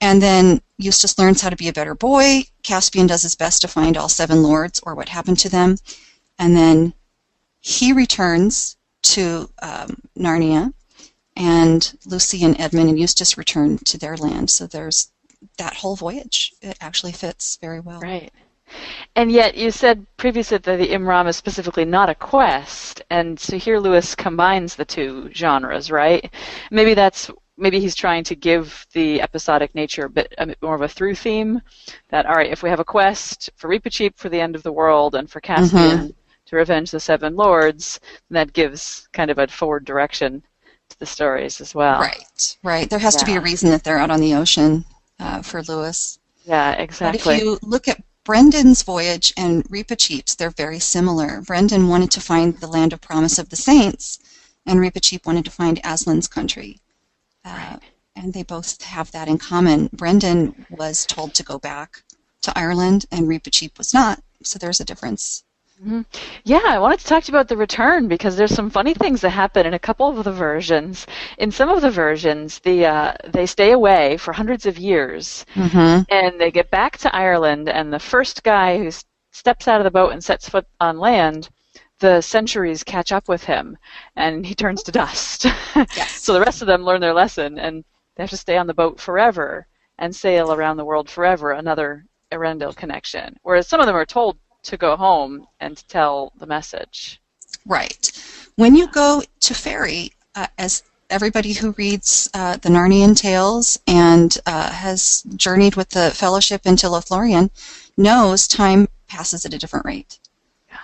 And 0.00 0.20
then 0.20 0.60
Eustace 0.76 1.18
learns 1.18 1.40
how 1.40 1.48
to 1.50 1.56
be 1.56 1.68
a 1.68 1.72
better 1.72 1.94
boy. 1.94 2.42
Caspian 2.62 3.06
does 3.06 3.22
his 3.22 3.34
best 3.34 3.62
to 3.62 3.68
find 3.68 3.96
all 3.96 4.08
seven 4.08 4.42
lords 4.42 4.80
or 4.82 4.94
what 4.94 5.08
happened 5.08 5.38
to 5.40 5.48
them. 5.48 5.76
And 6.38 6.54
then 6.54 6.92
he 7.60 7.92
returns 7.92 8.76
to 9.02 9.48
um, 9.62 9.96
Narnia, 10.18 10.74
and 11.36 11.96
Lucy 12.06 12.44
and 12.44 12.58
Edmund 12.60 12.90
and 12.90 12.98
Eustace 12.98 13.38
return 13.38 13.78
to 13.78 13.98
their 13.98 14.16
land. 14.16 14.50
So 14.50 14.66
there's 14.66 15.10
that 15.58 15.74
whole 15.74 15.96
voyage. 15.96 16.52
It 16.62 16.76
actually 16.80 17.12
fits 17.12 17.56
very 17.60 17.80
well. 17.80 18.00
Right. 18.00 18.32
And 19.16 19.30
yet, 19.30 19.56
you 19.56 19.70
said 19.70 20.06
previously 20.16 20.58
that 20.58 20.76
the 20.76 20.88
Imram 20.88 21.28
is 21.28 21.36
specifically 21.36 21.84
not 21.84 22.08
a 22.08 22.14
quest, 22.14 23.02
and 23.10 23.38
so 23.38 23.56
here 23.56 23.78
Lewis 23.78 24.14
combines 24.14 24.74
the 24.74 24.84
two 24.84 25.30
genres, 25.32 25.90
right? 25.90 26.32
Maybe 26.70 26.94
that's 26.94 27.30
maybe 27.56 27.80
he's 27.80 27.94
trying 27.94 28.24
to 28.24 28.34
give 28.34 28.86
the 28.92 29.22
episodic 29.22 29.74
nature 29.74 30.06
a 30.06 30.10
bit, 30.10 30.34
a 30.38 30.46
bit 30.46 30.58
more 30.62 30.74
of 30.74 30.82
a 30.82 30.88
through 30.88 31.14
theme. 31.14 31.60
That 32.08 32.26
all 32.26 32.34
right, 32.34 32.50
if 32.50 32.62
we 32.62 32.70
have 32.70 32.80
a 32.80 32.84
quest 32.84 33.50
for 33.56 33.68
Reepicheep 33.68 34.16
for 34.16 34.28
the 34.28 34.40
end 34.40 34.56
of 34.56 34.62
the 34.62 34.72
world 34.72 35.14
and 35.14 35.30
for 35.30 35.40
Caspian 35.40 35.98
mm-hmm. 35.98 36.06
to 36.46 36.56
revenge 36.56 36.90
the 36.90 37.00
Seven 37.00 37.36
Lords, 37.36 38.00
that 38.30 38.52
gives 38.52 39.08
kind 39.12 39.30
of 39.30 39.38
a 39.38 39.46
forward 39.46 39.84
direction 39.84 40.42
to 40.88 40.98
the 40.98 41.06
stories 41.06 41.60
as 41.60 41.74
well. 41.74 42.00
Right, 42.00 42.56
right. 42.62 42.90
There 42.90 42.98
has 42.98 43.14
yeah. 43.14 43.20
to 43.20 43.26
be 43.26 43.36
a 43.36 43.40
reason 43.40 43.70
that 43.70 43.84
they're 43.84 43.98
out 43.98 44.10
on 44.10 44.20
the 44.20 44.34
ocean 44.34 44.84
uh, 45.20 45.42
for 45.42 45.62
Lewis. 45.62 46.18
Yeah, 46.44 46.72
exactly. 46.72 47.20
But 47.24 47.36
if 47.36 47.42
you 47.42 47.58
look 47.62 47.88
at 47.88 48.02
Brendan's 48.24 48.82
voyage 48.82 49.34
and 49.36 49.64
Reepicheep's, 49.68 50.34
they're 50.34 50.48
very 50.48 50.78
similar. 50.78 51.42
Brendan 51.42 51.88
wanted 51.88 52.10
to 52.12 52.22
find 52.22 52.58
the 52.58 52.66
land 52.66 52.94
of 52.94 53.02
promise 53.02 53.38
of 53.38 53.50
the 53.50 53.56
saints, 53.56 54.18
and 54.64 54.80
Reepicheep 54.80 55.26
wanted 55.26 55.44
to 55.44 55.50
find 55.50 55.78
Aslan's 55.84 56.26
country. 56.26 56.80
Uh, 57.44 57.76
and 58.16 58.32
they 58.32 58.42
both 58.42 58.80
have 58.82 59.10
that 59.10 59.28
in 59.28 59.36
common. 59.36 59.90
Brendan 59.92 60.66
was 60.70 61.04
told 61.04 61.34
to 61.34 61.42
go 61.42 61.58
back 61.58 62.02
to 62.40 62.58
Ireland, 62.58 63.04
and 63.12 63.28
Reepicheep 63.28 63.76
was 63.76 63.92
not, 63.92 64.22
so 64.42 64.58
there's 64.58 64.80
a 64.80 64.84
difference. 64.86 65.44
Mm-hmm. 65.82 66.02
Yeah, 66.44 66.62
I 66.64 66.78
wanted 66.78 67.00
to 67.00 67.06
talk 67.06 67.24
to 67.24 67.32
you 67.32 67.36
about 67.36 67.48
the 67.48 67.56
return 67.56 68.06
because 68.06 68.36
there's 68.36 68.54
some 68.54 68.70
funny 68.70 68.94
things 68.94 69.20
that 69.22 69.30
happen 69.30 69.66
in 69.66 69.74
a 69.74 69.78
couple 69.78 70.08
of 70.08 70.22
the 70.24 70.32
versions. 70.32 71.06
In 71.38 71.50
some 71.50 71.68
of 71.68 71.82
the 71.82 71.90
versions, 71.90 72.60
the 72.60 72.86
uh, 72.86 73.14
they 73.26 73.46
stay 73.46 73.72
away 73.72 74.16
for 74.16 74.32
hundreds 74.32 74.66
of 74.66 74.78
years, 74.78 75.44
mm-hmm. 75.54 76.02
and 76.08 76.40
they 76.40 76.52
get 76.52 76.70
back 76.70 76.98
to 76.98 77.14
Ireland, 77.14 77.68
and 77.68 77.92
the 77.92 77.98
first 77.98 78.44
guy 78.44 78.78
who 78.78 78.90
steps 79.32 79.66
out 79.66 79.80
of 79.80 79.84
the 79.84 79.90
boat 79.90 80.12
and 80.12 80.22
sets 80.22 80.48
foot 80.48 80.66
on 80.80 80.98
land, 80.98 81.48
the 81.98 82.20
centuries 82.20 82.84
catch 82.84 83.10
up 83.10 83.28
with 83.28 83.42
him, 83.44 83.76
and 84.14 84.46
he 84.46 84.54
turns 84.54 84.82
to 84.84 84.92
dust. 84.92 85.46
Yes. 85.96 86.22
so 86.22 86.32
the 86.32 86.40
rest 86.40 86.62
of 86.62 86.68
them 86.68 86.84
learn 86.84 87.00
their 87.00 87.14
lesson, 87.14 87.58
and 87.58 87.84
they 88.14 88.22
have 88.22 88.30
to 88.30 88.36
stay 88.36 88.56
on 88.56 88.68
the 88.68 88.74
boat 88.74 89.00
forever 89.00 89.66
and 89.98 90.14
sail 90.14 90.52
around 90.52 90.76
the 90.76 90.84
world 90.84 91.10
forever. 91.10 91.50
Another 91.50 92.04
Eärendil 92.34 92.76
connection. 92.76 93.36
Whereas 93.42 93.68
some 93.68 93.80
of 93.80 93.86
them 93.86 93.96
are 93.96 94.06
told 94.06 94.38
to 94.64 94.76
go 94.76 94.96
home 94.96 95.46
and 95.60 95.76
to 95.76 95.86
tell 95.86 96.32
the 96.38 96.46
message. 96.46 97.20
Right. 97.66 98.10
When 98.56 98.76
you 98.76 98.88
go 98.88 99.22
to 99.40 99.54
Fairy, 99.54 100.12
uh, 100.34 100.48
as 100.58 100.82
everybody 101.10 101.52
who 101.52 101.72
reads 101.72 102.28
uh, 102.34 102.56
the 102.56 102.68
Narnian 102.68 103.16
tales 103.16 103.78
and 103.86 104.36
uh, 104.46 104.70
has 104.72 105.22
journeyed 105.36 105.76
with 105.76 105.90
the 105.90 106.10
Fellowship 106.10 106.62
into 106.64 106.86
Lothlorien 106.86 107.50
knows 107.96 108.48
time 108.48 108.88
passes 109.06 109.44
at 109.44 109.54
a 109.54 109.58
different 109.58 109.86
rate. 109.86 110.18
Yeah. 110.68 110.76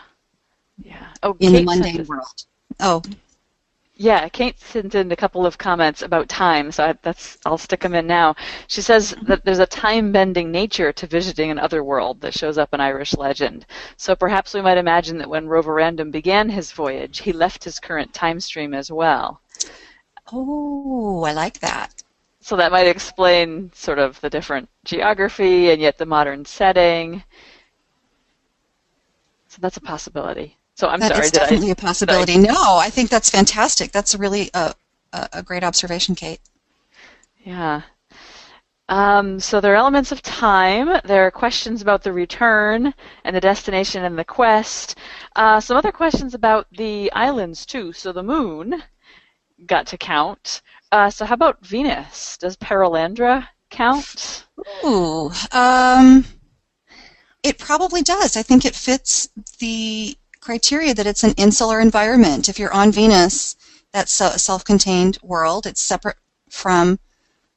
Yeah. 0.82 1.06
Oh, 1.22 1.36
in 1.40 1.52
Kate 1.52 1.58
the 1.58 1.64
mundane 1.64 2.06
world. 2.06 2.44
Oh, 2.78 3.02
yeah, 4.00 4.30
Kate 4.30 4.58
sent 4.58 4.94
in 4.94 5.12
a 5.12 5.16
couple 5.16 5.44
of 5.44 5.58
comments 5.58 6.00
about 6.00 6.26
time, 6.26 6.72
so 6.72 6.86
I, 6.86 6.94
that's 7.02 7.36
I'll 7.44 7.58
stick 7.58 7.80
them 7.80 7.94
in 7.94 8.06
now. 8.06 8.34
She 8.66 8.80
says 8.80 9.12
mm-hmm. 9.12 9.26
that 9.26 9.44
there's 9.44 9.58
a 9.58 9.66
time-bending 9.66 10.50
nature 10.50 10.90
to 10.90 11.06
visiting 11.06 11.50
an 11.50 11.58
other 11.58 11.84
world 11.84 12.18
that 12.22 12.32
shows 12.32 12.56
up 12.56 12.72
in 12.72 12.80
Irish 12.80 13.14
legend. 13.14 13.66
So 13.98 14.16
perhaps 14.16 14.54
we 14.54 14.62
might 14.62 14.78
imagine 14.78 15.18
that 15.18 15.28
when 15.28 15.46
Roverandom 15.46 16.10
began 16.10 16.48
his 16.48 16.72
voyage, 16.72 17.18
he 17.20 17.34
left 17.34 17.62
his 17.62 17.78
current 17.78 18.14
time 18.14 18.40
stream 18.40 18.72
as 18.72 18.90
well. 18.90 19.42
Oh, 20.32 21.22
I 21.24 21.34
like 21.34 21.60
that. 21.60 22.02
So 22.40 22.56
that 22.56 22.72
might 22.72 22.86
explain 22.86 23.70
sort 23.74 23.98
of 23.98 24.18
the 24.22 24.30
different 24.30 24.70
geography 24.82 25.72
and 25.72 25.82
yet 25.82 25.98
the 25.98 26.06
modern 26.06 26.46
setting. 26.46 27.22
So 29.48 29.58
that's 29.60 29.76
a 29.76 29.82
possibility. 29.82 30.56
So 30.76 30.88
I'm 30.88 31.00
that 31.00 31.12
sorry. 31.12 31.26
It's 31.26 31.30
definitely 31.30 31.68
I, 31.68 31.72
a 31.72 31.76
possibility. 31.76 32.34
I, 32.34 32.36
no, 32.36 32.78
I 32.78 32.90
think 32.90 33.10
that's 33.10 33.30
fantastic. 33.30 33.92
That's 33.92 34.14
really 34.14 34.50
a, 34.54 34.74
a, 35.12 35.28
a 35.34 35.42
great 35.42 35.64
observation, 35.64 36.14
Kate. 36.14 36.40
Yeah. 37.44 37.82
Um, 38.88 39.38
so 39.38 39.60
there 39.60 39.72
are 39.74 39.76
elements 39.76 40.10
of 40.10 40.20
time. 40.20 41.00
There 41.04 41.24
are 41.24 41.30
questions 41.30 41.80
about 41.80 42.02
the 42.02 42.12
return 42.12 42.92
and 43.24 43.36
the 43.36 43.40
destination 43.40 44.04
and 44.04 44.18
the 44.18 44.24
quest. 44.24 44.98
Uh, 45.36 45.60
some 45.60 45.76
other 45.76 45.92
questions 45.92 46.34
about 46.34 46.66
the 46.72 47.10
islands 47.12 47.64
too. 47.64 47.92
So 47.92 48.12
the 48.12 48.24
moon 48.24 48.82
got 49.66 49.86
to 49.88 49.98
count. 49.98 50.62
Uh, 50.90 51.08
so 51.08 51.24
how 51.24 51.34
about 51.34 51.64
Venus? 51.64 52.36
Does 52.38 52.56
Perelandra 52.56 53.46
count? 53.70 54.46
Ooh, 54.84 55.30
um, 55.52 56.24
it 57.44 57.58
probably 57.58 58.02
does. 58.02 58.36
I 58.36 58.42
think 58.42 58.64
it 58.64 58.74
fits 58.74 59.28
the 59.60 60.16
criteria 60.40 60.94
that 60.94 61.06
it's 61.06 61.24
an 61.24 61.34
insular 61.36 61.80
environment. 61.80 62.48
If 62.48 62.58
you're 62.58 62.72
on 62.72 62.92
Venus, 62.92 63.56
that's 63.92 64.20
a 64.20 64.38
self-contained 64.38 65.18
world. 65.22 65.66
It's 65.66 65.82
separate 65.82 66.16
from 66.48 66.98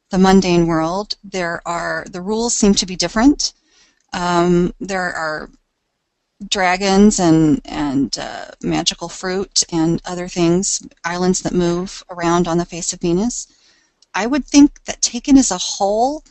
the 0.10 0.17
mundane 0.17 0.67
world. 0.67 1.15
There 1.24 1.62
are 1.65 2.06
the 2.10 2.22
rules 2.22 2.54
seem 2.54 2.74
to 2.76 2.86
be 2.86 2.96
different. 2.96 3.54
Um, 4.13 4.74
there 4.80 5.13
are 5.13 5.50
dragons 6.50 7.19
and 7.19 7.62
and 7.65 8.17
uh, 8.17 8.52
magical 8.62 9.10
fruit 9.10 9.63
and 9.72 10.02
other 10.06 10.28
things, 10.28 10.86
islands 11.04 11.41
that 11.41 11.54
move 11.54 12.04
around 12.10 12.48
on 12.48 12.58
the 12.58 12.65
face 12.65 12.93
of 12.93 13.02
Venus. 13.02 13.48
I 14.13 14.28
would 14.28 14.46
think 14.46 14.84
that 14.84 15.02
taken 15.02 15.38
as 15.38 15.52
a 15.52 15.58
whole, 15.58 16.24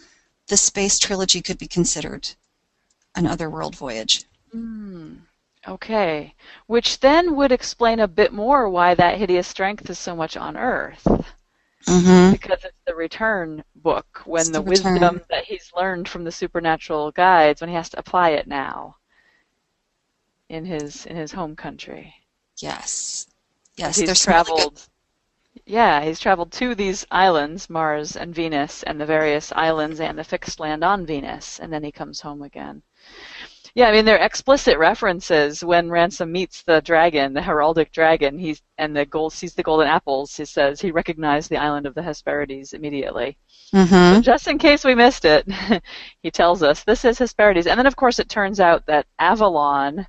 the 0.46 0.56
space 0.56 0.98
trilogy 0.98 1.40
could 1.40 1.58
be 1.58 1.66
considered 1.66 2.28
an 3.16 3.26
otherworld 3.26 3.74
voyage. 3.74 4.24
Mm. 4.54 5.21
Okay, 5.66 6.34
which 6.66 6.98
then 7.00 7.36
would 7.36 7.52
explain 7.52 8.00
a 8.00 8.08
bit 8.08 8.32
more 8.32 8.68
why 8.68 8.94
that 8.94 9.18
hideous 9.18 9.46
strength 9.46 9.88
is 9.88 9.98
so 9.98 10.16
much 10.16 10.36
on 10.36 10.56
Earth. 10.56 11.06
Mm-hmm. 11.86 12.32
Because 12.32 12.64
it's 12.64 12.78
the 12.86 12.94
return 12.94 13.62
book, 13.76 14.22
when 14.24 14.46
the, 14.46 14.52
the 14.52 14.62
wisdom 14.62 15.20
that 15.30 15.44
he's 15.44 15.70
learned 15.76 16.08
from 16.08 16.24
the 16.24 16.32
supernatural 16.32 17.10
guides, 17.12 17.60
when 17.60 17.70
he 17.70 17.76
has 17.76 17.90
to 17.90 17.98
apply 17.98 18.30
it 18.30 18.46
now 18.46 18.96
in 20.48 20.64
his 20.64 21.06
in 21.06 21.16
his 21.16 21.32
home 21.32 21.56
country. 21.56 22.14
Yes, 22.58 23.26
yes. 23.76 23.96
He's 23.96 24.22
traveled. 24.22 24.86
yeah, 25.64 26.02
he's 26.02 26.20
traveled 26.20 26.52
to 26.52 26.74
these 26.74 27.06
islands, 27.10 27.70
Mars 27.70 28.16
and 28.16 28.34
Venus, 28.34 28.82
and 28.82 29.00
the 29.00 29.06
various 29.06 29.52
islands 29.52 29.98
and 29.98 30.18
the 30.18 30.24
fixed 30.24 30.60
land 30.60 30.84
on 30.84 31.06
Venus, 31.06 31.58
and 31.58 31.72
then 31.72 31.82
he 31.82 31.90
comes 31.90 32.20
home 32.20 32.42
again. 32.42 32.82
Yeah, 33.74 33.88
I 33.88 33.92
mean 33.92 34.04
they're 34.04 34.22
explicit 34.22 34.76
references 34.76 35.64
when 35.64 35.90
Ransom 35.90 36.30
meets 36.30 36.62
the 36.62 36.82
dragon, 36.82 37.32
the 37.32 37.40
heraldic 37.40 37.90
dragon. 37.90 38.38
He's 38.38 38.60
and 38.76 38.94
the 38.94 39.06
gold 39.06 39.32
sees 39.32 39.54
the 39.54 39.62
golden 39.62 39.88
apples. 39.88 40.36
He 40.36 40.44
says 40.44 40.80
he 40.80 40.90
recognized 40.90 41.48
the 41.48 41.56
island 41.56 41.86
of 41.86 41.94
the 41.94 42.02
Hesperides 42.02 42.74
immediately. 42.74 43.38
Mm-hmm. 43.72 44.16
So 44.16 44.20
just 44.20 44.46
in 44.46 44.58
case 44.58 44.84
we 44.84 44.94
missed 44.94 45.24
it, 45.24 45.48
he 46.22 46.30
tells 46.30 46.62
us 46.62 46.84
this 46.84 47.06
is 47.06 47.18
Hesperides, 47.18 47.66
and 47.66 47.78
then 47.78 47.86
of 47.86 47.96
course 47.96 48.18
it 48.18 48.28
turns 48.28 48.60
out 48.60 48.84
that 48.86 49.06
Avalon, 49.18 50.06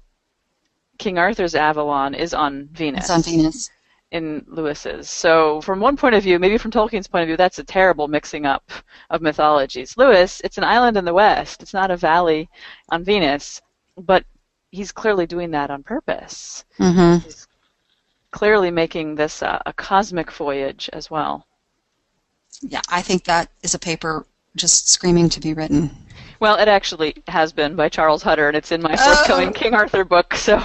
King 0.97 1.17
Arthur's 1.17 1.55
Avalon, 1.55 2.15
is 2.15 2.33
on 2.33 2.67
Venus. 2.73 3.05
It's 3.05 3.09
on 3.09 3.21
Venus. 3.21 3.69
In 4.13 4.45
Lewis's. 4.47 5.09
So, 5.09 5.59
from 5.61 5.79
one 5.79 5.97
point 5.97 6.13
of 6.13 6.21
view, 6.21 6.37
maybe 6.37 6.59
from 6.59 6.69
Tolkien's 6.69 7.07
point 7.07 7.23
of 7.23 7.27
view, 7.27 7.35
that's 7.35 7.57
a 7.57 7.63
terrible 7.63 8.07
mixing 8.07 8.45
up 8.45 8.71
of 9.09 9.23
mythologies. 9.23 9.97
Lewis, 9.97 10.39
it's 10.43 10.59
an 10.59 10.63
island 10.63 10.97
in 10.97 11.03
the 11.03 11.13
west. 11.15 11.63
It's 11.63 11.73
not 11.73 11.89
Avalon 11.89 12.47
on 12.89 13.03
Venus, 13.03 13.59
but 13.97 14.23
he's 14.69 14.91
clearly 14.91 15.25
doing 15.25 15.49
that 15.51 15.71
on 15.71 15.81
purpose. 15.81 16.63
Mm-hmm. 16.79 17.25
He's 17.25 17.47
clearly 18.29 18.69
making 18.69 19.15
this 19.15 19.41
uh, 19.41 19.59
a 19.65 19.73
cosmic 19.73 20.31
voyage 20.31 20.91
as 20.93 21.09
well. 21.09 21.47
Yeah, 22.61 22.81
I 22.89 23.01
think 23.01 23.23
that 23.23 23.49
is 23.63 23.73
a 23.73 23.79
paper 23.79 24.27
just 24.55 24.89
screaming 24.89 25.27
to 25.29 25.39
be 25.39 25.55
written. 25.55 25.89
Well, 26.39 26.59
it 26.59 26.67
actually 26.67 27.15
has 27.27 27.51
been 27.51 27.75
by 27.75 27.89
Charles 27.89 28.23
Huttar, 28.23 28.47
and 28.47 28.55
it's 28.57 28.71
in 28.71 28.81
my 28.83 28.95
forthcoming 28.95 29.49
Oh. 29.49 29.53
King 29.53 29.73
Arthur 29.73 30.03
book. 30.03 30.35
So 30.35 30.61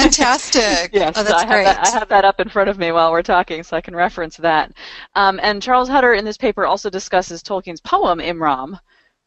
Fantastic. 0.00 0.90
yes, 0.92 1.14
oh, 1.16 1.20
I 1.20 1.24
that's 1.24 1.42
have 1.42 1.50
great. 1.50 1.64
that. 1.64 1.86
I 1.86 1.90
have 1.90 2.08
that 2.08 2.24
up 2.24 2.40
in 2.40 2.48
front 2.48 2.70
of 2.70 2.78
me 2.78 2.92
while 2.92 3.12
we're 3.12 3.22
talking, 3.22 3.62
so 3.62 3.76
I 3.76 3.80
can 3.80 3.94
reference 3.94 4.36
that. 4.38 4.72
Um, 5.14 5.38
and 5.42 5.62
Charles 5.62 5.88
Huttar 5.88 6.18
in 6.18 6.24
this 6.24 6.36
paper 6.36 6.66
also 6.66 6.90
discusses 6.90 7.42
Tolkien's 7.42 7.80
poem 7.80 8.18
Imram, 8.18 8.78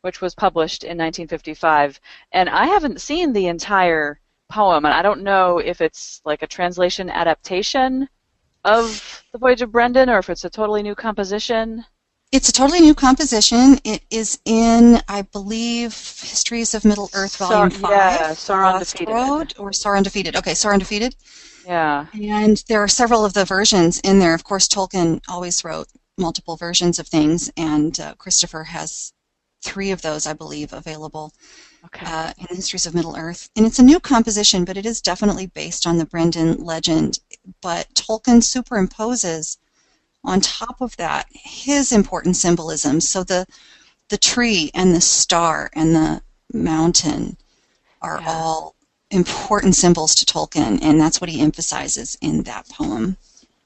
which 0.02 0.22
was 0.22 0.36
published 0.36 0.84
in 0.84 0.98
1955. 0.98 2.00
And 2.32 2.50
I 2.50 2.66
haven't 2.66 3.02
seen 3.02 3.34
the 3.34 3.48
entire 3.48 4.20
poem, 4.50 4.86
and 4.86 4.94
I 4.94 5.02
don't 5.02 5.24
know 5.24 5.60
if 5.60 5.82
it's 5.82 6.22
like 6.26 6.44
a 6.44 6.48
translation 6.48 7.10
adaptation 7.10 8.08
of 8.64 9.24
The 9.32 9.38
Voyage 9.38 9.62
of 9.62 9.72
Brendan, 9.72 10.10
or 10.10 10.20
if 10.20 10.30
it's 10.30 10.46
a 10.46 10.50
totally 10.50 10.84
new 10.84 10.96
composition. 10.96 11.86
It's 12.36 12.50
a 12.50 12.52
totally 12.52 12.82
new 12.82 12.94
composition. 12.94 13.80
It 13.86 14.04
is 14.12 14.40
in, 14.44 15.00
I 15.08 15.22
believe, 15.22 15.94
Histories 15.94 16.74
of 16.74 16.84
Middle 16.84 17.10
Earth, 17.14 17.32
Sar- 17.32 17.70
Volume 17.70 17.70
5. 17.70 17.90
yeah, 17.92 18.32
Sauron 18.32 18.74
Lost 18.74 18.92
Defeated. 18.92 19.14
Road, 19.14 19.54
or 19.58 19.72
Sauron 19.72 20.04
Defeated. 20.04 20.36
Okay, 20.36 20.52
Sauron 20.52 20.80
Defeated. 20.80 21.16
Yeah. 21.66 22.08
And 22.14 22.62
there 22.68 22.82
are 22.84 22.90
several 22.90 23.24
of 23.24 23.32
the 23.32 23.46
versions 23.46 24.02
in 24.02 24.20
there. 24.20 24.34
Of 24.34 24.44
course, 24.44 24.68
Tolkien 24.68 25.22
always 25.30 25.64
wrote 25.64 25.88
multiple 26.18 26.58
versions 26.58 27.00
of 27.00 27.08
things, 27.08 27.50
and 27.56 27.98
uh, 28.02 28.16
Christopher 28.16 28.66
has 28.66 29.14
three 29.64 29.92
of 29.92 30.02
those, 30.02 30.28
I 30.28 30.34
believe, 30.34 30.74
available 30.74 31.32
Okay. 31.86 32.06
uh, 32.06 32.34
in 32.38 32.48
the 32.50 32.56
Histories 32.58 32.86
of 32.86 32.94
Middle 32.94 33.16
Earth. 33.16 33.50
And 33.56 33.66
it's 33.66 33.80
a 33.80 33.84
new 33.84 34.02
composition, 34.02 34.66
but 34.66 34.76
it 34.76 34.86
is 34.86 35.02
definitely 35.02 35.46
based 35.48 35.88
on 35.88 35.98
the 36.00 36.06
Brendan 36.06 36.58
legend. 36.58 37.20
But 37.62 37.88
Tolkien 37.94 38.42
superimposes 38.42 39.56
on 40.26 40.42
top 40.42 40.82
of 40.82 40.96
that 40.98 41.28
his 41.32 41.92
important 41.92 42.36
symbolism. 42.38 43.02
So 43.02 43.24
the 43.24 43.46
the 44.10 44.18
tree 44.18 44.72
and 44.74 44.96
the 44.96 45.02
star 45.02 45.70
and 45.74 45.96
the 45.96 46.22
mountain 46.54 47.38
are 48.02 48.22
Yeah. 48.22 48.26
all 48.26 48.76
important 49.12 49.76
symbols 49.76 50.16
to 50.16 50.26
Tolkien, 50.26 50.80
and 50.82 51.00
that's 51.02 51.22
what 51.22 51.30
he 51.30 51.42
emphasizes 51.42 52.18
in 52.22 52.44
that 52.44 52.70
poem. 52.70 53.18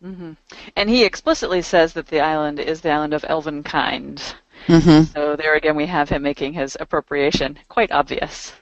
hmm 0.02 0.34
And 0.76 0.90
he 0.90 1.04
explicitly 1.06 1.62
says 1.62 1.94
that 1.94 2.08
the 2.08 2.20
island 2.20 2.60
is 2.60 2.82
the 2.82 2.90
island 2.92 3.14
of 3.14 3.22
elvenkind. 3.24 4.36
hmm 4.68 5.04
So 5.14 5.36
there 5.36 5.56
again, 5.56 5.76
we 5.76 5.88
have 5.88 6.10
him 6.10 6.24
making 6.24 6.54
his 6.54 6.78
appropriation 6.80 7.60
quite 7.70 7.92
obvious. 7.92 8.54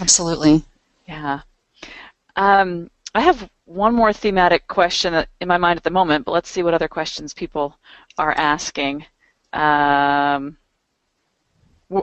Absolutely. 0.00 0.62
Yeah. 1.06 1.40
Um, 2.36 2.90
I 3.14 3.20
have 3.22 3.48
one 3.66 3.94
more 3.94 4.12
thematic 4.12 4.66
question 4.68 5.24
in 5.40 5.48
my 5.48 5.56
mind 5.56 5.76
at 5.76 5.84
the 5.84 5.90
moment, 5.90 6.24
but 6.24 6.32
let's 6.32 6.50
see 6.50 6.62
what 6.62 6.74
other 6.74 6.88
questions 6.88 7.32
people 7.32 7.78
are 8.18 8.32
asking. 8.32 9.06
Um, 9.52 10.56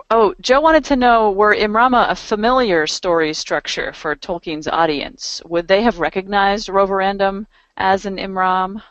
oh, 0.10 0.34
Joe 0.42 0.62
wanted 0.62 0.86
to 0.86 0.96
know 0.96 1.32
were 1.32 1.56
Imrama 1.56 2.10
a 2.10 2.16
familiar 2.16 2.88
story 2.88 3.34
structure 3.34 3.94
for 3.94 4.16
Tolkien's 4.16 4.68
audience? 4.68 5.42
Would 5.46 5.68
they 5.68 5.84
have 5.84 6.00
recognized 6.00 6.70
Roverandom 6.70 7.46
as 7.78 8.06
an 8.06 8.18
Imram? 8.18 8.82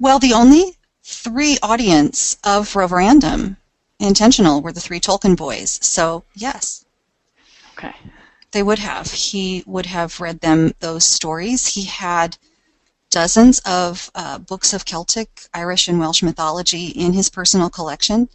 Well, 0.00 0.18
the 0.18 0.32
only 0.32 0.76
three 1.04 1.58
audience 1.62 2.38
of 2.44 2.74
Roverandom 2.74 3.56
intentional 4.00 4.60
were 4.62 4.72
the 4.72 4.80
three 4.80 5.00
Tolkien 5.00 5.36
boys. 5.36 5.78
So 5.82 6.24
yes, 6.34 6.84
Okay. 7.76 7.94
They 8.56 8.62
would 8.62 8.78
have. 8.78 9.12
He 9.12 9.62
would 9.66 9.84
have 9.84 10.18
read 10.18 10.40
them 10.40 10.72
those 10.80 11.04
stories. 11.04 11.66
He 11.66 11.84
had 11.84 12.38
dozens 13.10 13.58
of 13.66 14.10
uh, 14.14 14.38
books 14.38 14.72
of 14.72 14.86
Celtic, 14.86 15.28
Irish, 15.52 15.88
and 15.88 16.00
Welsh 16.00 16.22
mythology 16.22 16.86
in 16.86 17.12
his 17.12 17.28
personal 17.28 17.68
collection, 17.68 18.30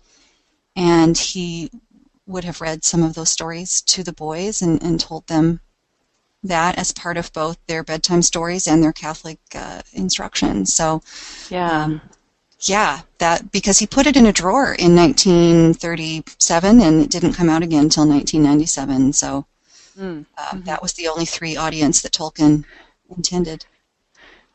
and 0.75 1.17
he 1.17 1.71
would 2.27 2.43
have 2.43 2.61
read 2.61 2.83
some 2.83 3.01
of 3.01 3.15
those 3.15 3.31
stories 3.31 3.81
to 3.81 4.03
the 4.03 4.13
boys 4.13 4.61
and, 4.61 4.79
and 4.83 4.99
told 4.99 5.25
them 5.25 5.59
that 6.43 6.77
as 6.77 6.91
part 6.91 7.17
of 7.17 7.33
both 7.33 7.57
their 7.65 7.83
bedtime 7.83 8.21
stories 8.21 8.67
and 8.67 8.83
their 8.83 8.93
Catholic 8.93 9.39
uh, 9.55 9.81
instruction. 9.93 10.67
So 10.67 11.01
Yeah. 11.49 11.85
um, 11.85 12.01
yeah, 12.65 13.01
that 13.17 13.51
because 13.51 13.79
he 13.79 13.87
put 13.87 14.05
it 14.05 14.15
in 14.15 14.27
a 14.27 14.31
drawer 14.31 14.75
in 14.75 14.95
1937 14.95 16.79
and 16.79 17.01
it 17.01 17.09
didn't 17.09 17.33
come 17.33 17.49
out 17.49 17.63
again 17.63 17.85
until 17.85 18.07
1997. 18.07 19.13
So 19.13 19.47
Mm, 19.97 20.25
uh, 20.37 20.41
mhm. 20.51 20.65
that 20.65 20.81
was 20.81 20.93
the 20.93 21.07
only 21.07 21.25
three 21.25 21.55
audience 21.57 22.01
that 22.01 22.13
Tolkien 22.13 22.65
intended. 23.15 23.65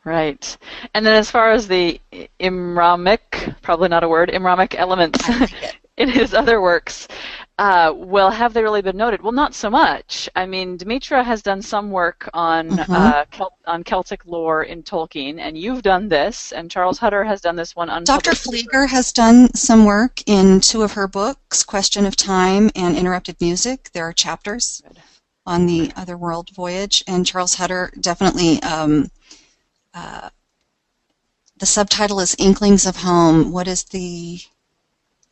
Right. 0.03 0.57
And 0.93 1.05
then 1.05 1.15
as 1.15 1.29
far 1.29 1.51
as 1.51 1.67
the 1.67 1.99
Imramic, 2.39 3.55
probably 3.61 3.89
not 3.89 4.03
a 4.05 4.09
word, 4.09 4.29
Imramic 4.29 4.73
elements 4.75 5.19
I 5.29 5.39
like 5.39 5.63
it. 5.63 5.75
in 5.97 6.07
his 6.07 6.33
other 6.33 6.61
works, 6.61 7.09
uh, 7.57 7.91
well, 7.93 8.29
have 8.29 8.53
they 8.53 8.61
really 8.63 8.81
been 8.81 8.95
noted? 8.95 9.21
Well, 9.21 9.33
not 9.33 9.53
so 9.53 9.69
much. 9.69 10.29
I 10.35 10.45
mean, 10.45 10.77
Dimitra 10.77 11.25
has 11.25 11.41
done 11.41 11.61
some 11.61 11.91
work 11.91 12.29
on 12.33 12.69
Mhm. 12.69 12.89
uh, 12.89 13.25
Celt- 13.31 13.57
on 13.65 13.83
Celtic 13.83 14.25
lore 14.25 14.63
in 14.63 14.81
Tolkien, 14.83 15.39
and 15.39 15.57
you've 15.57 15.81
done 15.81 16.07
this, 16.07 16.53
and 16.53 16.71
Charles 16.71 16.99
Huttar 16.99 17.25
has 17.25 17.41
done 17.41 17.55
this 17.57 17.75
one 17.75 17.89
Dr. 18.05 18.31
Flieger 18.31 18.87
has 18.87 19.11
done 19.11 19.53
some 19.55 19.83
work 19.85 20.21
in 20.25 20.61
two 20.61 20.83
of 20.83 20.93
her 20.93 21.07
books, 21.07 21.63
Question 21.63 22.05
of 22.05 22.15
Time 22.15 22.69
and 22.75 22.95
Interrupted 22.95 23.41
Music. 23.41 23.89
There 23.91 24.05
are 24.07 24.13
chapters 24.13 24.81
Good. 24.87 25.01
On 25.47 25.65
the 25.65 25.91
Otherworld 25.95 26.49
voyage, 26.49 27.03
and 27.07 27.25
Charles 27.25 27.55
Huttar 27.55 27.89
definitely. 28.01 28.61
Um, 28.63 29.09
uh, 29.93 30.29
the 31.57 31.65
subtitle 31.65 32.19
is 32.19 32.35
Inklings 32.37 32.85
of 32.85 32.97
Home. 32.97 33.51
What 33.53 33.65
is 33.67 33.85
the 33.85 34.39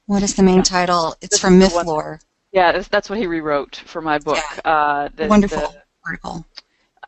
what 0.05 0.23
is 0.23 0.35
the 0.35 0.41
main 0.43 0.57
Yeah. 0.57 0.63
title? 0.63 1.15
It's 1.21 1.31
This 1.35 1.39
from 1.41 1.59
Mythlore. 1.59 2.21
Yeah, 2.53 2.71
that's, 2.71 2.87
that's 2.87 3.09
what 3.09 3.19
he 3.19 3.27
rewrote 3.27 3.75
for 3.85 4.01
my 4.01 4.17
book. 4.17 4.41
Uh, 4.63 5.09
the, 5.17 5.27
Wonderful 5.27 5.59
the 5.59 5.83
article. 6.05 6.45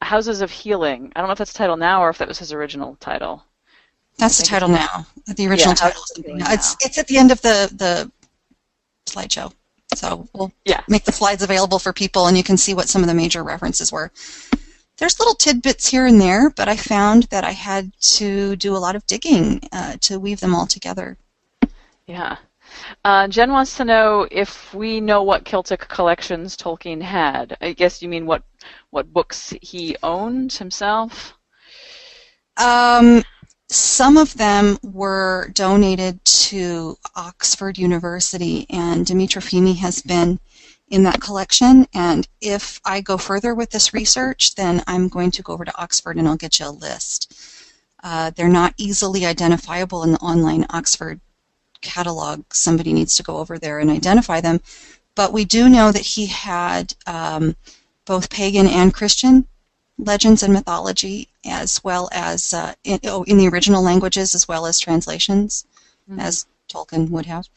Houses 0.02 0.42
of 0.42 0.52
Healing. 0.52 1.14
I 1.16 1.22
don't 1.22 1.28
know 1.30 1.32
if 1.32 1.38
that's 1.38 1.54
the 1.54 1.58
title 1.60 1.78
now 1.78 2.02
or 2.04 2.10
if 2.10 2.18
that 2.18 2.28
was 2.28 2.38
his 2.40 2.52
original 2.52 2.98
title. 3.00 3.44
That's 4.18 4.38
the 4.38 4.46
title 4.46 4.68
now. 4.68 5.08
The 5.28 5.48
original 5.48 5.72
Yeah, 5.72 5.76
title. 5.76 6.02
House 6.02 6.10
is 6.12 6.16
something- 6.18 6.38
Healing 6.40 6.52
It's 6.54 6.76
it's 6.82 6.98
at 6.98 7.08
the 7.08 7.18
end 7.18 7.32
of 7.32 7.42
the 7.42 7.72
the 7.74 8.12
slideshow. 9.06 9.54
So 9.98 10.28
we'll 10.34 10.52
Yeah. 10.66 10.82
make 10.88 11.06
the 11.06 11.12
slides 11.12 11.44
available 11.44 11.80
for 11.80 11.92
people, 11.94 12.28
and 12.28 12.38
you 12.38 12.44
can 12.44 12.58
see 12.58 12.74
what 12.74 12.88
some 12.88 13.02
of 13.02 13.08
the 13.08 13.14
major 13.14 13.44
references 13.44 13.92
were. 13.92 14.12
There's 14.98 15.20
little 15.20 15.36
tidbits 15.36 15.88
here 15.88 16.06
and 16.06 16.20
there, 16.20 16.50
but 16.50 16.68
I 16.68 16.76
found 16.76 17.24
that 17.24 17.44
I 17.44 17.52
had 17.52 17.92
to 18.18 18.56
do 18.56 18.76
a 18.76 18.80
lot 18.80 18.96
of 18.96 19.06
digging 19.06 19.62
uh, 19.72 19.98
to 20.02 20.20
weave 20.20 20.40
them 20.40 20.56
all 20.56 20.66
together. 20.66 21.18
Yeah. 22.08 22.38
Uh, 23.04 23.28
Jen 23.28 23.52
wants 23.52 23.78
to 23.78 23.86
know 23.86 24.28
if 24.32 24.74
we 24.74 25.00
know 25.00 25.24
what 25.24 25.46
Celtic 25.46 25.88
collections 25.88 26.56
Tolkien 26.58 27.02
had. 27.02 27.58
I 27.62 27.74
guess 27.74 28.02
you 28.02 28.10
mean 28.10 28.26
what 28.26 28.44
what 28.90 29.12
books 29.14 29.54
he 29.62 29.96
owned 30.04 30.54
himself. 30.54 31.34
Um, 32.58 33.24
some 33.70 34.18
of 34.18 34.34
them 34.36 34.78
were 34.84 35.50
donated 35.54 36.24
to 36.48 36.98
Oxford 37.16 37.78
University, 37.78 38.66
and 38.70 39.06
Dimitra 39.06 39.42
Fimi 39.42 39.76
has 39.78 40.02
been 40.02 40.40
in 40.90 41.04
that 41.04 41.20
collection. 41.20 41.86
And 41.94 42.26
if 42.40 42.80
I 42.86 43.02
go 43.02 43.18
further 43.18 43.54
with 43.54 43.72
this 43.72 43.94
research, 43.94 44.56
then 44.56 44.82
I'm 44.88 45.10
going 45.10 45.32
to 45.32 45.42
go 45.42 45.52
over 45.52 45.66
to 45.66 45.82
Oxford 45.82 46.16
and 46.16 46.26
I'll 46.26 46.38
get 46.38 46.60
you 46.60 46.68
a 46.68 46.70
list. 46.70 47.34
Uh, 48.02 48.30
they're 48.30 48.48
not 48.48 48.74
easily 48.78 49.26
identifiable 49.26 50.04
in 50.04 50.14
the 50.14 50.20
online 50.20 50.66
Oxford 50.70 51.20
catalog. 51.82 52.46
Somebody 52.54 52.94
needs 52.94 53.18
to 53.18 53.24
go 53.24 53.38
over 53.38 53.60
there 53.60 53.80
and 53.80 53.90
identify 53.90 54.40
them. 54.40 54.62
But 55.16 55.34
we 55.34 55.44
do 55.44 55.68
know 55.68 55.92
that 55.92 56.06
he 56.16 56.28
had 56.28 56.94
um, 57.08 57.58
both 58.06 58.30
pagan 58.30 58.68
and 58.68 58.94
Christian 58.94 59.48
legends 59.98 60.44
and 60.44 60.54
mythology, 60.54 61.28
as 61.46 61.84
well 61.84 62.08
as 62.14 62.54
uh, 62.54 62.74
in, 62.86 63.00
oh, 63.04 63.24
in 63.24 63.38
the 63.38 63.50
original 63.50 63.84
languages, 63.84 64.36
as 64.36 64.48
well 64.48 64.66
as 64.66 64.80
translations, 64.80 65.66
Mhm. 66.10 66.20
as 66.20 66.46
Tolkien 66.70 67.10
would 67.10 67.26
have. 67.26 67.48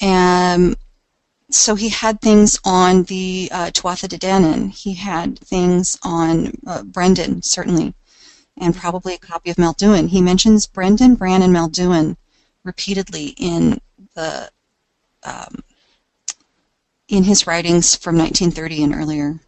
Um, 0.00 0.76
so 1.50 1.74
he 1.74 1.88
had 1.88 2.20
things 2.20 2.58
on 2.64 3.04
the 3.04 3.48
uh, 3.52 3.70
Tuatha 3.72 4.08
De 4.08 4.18
Danann. 4.18 4.70
He 4.70 4.94
had 4.94 5.38
things 5.38 5.98
on 6.02 6.52
uh, 6.66 6.82
Brendan, 6.82 7.42
certainly, 7.42 7.94
and 8.56 8.74
probably 8.74 9.14
a 9.14 9.18
copy 9.18 9.50
of 9.50 9.56
Malduin. 9.56 10.08
He 10.08 10.20
mentions 10.20 10.66
Brendan, 10.66 11.14
Bran, 11.14 11.42
and 11.42 11.54
Malduin 11.54 12.16
repeatedly 12.64 13.28
in 13.36 13.80
the 14.14 14.50
um, 15.22 15.62
in 17.08 17.22
his 17.24 17.46
writings 17.46 17.94
from 17.94 18.16
1930 18.18 18.82
and 18.82 18.94
earlier. 18.94 19.40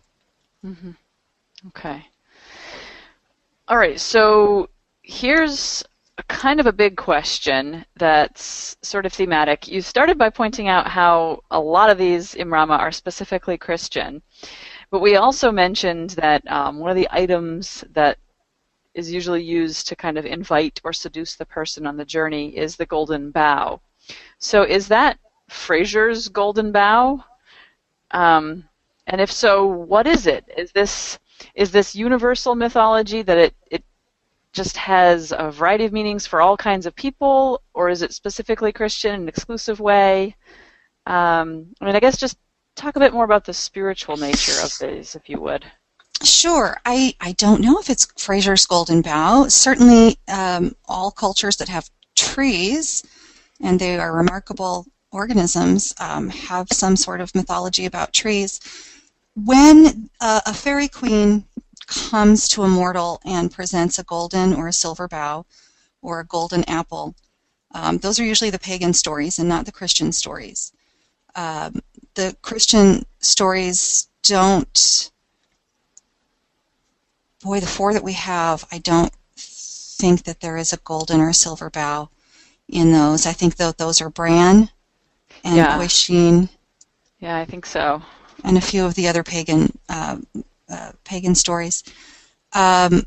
Okay. 1.68 2.06
All 3.66 3.76
right. 3.76 3.98
So 4.00 4.70
here's 5.02 5.84
kind 6.24 6.60
of 6.60 6.66
a 6.66 6.72
big 6.72 6.96
question 6.96 7.84
that's 7.96 8.76
sort 8.82 9.06
of 9.06 9.12
thematic. 9.12 9.68
You 9.68 9.80
started 9.80 10.18
by 10.18 10.30
pointing 10.30 10.68
out 10.68 10.88
how 10.88 11.42
a 11.50 11.60
lot 11.60 11.90
of 11.90 11.98
these 11.98 12.34
Imrama 12.34 12.78
are 12.78 12.92
specifically 12.92 13.56
Christian, 13.56 14.22
but 14.90 15.00
we 15.00 15.16
also 15.16 15.52
mentioned 15.52 16.10
that 16.10 16.46
um, 16.50 16.78
one 16.78 16.90
of 16.90 16.96
the 16.96 17.08
items 17.10 17.84
that 17.92 18.18
is 18.94 19.12
usually 19.12 19.42
used 19.42 19.86
to 19.86 19.96
kind 19.96 20.18
of 20.18 20.26
invite 20.26 20.80
or 20.82 20.92
seduce 20.92 21.36
the 21.36 21.46
person 21.46 21.86
on 21.86 21.96
the 21.96 22.04
journey 22.04 22.56
is 22.56 22.76
the 22.76 22.86
golden 22.86 23.30
bough. 23.30 23.80
So 24.38 24.62
is 24.62 24.88
that 24.88 25.18
Frazer's 25.48 26.28
golden 26.28 26.72
bough? 26.72 27.24
Um, 28.10 28.64
and 29.06 29.20
if 29.20 29.30
so, 29.30 29.66
what 29.66 30.06
is 30.06 30.26
it? 30.26 30.44
Is 30.56 30.72
this 30.72 31.18
is 31.54 31.70
this 31.70 31.94
universal 31.94 32.56
mythology 32.56 33.22
that 33.22 33.38
it, 33.38 33.54
it 33.70 33.84
just 34.52 34.76
has 34.76 35.32
a 35.36 35.50
variety 35.50 35.84
of 35.84 35.92
meanings 35.92 36.26
for 36.26 36.40
all 36.40 36.56
kinds 36.56 36.86
of 36.86 36.94
people, 36.94 37.62
or 37.74 37.88
is 37.88 38.02
it 38.02 38.12
specifically 38.12 38.72
Christian 38.72 39.14
in 39.14 39.22
an 39.22 39.28
exclusive 39.28 39.80
way? 39.80 40.34
Um, 41.06 41.66
I 41.80 41.84
mean, 41.84 41.96
I 41.96 42.00
guess 42.00 42.16
just 42.16 42.38
talk 42.76 42.96
a 42.96 43.00
bit 43.00 43.12
more 43.12 43.24
about 43.24 43.44
the 43.44 43.54
spiritual 43.54 44.16
nature 44.16 44.60
of 44.62 44.72
these, 44.80 45.14
if 45.14 45.28
you 45.28 45.40
would. 45.40 45.64
Sure. 46.22 46.76
I, 46.84 47.14
I 47.20 47.32
don't 47.32 47.60
know 47.60 47.78
if 47.78 47.90
it's 47.90 48.06
Frazer's 48.16 48.66
Golden 48.66 49.02
Bough. 49.02 49.46
Certainly, 49.48 50.18
um, 50.28 50.74
all 50.86 51.10
cultures 51.10 51.56
that 51.58 51.68
have 51.68 51.88
trees, 52.16 53.04
and 53.60 53.78
they 53.78 53.98
are 53.98 54.16
remarkable 54.16 54.86
organisms, 55.12 55.94
um, 56.00 56.28
have 56.28 56.68
some 56.72 56.96
sort 56.96 57.20
of 57.20 57.34
mythology 57.34 57.86
about 57.86 58.12
trees. 58.12 58.60
When 59.34 60.10
uh, 60.20 60.40
a 60.46 60.52
fairy 60.52 60.88
queen 60.88 61.44
comes 61.88 62.48
to 62.50 62.62
a 62.62 62.68
mortal 62.68 63.20
and 63.24 63.50
presents 63.50 63.98
a 63.98 64.04
golden 64.04 64.54
or 64.54 64.68
a 64.68 64.72
silver 64.72 65.08
bough 65.08 65.46
or 66.02 66.20
a 66.20 66.26
golden 66.26 66.62
apple, 66.68 67.14
um, 67.74 67.98
those 67.98 68.20
are 68.20 68.24
usually 68.24 68.50
the 68.50 68.58
pagan 68.58 68.92
stories 68.92 69.38
and 69.38 69.48
not 69.48 69.66
the 69.66 69.72
Christian 69.72 70.12
stories. 70.12 70.72
Um, 71.34 71.80
the 72.14 72.36
Christian 72.42 73.04
stories 73.20 74.08
don't. 74.22 75.10
Boy, 77.42 77.60
the 77.60 77.66
four 77.66 77.92
that 77.92 78.02
we 78.02 78.14
have, 78.14 78.64
I 78.72 78.78
don't 78.78 79.12
think 79.36 80.24
that 80.24 80.40
there 80.40 80.56
is 80.56 80.72
a 80.72 80.78
golden 80.78 81.20
or 81.20 81.28
a 81.30 81.34
silver 81.34 81.70
bough 81.70 82.10
in 82.68 82.92
those. 82.92 83.26
I 83.26 83.32
think 83.32 83.56
that 83.56 83.78
those 83.78 84.00
are 84.00 84.10
Bran 84.10 84.70
and 85.44 85.56
Yeah. 85.56 85.76
Yeah, 87.20 87.36
I 87.36 87.44
think 87.44 87.66
so. 87.66 88.02
and 88.44 88.56
a 88.56 88.60
few 88.60 88.84
of 88.84 88.94
the 88.94 89.08
other 89.08 89.22
pagan 89.22 89.76
uh, 89.88 90.16
uh, 90.68 90.92
pagan 91.04 91.34
stories. 91.34 91.84
Um, 92.52 93.04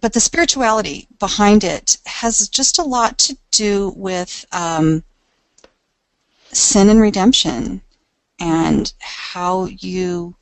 but 0.00 0.12
the 0.12 0.20
spirituality 0.20 1.08
behind 1.18 1.64
it 1.64 1.98
has 2.06 2.48
just 2.48 2.78
a 2.78 2.82
lot 2.82 3.18
to 3.18 3.36
do 3.50 3.92
with 3.96 4.44
um, 4.52 5.04
sin 6.52 6.88
and 6.88 7.00
redemption, 7.00 7.82
and 8.38 8.92
how 8.98 9.66
you 9.66 10.34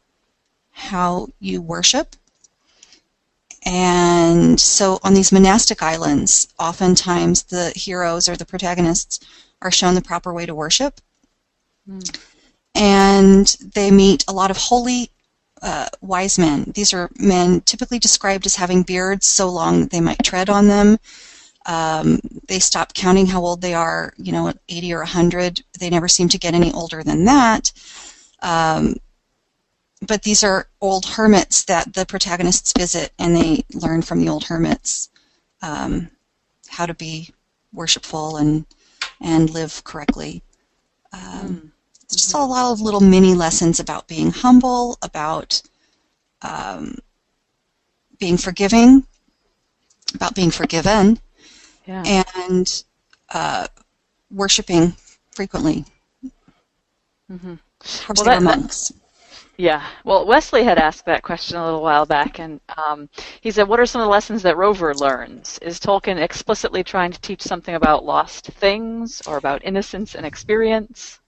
how 0.70 1.28
you 1.40 1.60
worship. 1.60 2.14
And 3.64 4.58
so, 4.60 5.00
on 5.02 5.14
these 5.14 5.32
monastic 5.32 5.82
islands, 5.82 6.48
oftentimes 6.58 7.42
the 7.44 7.72
heroes 7.74 8.28
or 8.28 8.36
the 8.36 8.46
protagonists 8.46 9.18
are 9.60 9.72
shown 9.72 9.96
the 9.96 10.00
proper 10.00 10.32
way 10.32 10.46
to 10.46 10.54
worship 10.54 11.00
and 12.74 13.56
they 13.74 13.90
meet 13.90 14.24
a 14.28 14.32
lot 14.32 14.50
of 14.50 14.56
holy 14.56 15.10
uh, 15.62 15.88
wise 16.00 16.38
men. 16.38 16.72
These 16.74 16.92
are 16.92 17.10
men 17.18 17.60
typically 17.62 17.98
described 17.98 18.46
as 18.46 18.56
having 18.56 18.82
beards 18.82 19.26
so 19.26 19.48
long 19.48 19.86
they 19.86 20.00
might 20.00 20.22
tread 20.24 20.48
on 20.50 20.68
them. 20.68 20.98
Um, 21.66 22.20
they 22.46 22.58
stop 22.58 22.94
counting 22.94 23.26
how 23.26 23.42
old 23.42 23.60
they 23.60 23.74
are, 23.74 24.14
you 24.16 24.32
know, 24.32 24.52
80 24.68 24.94
or 24.94 25.00
100. 25.00 25.62
They 25.78 25.90
never 25.90 26.08
seem 26.08 26.28
to 26.30 26.38
get 26.38 26.54
any 26.54 26.72
older 26.72 27.02
than 27.02 27.24
that. 27.26 27.72
Um, 28.40 28.96
but 30.06 30.22
these 30.22 30.44
are 30.44 30.68
old 30.80 31.04
hermits 31.04 31.64
that 31.64 31.92
the 31.92 32.06
protagonists 32.06 32.72
visit, 32.76 33.12
and 33.18 33.34
they 33.34 33.64
learn 33.74 34.02
from 34.02 34.20
the 34.20 34.28
old 34.28 34.44
hermits 34.44 35.10
um, 35.60 36.10
how 36.68 36.86
to 36.86 36.94
be 36.94 37.30
worshipful 37.72 38.36
and 38.36 38.64
and 39.20 39.50
live 39.50 39.82
correctly. 39.84 40.42
Um, 41.12 41.72
it's 41.72 41.77
just 42.10 42.34
a 42.34 42.38
lot 42.38 42.72
of 42.72 42.80
little 42.80 43.00
mini 43.00 43.34
lessons 43.34 43.80
about 43.80 44.08
being 44.08 44.30
humble, 44.30 44.98
about 45.02 45.60
um, 46.42 46.96
being 48.18 48.36
forgiving, 48.36 49.04
about 50.14 50.34
being 50.34 50.50
forgiven, 50.50 51.18
Yeah. 51.86 52.02
and 52.06 52.84
uh, 53.30 53.66
worshiping 54.30 54.94
frequently. 55.32 55.84
hmm 57.28 57.54
Of 58.08 58.16
Well, 58.16 58.24
that- 58.24 58.40
were 58.40 58.44
that- 58.46 58.90
Yeah. 59.58 59.84
Well, 60.04 60.24
Wesley 60.24 60.62
had 60.64 60.78
asked 60.78 61.04
that 61.06 61.22
question 61.22 61.56
a 61.56 61.64
little 61.64 61.82
while 61.82 62.06
back, 62.06 62.38
and 62.38 62.60
um, 62.76 63.08
he 63.40 63.50
said, 63.50 63.68
"What 63.68 63.80
are 63.80 63.86
some 63.86 64.00
of 64.00 64.06
the 64.06 64.10
lessons 64.10 64.42
that 64.42 64.56
Rover 64.56 64.94
learns? 64.94 65.58
Is 65.58 65.80
Tolkien 65.80 66.16
explicitly 66.16 66.84
trying 66.84 67.10
to 67.12 67.20
teach 67.20 67.42
something 67.42 67.74
about 67.74 68.04
lost 68.04 68.46
things 68.46 69.20
or 69.26 69.36
about 69.36 69.64
innocence 69.64 70.14
and 70.14 70.24
experience?" 70.24 71.18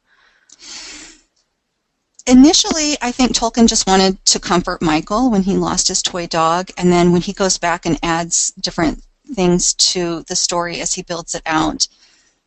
Initially, 2.27 2.97
I 3.01 3.13
think 3.13 3.33
Tolkien 3.33 3.67
just 3.67 3.87
wanted 3.87 4.25
to 4.27 4.39
comfort 4.39 4.83
Michael 4.83 5.31
when 5.31 5.43
he 5.43 5.57
lost 5.57 5.89
his 5.89 6.03
toy 6.03 6.27
dog, 6.27 6.71
and 6.77 6.93
then 6.93 7.13
when 7.13 7.23
he 7.23 7.33
goes 7.33 7.59
back 7.59 7.87
and 7.87 7.99
adds 8.03 8.53
different 8.53 9.03
things 9.35 9.75
to 9.75 10.23
the 10.29 10.37
story 10.37 10.81
as 10.81 10.93
he 10.95 11.03
builds 11.03 11.35
it 11.35 11.43
out, 11.47 11.89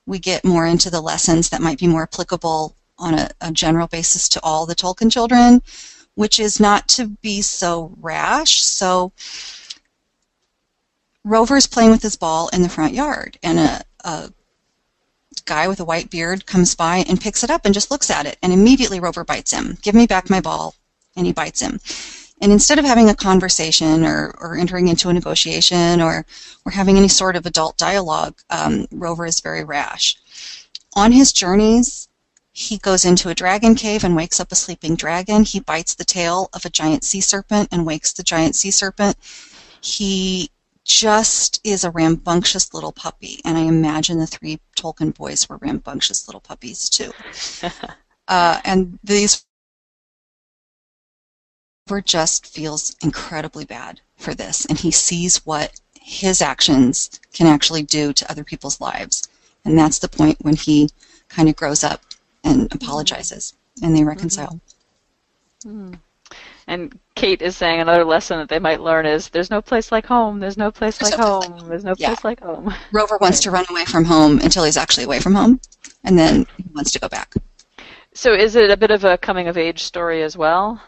we 0.05 0.19
get 0.19 0.45
more 0.45 0.65
into 0.65 0.89
the 0.89 1.01
lessons 1.01 1.49
that 1.49 1.61
might 1.61 1.79
be 1.79 1.87
more 1.87 2.03
applicable 2.03 2.75
on 2.97 3.15
a, 3.15 3.29
a 3.41 3.51
general 3.51 3.87
basis 3.87 4.29
to 4.29 4.39
all 4.43 4.65
the 4.65 4.75
Tolkien 4.75 5.11
children, 5.11 5.61
which 6.15 6.39
is 6.39 6.59
not 6.59 6.87
to 6.89 7.07
be 7.07 7.41
so 7.41 7.93
rash. 7.99 8.61
So, 8.63 9.11
Rover's 11.23 11.67
playing 11.67 11.91
with 11.91 12.03
his 12.03 12.15
ball 12.15 12.49
in 12.49 12.61
the 12.61 12.69
front 12.69 12.93
yard, 12.93 13.37
and 13.41 13.59
a, 13.59 13.81
a 14.03 14.31
guy 15.45 15.67
with 15.67 15.79
a 15.79 15.85
white 15.85 16.09
beard 16.09 16.45
comes 16.45 16.75
by 16.75 17.05
and 17.07 17.19
picks 17.19 17.43
it 17.43 17.49
up 17.49 17.65
and 17.65 17.73
just 17.73 17.91
looks 17.91 18.09
at 18.09 18.25
it, 18.25 18.37
and 18.41 18.53
immediately 18.53 18.99
Rover 18.99 19.23
bites 19.23 19.51
him. 19.51 19.77
Give 19.81 19.95
me 19.95 20.07
back 20.07 20.29
my 20.29 20.41
ball, 20.41 20.75
and 21.15 21.25
he 21.25 21.33
bites 21.33 21.61
him. 21.61 21.79
And 22.41 22.51
instead 22.51 22.79
of 22.79 22.85
having 22.85 23.09
a 23.09 23.15
conversation 23.15 24.03
or, 24.03 24.35
or 24.39 24.57
entering 24.57 24.89
into 24.89 25.09
a 25.09 25.13
negotiation 25.13 26.01
or, 26.01 26.25
or 26.65 26.71
having 26.71 26.97
any 26.97 27.07
sort 27.07 27.35
of 27.35 27.45
adult 27.45 27.77
dialogue, 27.77 28.35
um, 28.49 28.87
Rover 28.91 29.25
is 29.25 29.39
very 29.39 29.63
rash. 29.63 30.17
On 30.95 31.11
his 31.11 31.31
journeys, 31.31 32.09
he 32.51 32.77
goes 32.77 33.05
into 33.05 33.29
a 33.29 33.35
dragon 33.35 33.75
cave 33.75 34.03
and 34.03 34.15
wakes 34.15 34.39
up 34.39 34.51
a 34.51 34.55
sleeping 34.55 34.95
dragon. 34.95 35.43
He 35.43 35.59
bites 35.59 35.95
the 35.95 36.05
tail 36.05 36.49
of 36.53 36.65
a 36.65 36.69
giant 36.69 37.03
sea 37.03 37.21
serpent 37.21 37.69
and 37.71 37.85
wakes 37.85 38.13
the 38.13 38.23
giant 38.23 38.55
sea 38.55 38.71
serpent. 38.71 39.17
He 39.81 40.51
just 40.85 41.61
is 41.63 41.83
a 41.83 41.91
rambunctious 41.91 42.73
little 42.73 42.91
puppy, 42.91 43.39
and 43.45 43.57
I 43.57 43.61
imagine 43.61 44.19
the 44.19 44.27
three 44.27 44.59
Tolkien 44.77 45.15
boys 45.15 45.47
were 45.47 45.57
rambunctious 45.57 46.27
little 46.27 46.41
puppies 46.41 46.89
too. 46.89 47.11
uh, 48.27 48.59
and 48.65 48.99
these 49.03 49.45
Rover 51.89 52.01
just 52.01 52.47
feels 52.47 52.95
incredibly 53.01 53.65
bad 53.65 54.01
for 54.17 54.33
this, 54.33 54.65
and 54.65 54.79
he 54.79 54.91
sees 54.91 55.45
what 55.45 55.79
his 55.99 56.41
actions 56.41 57.19
can 57.33 57.47
actually 57.47 57.83
do 57.83 58.13
to 58.13 58.29
other 58.31 58.43
people's 58.43 58.79
lives, 58.81 59.27
and 59.65 59.77
that's 59.77 59.99
the 59.99 60.07
point 60.07 60.37
when 60.41 60.55
he 60.55 60.89
kind 61.29 61.49
of 61.49 61.55
grows 61.55 61.83
up 61.83 62.01
and 62.43 62.73
apologizes, 62.73 63.53
and 63.81 63.95
they 63.95 63.99
mm-hmm. 63.99 64.09
reconcile. 64.09 64.59
Mm-hmm. 65.65 65.69
Mm-hmm. 65.69 65.93
And 66.67 66.97
Kate 67.15 67.41
is 67.41 67.57
saying 67.57 67.81
another 67.81 68.05
lesson 68.05 68.39
that 68.39 68.49
they 68.49 68.59
might 68.59 68.81
learn 68.81 69.05
is 69.05 69.29
there's 69.29 69.49
no 69.49 69.61
place 69.61 69.91
like 69.91 70.05
home. 70.05 70.39
There's 70.39 70.57
no 70.57 70.71
place 70.71 70.97
There's 70.99 71.11
like 71.11 71.19
no 71.19 71.39
place 71.39 71.49
home. 71.59 71.69
There's 71.69 71.83
no 71.83 71.95
Yeah. 71.97 72.07
place 72.07 72.23
like 72.23 72.39
home. 72.41 72.73
Rover 72.91 73.17
wants 73.19 73.39
to 73.41 73.51
run 73.51 73.65
away 73.69 73.85
from 73.85 74.05
home 74.05 74.39
until 74.39 74.63
he's 74.63 74.77
actually 74.77 75.03
away 75.03 75.19
from 75.19 75.35
home, 75.35 75.59
and 76.03 76.17
then 76.17 76.45
he 76.57 76.65
wants 76.73 76.91
to 76.91 76.99
go 76.99 77.09
back. 77.09 77.33
So 78.13 78.33
is 78.33 78.55
it 78.55 78.69
a 78.71 78.77
bit 78.77 78.91
of 78.91 79.03
a 79.03 79.17
coming 79.17 79.47
of 79.47 79.57
age 79.57 79.83
story 79.83 80.21
as 80.23 80.37
well 80.37 80.81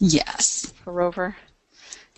Yes. 0.00 0.72
for 0.84 0.92
Rover? 0.92 1.36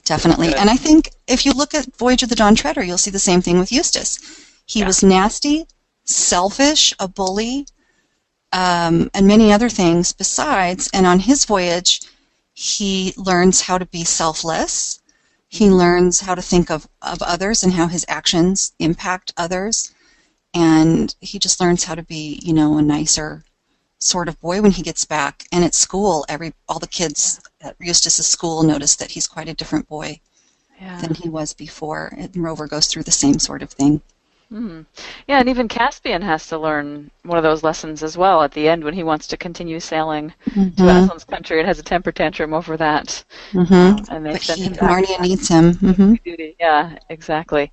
Definitely. 0.05 0.49
Good. 0.49 0.57
And 0.57 0.71
I 0.71 0.77
think 0.77 1.11
if 1.27 1.47
you 1.47 1.53
look 1.53 1.75
at 1.75 1.97
Voyage 1.97 2.23
of 2.23 2.29
the 2.29 2.35
Dawn 2.35 2.55
Treader, 2.55 2.83
you'll 2.83 2.99
see 2.99 3.11
the 3.11 3.19
same 3.19 3.41
thing 3.43 3.59
with 3.59 3.73
Eustace. 3.73 4.19
He 4.67 4.81
Yeah. 4.81 4.87
was 4.87 5.03
nasty, 5.03 5.67
selfish, 6.05 6.95
a 6.99 7.09
bully, 7.09 7.67
um, 8.53 9.11
and 9.15 9.27
many 9.27 9.53
other 9.53 9.69
things 9.69 10.13
besides. 10.13 10.89
And 10.93 11.07
on 11.07 11.21
his 11.21 11.45
voyage, 11.45 12.01
he 12.55 13.13
learns 13.17 13.63
how 13.63 13.79
to 13.79 13.87
be 13.87 14.05
selfless. 14.05 15.01
He 15.49 15.69
learns 15.71 16.21
how 16.21 16.35
to 16.35 16.43
think 16.43 16.71
of, 16.71 16.89
of 17.03 17.21
others 17.21 17.63
and 17.63 17.73
how 17.73 17.89
his 17.89 18.07
actions 18.09 18.73
impact 18.79 19.33
others. 19.37 19.93
And 20.55 21.15
he 21.21 21.39
just 21.41 21.61
learns 21.61 21.85
how 21.85 21.97
to 21.97 22.03
be, 22.03 22.41
you 22.43 22.53
know, 22.53 22.79
a 22.79 22.83
nicer 22.83 23.43
sort 23.99 24.29
of 24.29 24.41
boy 24.41 24.63
when 24.63 24.71
he 24.71 24.83
gets 24.83 25.05
back. 25.05 25.45
And 25.51 25.65
at 25.65 25.75
school, 25.75 26.25
every 26.29 26.55
all 26.69 26.79
the 26.79 26.87
kids 26.87 27.41
at 27.61 27.77
Eustace's 27.81 28.27
school 28.27 28.63
notice 28.63 28.97
that 28.97 29.11
he's 29.11 29.27
quite 29.27 29.49
a 29.49 29.55
different 29.55 29.89
boy 29.89 30.21
Yeah. 30.81 31.01
than 31.01 31.15
he 31.15 31.29
was 31.29 31.55
before. 31.55 32.15
And 32.17 32.37
Rover 32.37 32.69
goes 32.69 32.87
through 32.87 33.03
the 33.05 33.11
same 33.11 33.39
sort 33.41 33.63
of 33.63 33.71
thing. 33.71 34.01
Mm. 34.53 34.87
Yeah, 35.27 35.41
and 35.41 35.49
even 35.49 35.69
Caspian 35.69 36.23
has 36.23 36.47
to 36.49 36.59
learn 36.59 37.11
one 37.25 37.39
of 37.39 37.45
those 37.45 37.63
lessons 37.63 38.03
as 38.03 38.17
well 38.17 38.43
at 38.43 38.53
the 38.53 38.69
end 38.69 38.85
when 38.85 38.95
he 38.95 39.03
wants 39.03 39.27
to 39.29 39.37
continue 39.37 39.81
sailing 39.81 40.33
Mhm. 40.49 40.73
to 40.77 40.87
Aslan's 40.89 41.25
country 41.25 41.59
and 41.59 41.67
has 41.67 41.79
a 41.79 41.83
temper 41.83 42.13
tantrum 42.13 42.53
over 42.55 42.77
that. 42.77 43.25
Mhm. 43.53 44.07
And 44.09 44.25
they 44.25 44.33
But 44.33 44.41
send 44.41 44.63
he, 44.63 44.65
him 44.65 44.77
back 44.77 44.99
Narnia 44.99 45.21
needs 45.21 45.49
him. 45.49 45.73
hmm. 45.75 46.15
Yeah, 46.59 46.97
exactly. 47.09 47.73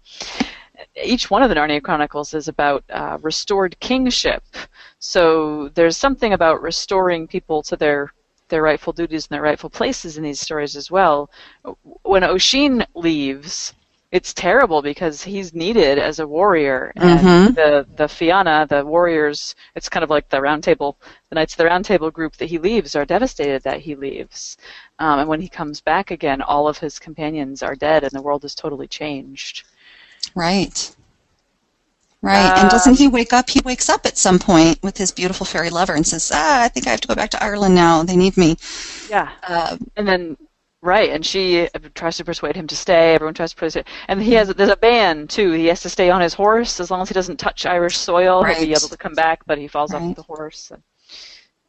Each 1.03 1.29
one 1.29 1.43
of 1.43 1.49
the 1.49 1.55
Narnia 1.55 1.81
Chronicles 1.81 2.33
is 2.33 2.47
about 2.47 2.83
uh, 2.89 3.17
restored 3.21 3.79
kingship. 3.79 4.43
So 4.99 5.69
there's 5.75 5.97
something 5.97 6.33
about 6.33 6.61
restoring 6.61 7.27
people 7.27 7.61
to 7.63 7.75
their 7.75 8.13
their 8.49 8.61
rightful 8.63 8.93
duties 8.93 9.27
and 9.27 9.35
their 9.35 9.41
rightful 9.43 9.69
places 9.69 10.17
in 10.17 10.23
these 10.23 10.39
stories 10.39 10.75
as 10.75 10.91
well. 10.91 11.29
When 12.03 12.23
Oisín 12.23 12.85
leaves, 12.95 13.73
it's 14.11 14.33
terrible 14.33 14.81
because 14.81 15.23
he's 15.23 15.53
needed 15.53 15.97
as 15.97 16.19
a 16.19 16.27
warrior, 16.27 16.91
and 16.97 17.19
Mhm. 17.19 17.55
the 17.55 17.87
the 17.95 18.07
Fianna, 18.07 18.67
the 18.69 18.85
warriors, 18.85 19.55
it's 19.75 19.87
kind 19.89 20.03
of 20.03 20.09
like 20.09 20.27
the 20.29 20.41
Round 20.41 20.63
Table, 20.63 20.97
the 21.29 21.35
Knights 21.35 21.53
of 21.53 21.57
the 21.57 21.65
Round 21.65 21.85
Table 21.85 22.11
group 22.11 22.35
that 22.37 22.49
he 22.49 22.57
leaves 22.57 22.95
are 22.95 23.05
devastated 23.05 23.63
that 23.63 23.79
he 23.79 23.95
leaves, 23.95 24.57
um, 24.99 25.19
and 25.19 25.29
when 25.29 25.39
he 25.41 25.47
comes 25.47 25.79
back 25.81 26.11
again, 26.11 26.41
all 26.41 26.67
of 26.67 26.77
his 26.77 26.99
companions 26.99 27.63
are 27.63 27.75
dead, 27.75 28.03
and 28.03 28.11
the 28.11 28.21
world 28.21 28.43
is 28.43 28.53
totally 28.53 28.87
changed. 28.87 29.63
Right. 30.35 30.93
Right. 32.21 32.51
and 32.55 32.67
Uh, 32.67 32.69
doesn't 32.69 32.97
he 32.99 33.07
wake 33.07 33.33
up? 33.33 33.49
He 33.49 33.61
wakes 33.61 33.89
up 33.89 34.05
at 34.05 34.17
some 34.17 34.37
point 34.37 34.77
with 34.83 34.97
his 34.97 35.11
beautiful 35.11 35.45
fairy 35.45 35.71
lover 35.71 35.95
and 35.95 36.05
says, 36.05 36.31
"Ah, 36.33 36.61
I 36.63 36.67
think 36.67 36.85
I 36.85 36.91
have 36.91 37.01
to 37.01 37.07
go 37.07 37.15
back 37.15 37.31
to 37.31 37.43
Ireland 37.43 37.73
now. 37.73 38.03
They 38.03 38.15
need 38.15 38.37
me." 38.37 38.57
Yeah, 39.09 39.29
Uh, 39.47 39.77
and 39.97 40.07
then 40.07 40.37
right, 40.81 41.09
and 41.09 41.25
she 41.25 41.67
tries 41.93 42.17
to 42.17 42.25
persuade 42.25 42.55
him 42.55 42.67
to 42.67 42.75
stay. 42.75 43.13
Everyone 43.15 43.33
tries 43.33 43.51
to 43.51 43.55
persuade, 43.55 43.85
and 44.07 44.21
he 44.21 44.33
has 44.33 44.49
there's 44.49 44.69
a 44.69 44.75
ban 44.75 45.27
too. 45.27 45.51
He 45.51 45.67
has 45.67 45.81
to 45.81 45.89
stay 45.89 46.09
on 46.09 46.21
his 46.21 46.33
horse 46.33 46.79
as 46.79 46.91
long 46.91 47.01
as 47.01 47.09
he 47.09 47.13
doesn't 47.13 47.37
touch 47.37 47.65
Irish 47.65 47.97
soil. 47.97 48.43
He'll 48.43 48.65
be 48.65 48.71
able 48.71 48.89
to 48.89 48.97
come 48.97 49.13
back, 49.13 49.41
but 49.45 49.57
he 49.57 49.67
falls 49.67 49.93
off 49.93 50.15
the 50.15 50.23
horse 50.23 50.71
and 50.71 50.81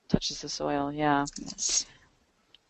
touches 0.08 0.40
the 0.40 0.48
soil. 0.48 0.92
Yeah. 0.92 1.26
yes. 1.40 1.86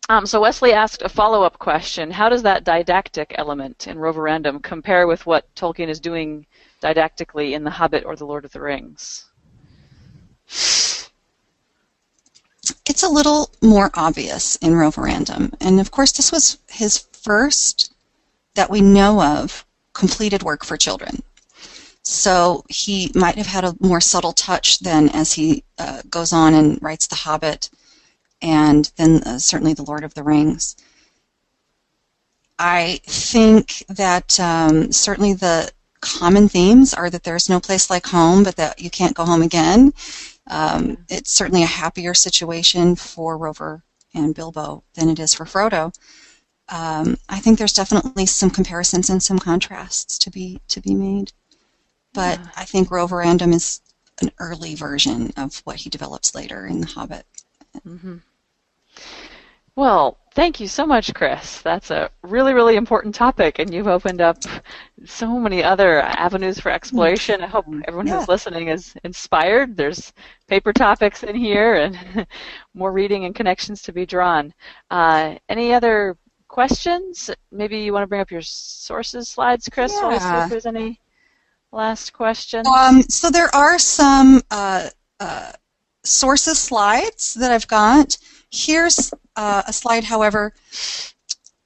Um, 0.09 0.25
so 0.25 0.41
Wesley 0.41 0.73
asked 0.73 1.01
a 1.01 1.09
follow-up 1.09 1.59
question: 1.59 2.11
How 2.11 2.27
does 2.27 2.43
that 2.43 2.65
didactic 2.65 3.33
element 3.37 3.87
in 3.87 3.97
Roverandom 3.97 4.59
compare 4.59 5.07
with 5.07 5.25
what 5.25 5.53
Tolkien 5.55 5.87
is 5.87 5.99
doing 5.99 6.45
didactically 6.81 7.53
in 7.53 7.63
The 7.63 7.69
Hobbit 7.69 8.03
or 8.05 8.15
The 8.15 8.25
Lord 8.25 8.43
of 8.43 8.51
the 8.51 8.59
Rings? 8.59 9.25
It's 12.85 13.03
a 13.03 13.09
little 13.09 13.49
more 13.61 13.91
obvious 13.93 14.55
in 14.57 14.75
Roverandom, 14.75 15.53
and 15.59 15.79
of 15.79 15.91
course, 15.91 16.11
this 16.13 16.31
was 16.31 16.57
his 16.69 16.97
first 16.97 17.93
that 18.55 18.69
we 18.69 18.81
know 18.81 19.21
of 19.21 19.65
completed 19.93 20.43
work 20.43 20.63
for 20.63 20.77
children. 20.77 21.21
So 22.03 22.63
he 22.69 23.11
might 23.15 23.35
have 23.35 23.47
had 23.47 23.63
a 23.63 23.75
more 23.79 24.01
subtle 24.01 24.33
touch 24.33 24.79
than 24.79 25.09
as 25.09 25.33
he 25.33 25.63
uh, 25.77 26.01
goes 26.09 26.33
on 26.33 26.53
and 26.53 26.81
writes 26.81 27.07
The 27.07 27.15
Hobbit, 27.15 27.69
and 28.41 28.91
then 28.97 29.23
uh, 29.23 29.39
certainly 29.39 29.73
The 29.73 29.83
Lord 29.83 30.03
of 30.03 30.13
the 30.13 30.23
Rings. 30.23 30.75
I 32.59 32.99
think 33.05 33.83
that 33.89 34.39
um, 34.39 34.91
certainly 34.91 35.33
the 35.33 35.71
common 36.01 36.49
themes 36.49 36.93
are 36.93 37.09
that 37.09 37.23
there's 37.23 37.49
no 37.49 37.59
place 37.59 37.89
like 37.89 38.05
home, 38.05 38.43
but 38.43 38.57
that 38.57 38.79
you 38.79 38.89
can't 38.89 39.15
go 39.15 39.25
home 39.25 39.41
again. 39.41 39.93
Um, 40.47 40.97
it's 41.09 41.31
certainly 41.31 41.63
a 41.63 41.67
happier 41.67 42.13
situation 42.13 42.95
for 42.95 43.37
Rover 43.37 43.83
and 44.13 44.35
Bilbo 44.35 44.83
than 44.95 45.09
it 45.09 45.19
is 45.19 45.33
for 45.33 45.45
Frodo. 45.45 45.93
Um, 46.69 47.17
I 47.29 47.39
think 47.39 47.57
there's 47.59 47.73
definitely 47.73 48.25
some 48.25 48.49
comparisons 48.49 49.09
and 49.09 49.21
some 49.21 49.39
contrasts 49.39 50.17
to 50.19 50.29
be 50.31 50.61
to 50.69 50.81
be 50.81 50.95
made, 50.95 51.33
but 52.13 52.39
Yeah. 52.39 52.51
I 52.55 52.65
think 52.65 52.91
Rover 52.91 53.17
Roverandom 53.17 53.53
is 53.53 53.81
an 54.21 54.31
early 54.39 54.75
version 54.75 55.31
of 55.37 55.57
what 55.65 55.77
he 55.77 55.89
develops 55.89 56.35
later 56.35 56.65
in 56.67 56.81
The 56.81 56.87
Hobbit. 56.87 57.25
hmm 57.83 58.17
Well, 59.75 60.17
thank 60.33 60.59
you 60.59 60.67
so 60.67 60.85
much, 60.85 61.13
Kris. 61.13 61.61
That's 61.61 61.91
a 61.91 62.09
really, 62.23 62.53
really 62.53 62.75
important 62.75 63.13
topic, 63.15 63.59
and 63.59 63.73
you've 63.73 63.87
opened 63.87 64.21
up 64.21 64.37
so 65.05 65.39
many 65.39 65.63
other 65.63 66.01
avenues 66.01 66.59
for 66.59 66.71
exploration. 66.71 67.41
I 67.41 67.47
hope 67.47 67.65
everyone 67.87 68.07
Yeah. 68.07 68.19
who's 68.19 68.27
listening 68.27 68.67
is 68.69 68.93
inspired. 69.03 69.77
There's 69.77 70.13
paper 70.47 70.73
topics 70.73 71.23
in 71.23 71.35
here 71.35 71.75
and 71.75 72.27
more 72.73 72.91
reading 72.91 73.25
and 73.25 73.35
connections 73.35 73.81
to 73.83 73.91
be 73.93 74.05
drawn. 74.05 74.53
Uh, 74.89 75.35
any 75.49 75.73
other 75.73 76.17
questions? 76.47 77.29
Maybe 77.51 77.79
you 77.79 77.93
want 77.93 78.03
to 78.03 78.07
bring 78.07 78.21
up 78.21 78.31
your 78.31 78.41
sources 78.41 79.29
slides, 79.29 79.69
Kris, 79.71 79.91
while 79.93 80.11
we 80.11 80.19
see 80.19 80.25
Yeah. 80.25 80.43
if 80.45 80.49
there's 80.49 80.65
any 80.65 80.99
last 81.71 82.13
questions. 82.13 82.67
Um, 82.67 83.01
so 83.03 83.29
there 83.31 83.53
are 83.55 83.79
some 83.79 84.41
uh, 84.51 84.89
uh, 85.19 85.51
sources 86.03 86.59
slides 86.59 87.33
that 87.35 87.51
I've 87.51 87.67
got. 87.67 88.17
Here's 88.51 89.13
uh, 89.35 89.63
a 89.67 89.73
slide, 89.73 90.03
however, 90.03 90.53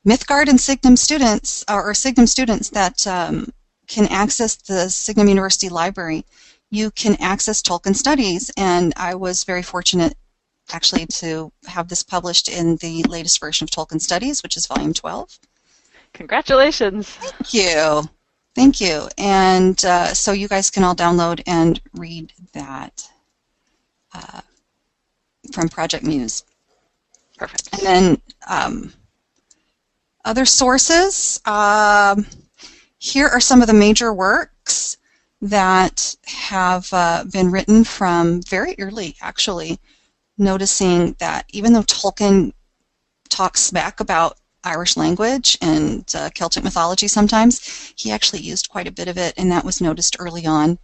Mythgard 0.05 0.47
and 0.47 0.59
Signum 0.59 0.95
students, 0.95 1.65
or 1.69 1.93
Signum 1.93 2.27
students 2.27 2.69
that 2.69 3.05
um, 3.07 3.51
can 3.87 4.07
access 4.07 4.55
the 4.55 4.89
Signum 4.89 5.27
University 5.27 5.69
Library. 5.69 6.25
You 6.69 6.91
can 6.91 7.17
access 7.21 7.61
Tolkien 7.61 7.95
Studies, 7.95 8.51
and 8.57 8.93
I 8.95 9.15
was 9.15 9.43
very 9.43 9.63
fortunate 9.63 10.15
actually 10.71 11.05
to 11.05 11.51
have 11.65 11.87
this 11.87 12.03
published 12.03 12.49
in 12.49 12.75
the 12.77 13.03
latest 13.03 13.39
version 13.39 13.65
of 13.65 13.69
Tolkien 13.69 14.01
Studies, 14.01 14.43
which 14.43 14.57
is 14.57 14.67
volume 14.67 14.93
12. 14.93 15.39
Congratulations. 16.13 17.07
Thank 17.07 17.53
you. 17.53 18.09
Thank 18.55 18.81
you. 18.81 19.07
And 19.17 19.83
uh, 19.85 20.13
so 20.13 20.31
you 20.31 20.47
guys 20.47 20.69
can 20.69 20.83
all 20.83 20.95
download 20.95 21.41
and 21.45 21.79
read 21.93 22.33
that 22.53 23.09
uh, 24.17 24.41
from 25.51 25.69
Project 25.69 26.03
Muse. 26.03 26.43
Perfect. 27.37 27.69
And 27.73 27.81
then 27.81 28.21
um, 28.47 28.93
other 30.25 30.45
sources. 30.45 31.39
Um, 31.45 32.25
here 32.97 33.27
are 33.27 33.39
some 33.39 33.61
of 33.61 33.67
the 33.67 33.73
major 33.73 34.13
works 34.13 34.97
that 35.41 36.15
have 36.25 36.89
uh, 36.91 37.23
been 37.31 37.51
written 37.51 37.83
from 37.83 38.41
very 38.41 38.75
early, 38.79 39.15
actually, 39.21 39.79
noticing 40.37 41.15
that 41.19 41.45
even 41.49 41.73
though 41.73 41.83
Tolkien 41.83 42.51
talks 43.29 43.61
smack 43.61 43.99
about 43.99 44.37
Irish 44.63 44.97
language 44.97 45.57
and 45.61 46.03
uh, 46.15 46.29
Celtic 46.31 46.63
mythology 46.63 47.07
sometimes, 47.07 47.93
he 47.95 48.11
actually 48.11 48.41
used 48.41 48.69
quite 48.69 48.87
a 48.87 48.91
bit 48.91 49.07
of 49.07 49.17
it, 49.17 49.33
and 49.37 49.51
that 49.51 49.63
was 49.63 49.79
noticed 49.79 50.17
early 50.19 50.45
on 50.45 50.79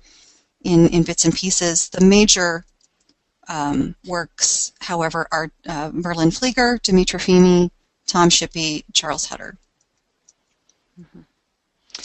in, 0.64 0.88
in 0.90 1.04
bits 1.04 1.26
and 1.26 1.34
pieces. 1.34 1.90
The 1.90 2.06
major 2.06 2.64
um, 3.48 3.96
works, 4.06 4.72
however, 4.80 5.28
are 5.32 5.52
uh, 5.68 5.90
Verlyn 5.92 6.32
Flieger, 6.38 6.80
Dimitra 6.82 7.20
Fimi, 7.20 7.70
Tom 8.08 8.30
Shippey, 8.30 8.84
Charles 8.94 9.28
Huttar. 9.28 9.58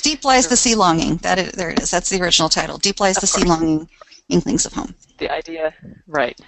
Deep 0.03 0.25
Lies 0.25 0.49
the 0.49 0.57
Sea 0.57 0.75
Longing. 0.75 1.17
That 1.19 1.39
is, 1.39 1.53
there 1.53 1.71
it 1.71 1.81
is. 1.81 1.91
That's 1.91 2.09
the 2.11 2.21
original 2.23 2.49
title. 2.49 2.79
Deep 2.79 3.01
Lies 3.01 3.17
Of 3.17 3.23
the 3.23 3.27
Sea. 3.27 3.45
Longing, 3.45 3.89
Inklings 4.29 4.67
of 4.67 4.73
Home. 4.75 4.95
the 5.19 5.31
idea 5.31 5.73
right 6.07 6.39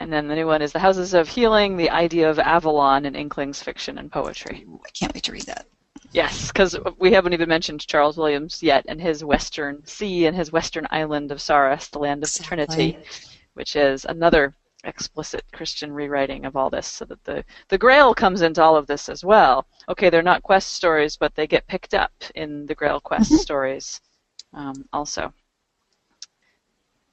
and 0.00 0.12
then 0.12 0.26
the 0.26 0.34
new 0.34 0.46
one 0.46 0.60
is 0.60 0.72
the 0.72 0.78
houses 0.80 1.14
of 1.14 1.28
healing 1.28 1.76
the 1.76 1.88
idea 1.88 2.28
of 2.28 2.38
avalon 2.40 3.04
in 3.06 3.14
inklings 3.14 3.62
fiction 3.62 3.96
and 3.98 4.10
poetry 4.10 4.64
Ooh, 4.68 4.80
I 4.84 4.90
can't 4.90 5.14
wait 5.14 5.22
to 5.24 5.32
read 5.32 5.44
that. 5.44 5.66
yes 6.10 6.48
because 6.48 6.76
we 6.98 7.12
haven't 7.12 7.32
even 7.34 7.48
mentioned 7.48 7.86
charles 7.86 8.16
williams 8.18 8.60
yet 8.60 8.84
and 8.88 9.00
his 9.00 9.22
western 9.24 9.86
sea 9.86 10.26
and 10.26 10.36
his 10.36 10.50
western 10.50 10.84
island 10.90 11.30
of 11.30 11.38
Sarras 11.38 11.88
the 11.90 12.00
land 12.00 12.24
of 12.24 12.28
Exactly. 12.28 12.64
eternity 12.64 12.98
which 13.58 13.74
is 13.76 14.04
another 14.04 14.54
explicit 14.84 15.42
christian 15.52 15.92
rewriting 15.92 16.44
of 16.44 16.56
all 16.56 16.70
this 16.70 16.86
so 16.86 17.04
that 17.04 17.22
the 17.24 17.44
the 17.68 17.76
grail 17.76 18.14
comes 18.14 18.42
into 18.42 18.62
all 18.62 18.76
of 18.76 18.86
this 18.86 19.08
as 19.08 19.24
well 19.24 19.66
okay 19.88 20.08
they're 20.08 20.22
not 20.22 20.42
quest 20.44 20.74
stories 20.74 21.16
but 21.16 21.34
they 21.34 21.46
get 21.48 21.66
picked 21.66 21.94
up 21.94 22.12
in 22.36 22.64
the 22.66 22.74
grail 22.74 23.00
quest 23.00 23.32
Mhm. 23.32 23.38
stories 23.38 24.00
um, 24.54 24.88
also 24.92 25.32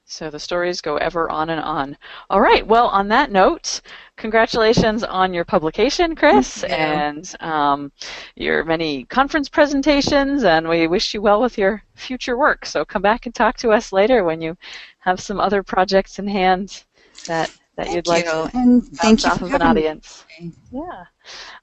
so 0.07 0.29
the 0.29 0.39
stories 0.39 0.81
go 0.81 0.97
ever 0.97 1.29
on 1.31 1.49
and 1.49 1.59
on. 1.59 1.97
All 2.29 2.39
right. 2.39 2.65
Well, 2.65 2.87
on 2.87 3.07
that 3.07 3.31
note, 3.31 3.81
congratulations 4.17 5.03
on 5.03 5.33
your 5.33 5.43
publication, 5.43 6.15
Kris, 6.15 6.63
and 6.63 7.35
um, 7.39 7.91
your 8.35 8.63
many 8.63 9.05
conference 9.05 9.49
presentations. 9.49 10.43
And 10.43 10.69
we 10.69 10.87
wish 10.87 11.13
you 11.15 11.23
well 11.23 11.41
with 11.41 11.57
your 11.57 11.83
future 11.95 12.37
work. 12.37 12.67
So 12.67 12.85
come 12.85 13.01
back 13.01 13.25
and 13.25 13.33
talk 13.33 13.57
to 13.57 13.71
us 13.71 13.91
later 13.91 14.23
when 14.23 14.41
you 14.41 14.55
have 14.99 15.19
some 15.19 15.39
other 15.39 15.63
projects 15.63 16.19
in 16.19 16.27
hand 16.27 16.83
that 17.25 17.51
that 17.78 17.88
Thank 17.88 17.95
you'd 17.95 18.07
like 18.07 18.26
you. 18.26 18.32
to 18.32 18.51
and 18.53 18.86
thank 18.97 19.23
you 19.23 19.30
off 19.32 19.39
for 19.39 19.45
of 19.45 19.53
an 19.53 19.61
having 19.61 19.84
me. 19.84 19.88
audience. 19.88 20.26
Yeah. 20.71 21.05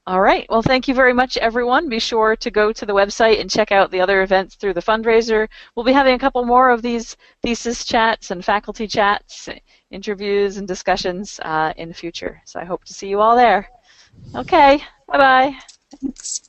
All 0.07 0.21
right. 0.21 0.47
Well, 0.51 0.63
thank 0.63 0.89
you 0.89 0.95
very 0.95 1.13
much, 1.13 1.37
everyone. 1.39 1.89
Be 1.89 1.99
sure 1.99 2.37
to 2.37 2.51
go 2.51 2.73
to 2.73 2.85
the 2.85 2.93
website 2.93 3.41
and 3.41 3.51
check 3.51 3.73
out 3.73 3.91
the 3.91 4.01
other 4.01 4.23
events 4.23 4.57
through 4.57 4.75
the 4.75 4.81
fundraiser. 4.83 5.49
We'll 5.75 5.85
be 5.87 5.93
having 5.93 6.15
a 6.15 6.19
couple 6.19 6.45
more 6.45 6.71
of 6.71 6.83
these 6.83 7.17
thesis 7.43 7.85
chats 7.85 8.31
and 8.31 8.45
faculty 8.45 8.87
chats, 8.87 9.49
interviews, 9.91 10.57
and 10.57 10.67
discussions 10.69 11.41
uh, 11.45 11.73
in 11.77 11.89
the 11.89 11.95
future. 11.95 12.43
So 12.45 12.61
I 12.61 12.65
hope 12.65 12.85
to 12.85 12.93
see 12.95 13.09
you 13.09 13.21
all 13.21 13.37
there. 13.37 13.69
Okay. 14.35 14.83
Bye 15.09 15.19
bye. 15.19 15.57
Thanks. 16.01 16.49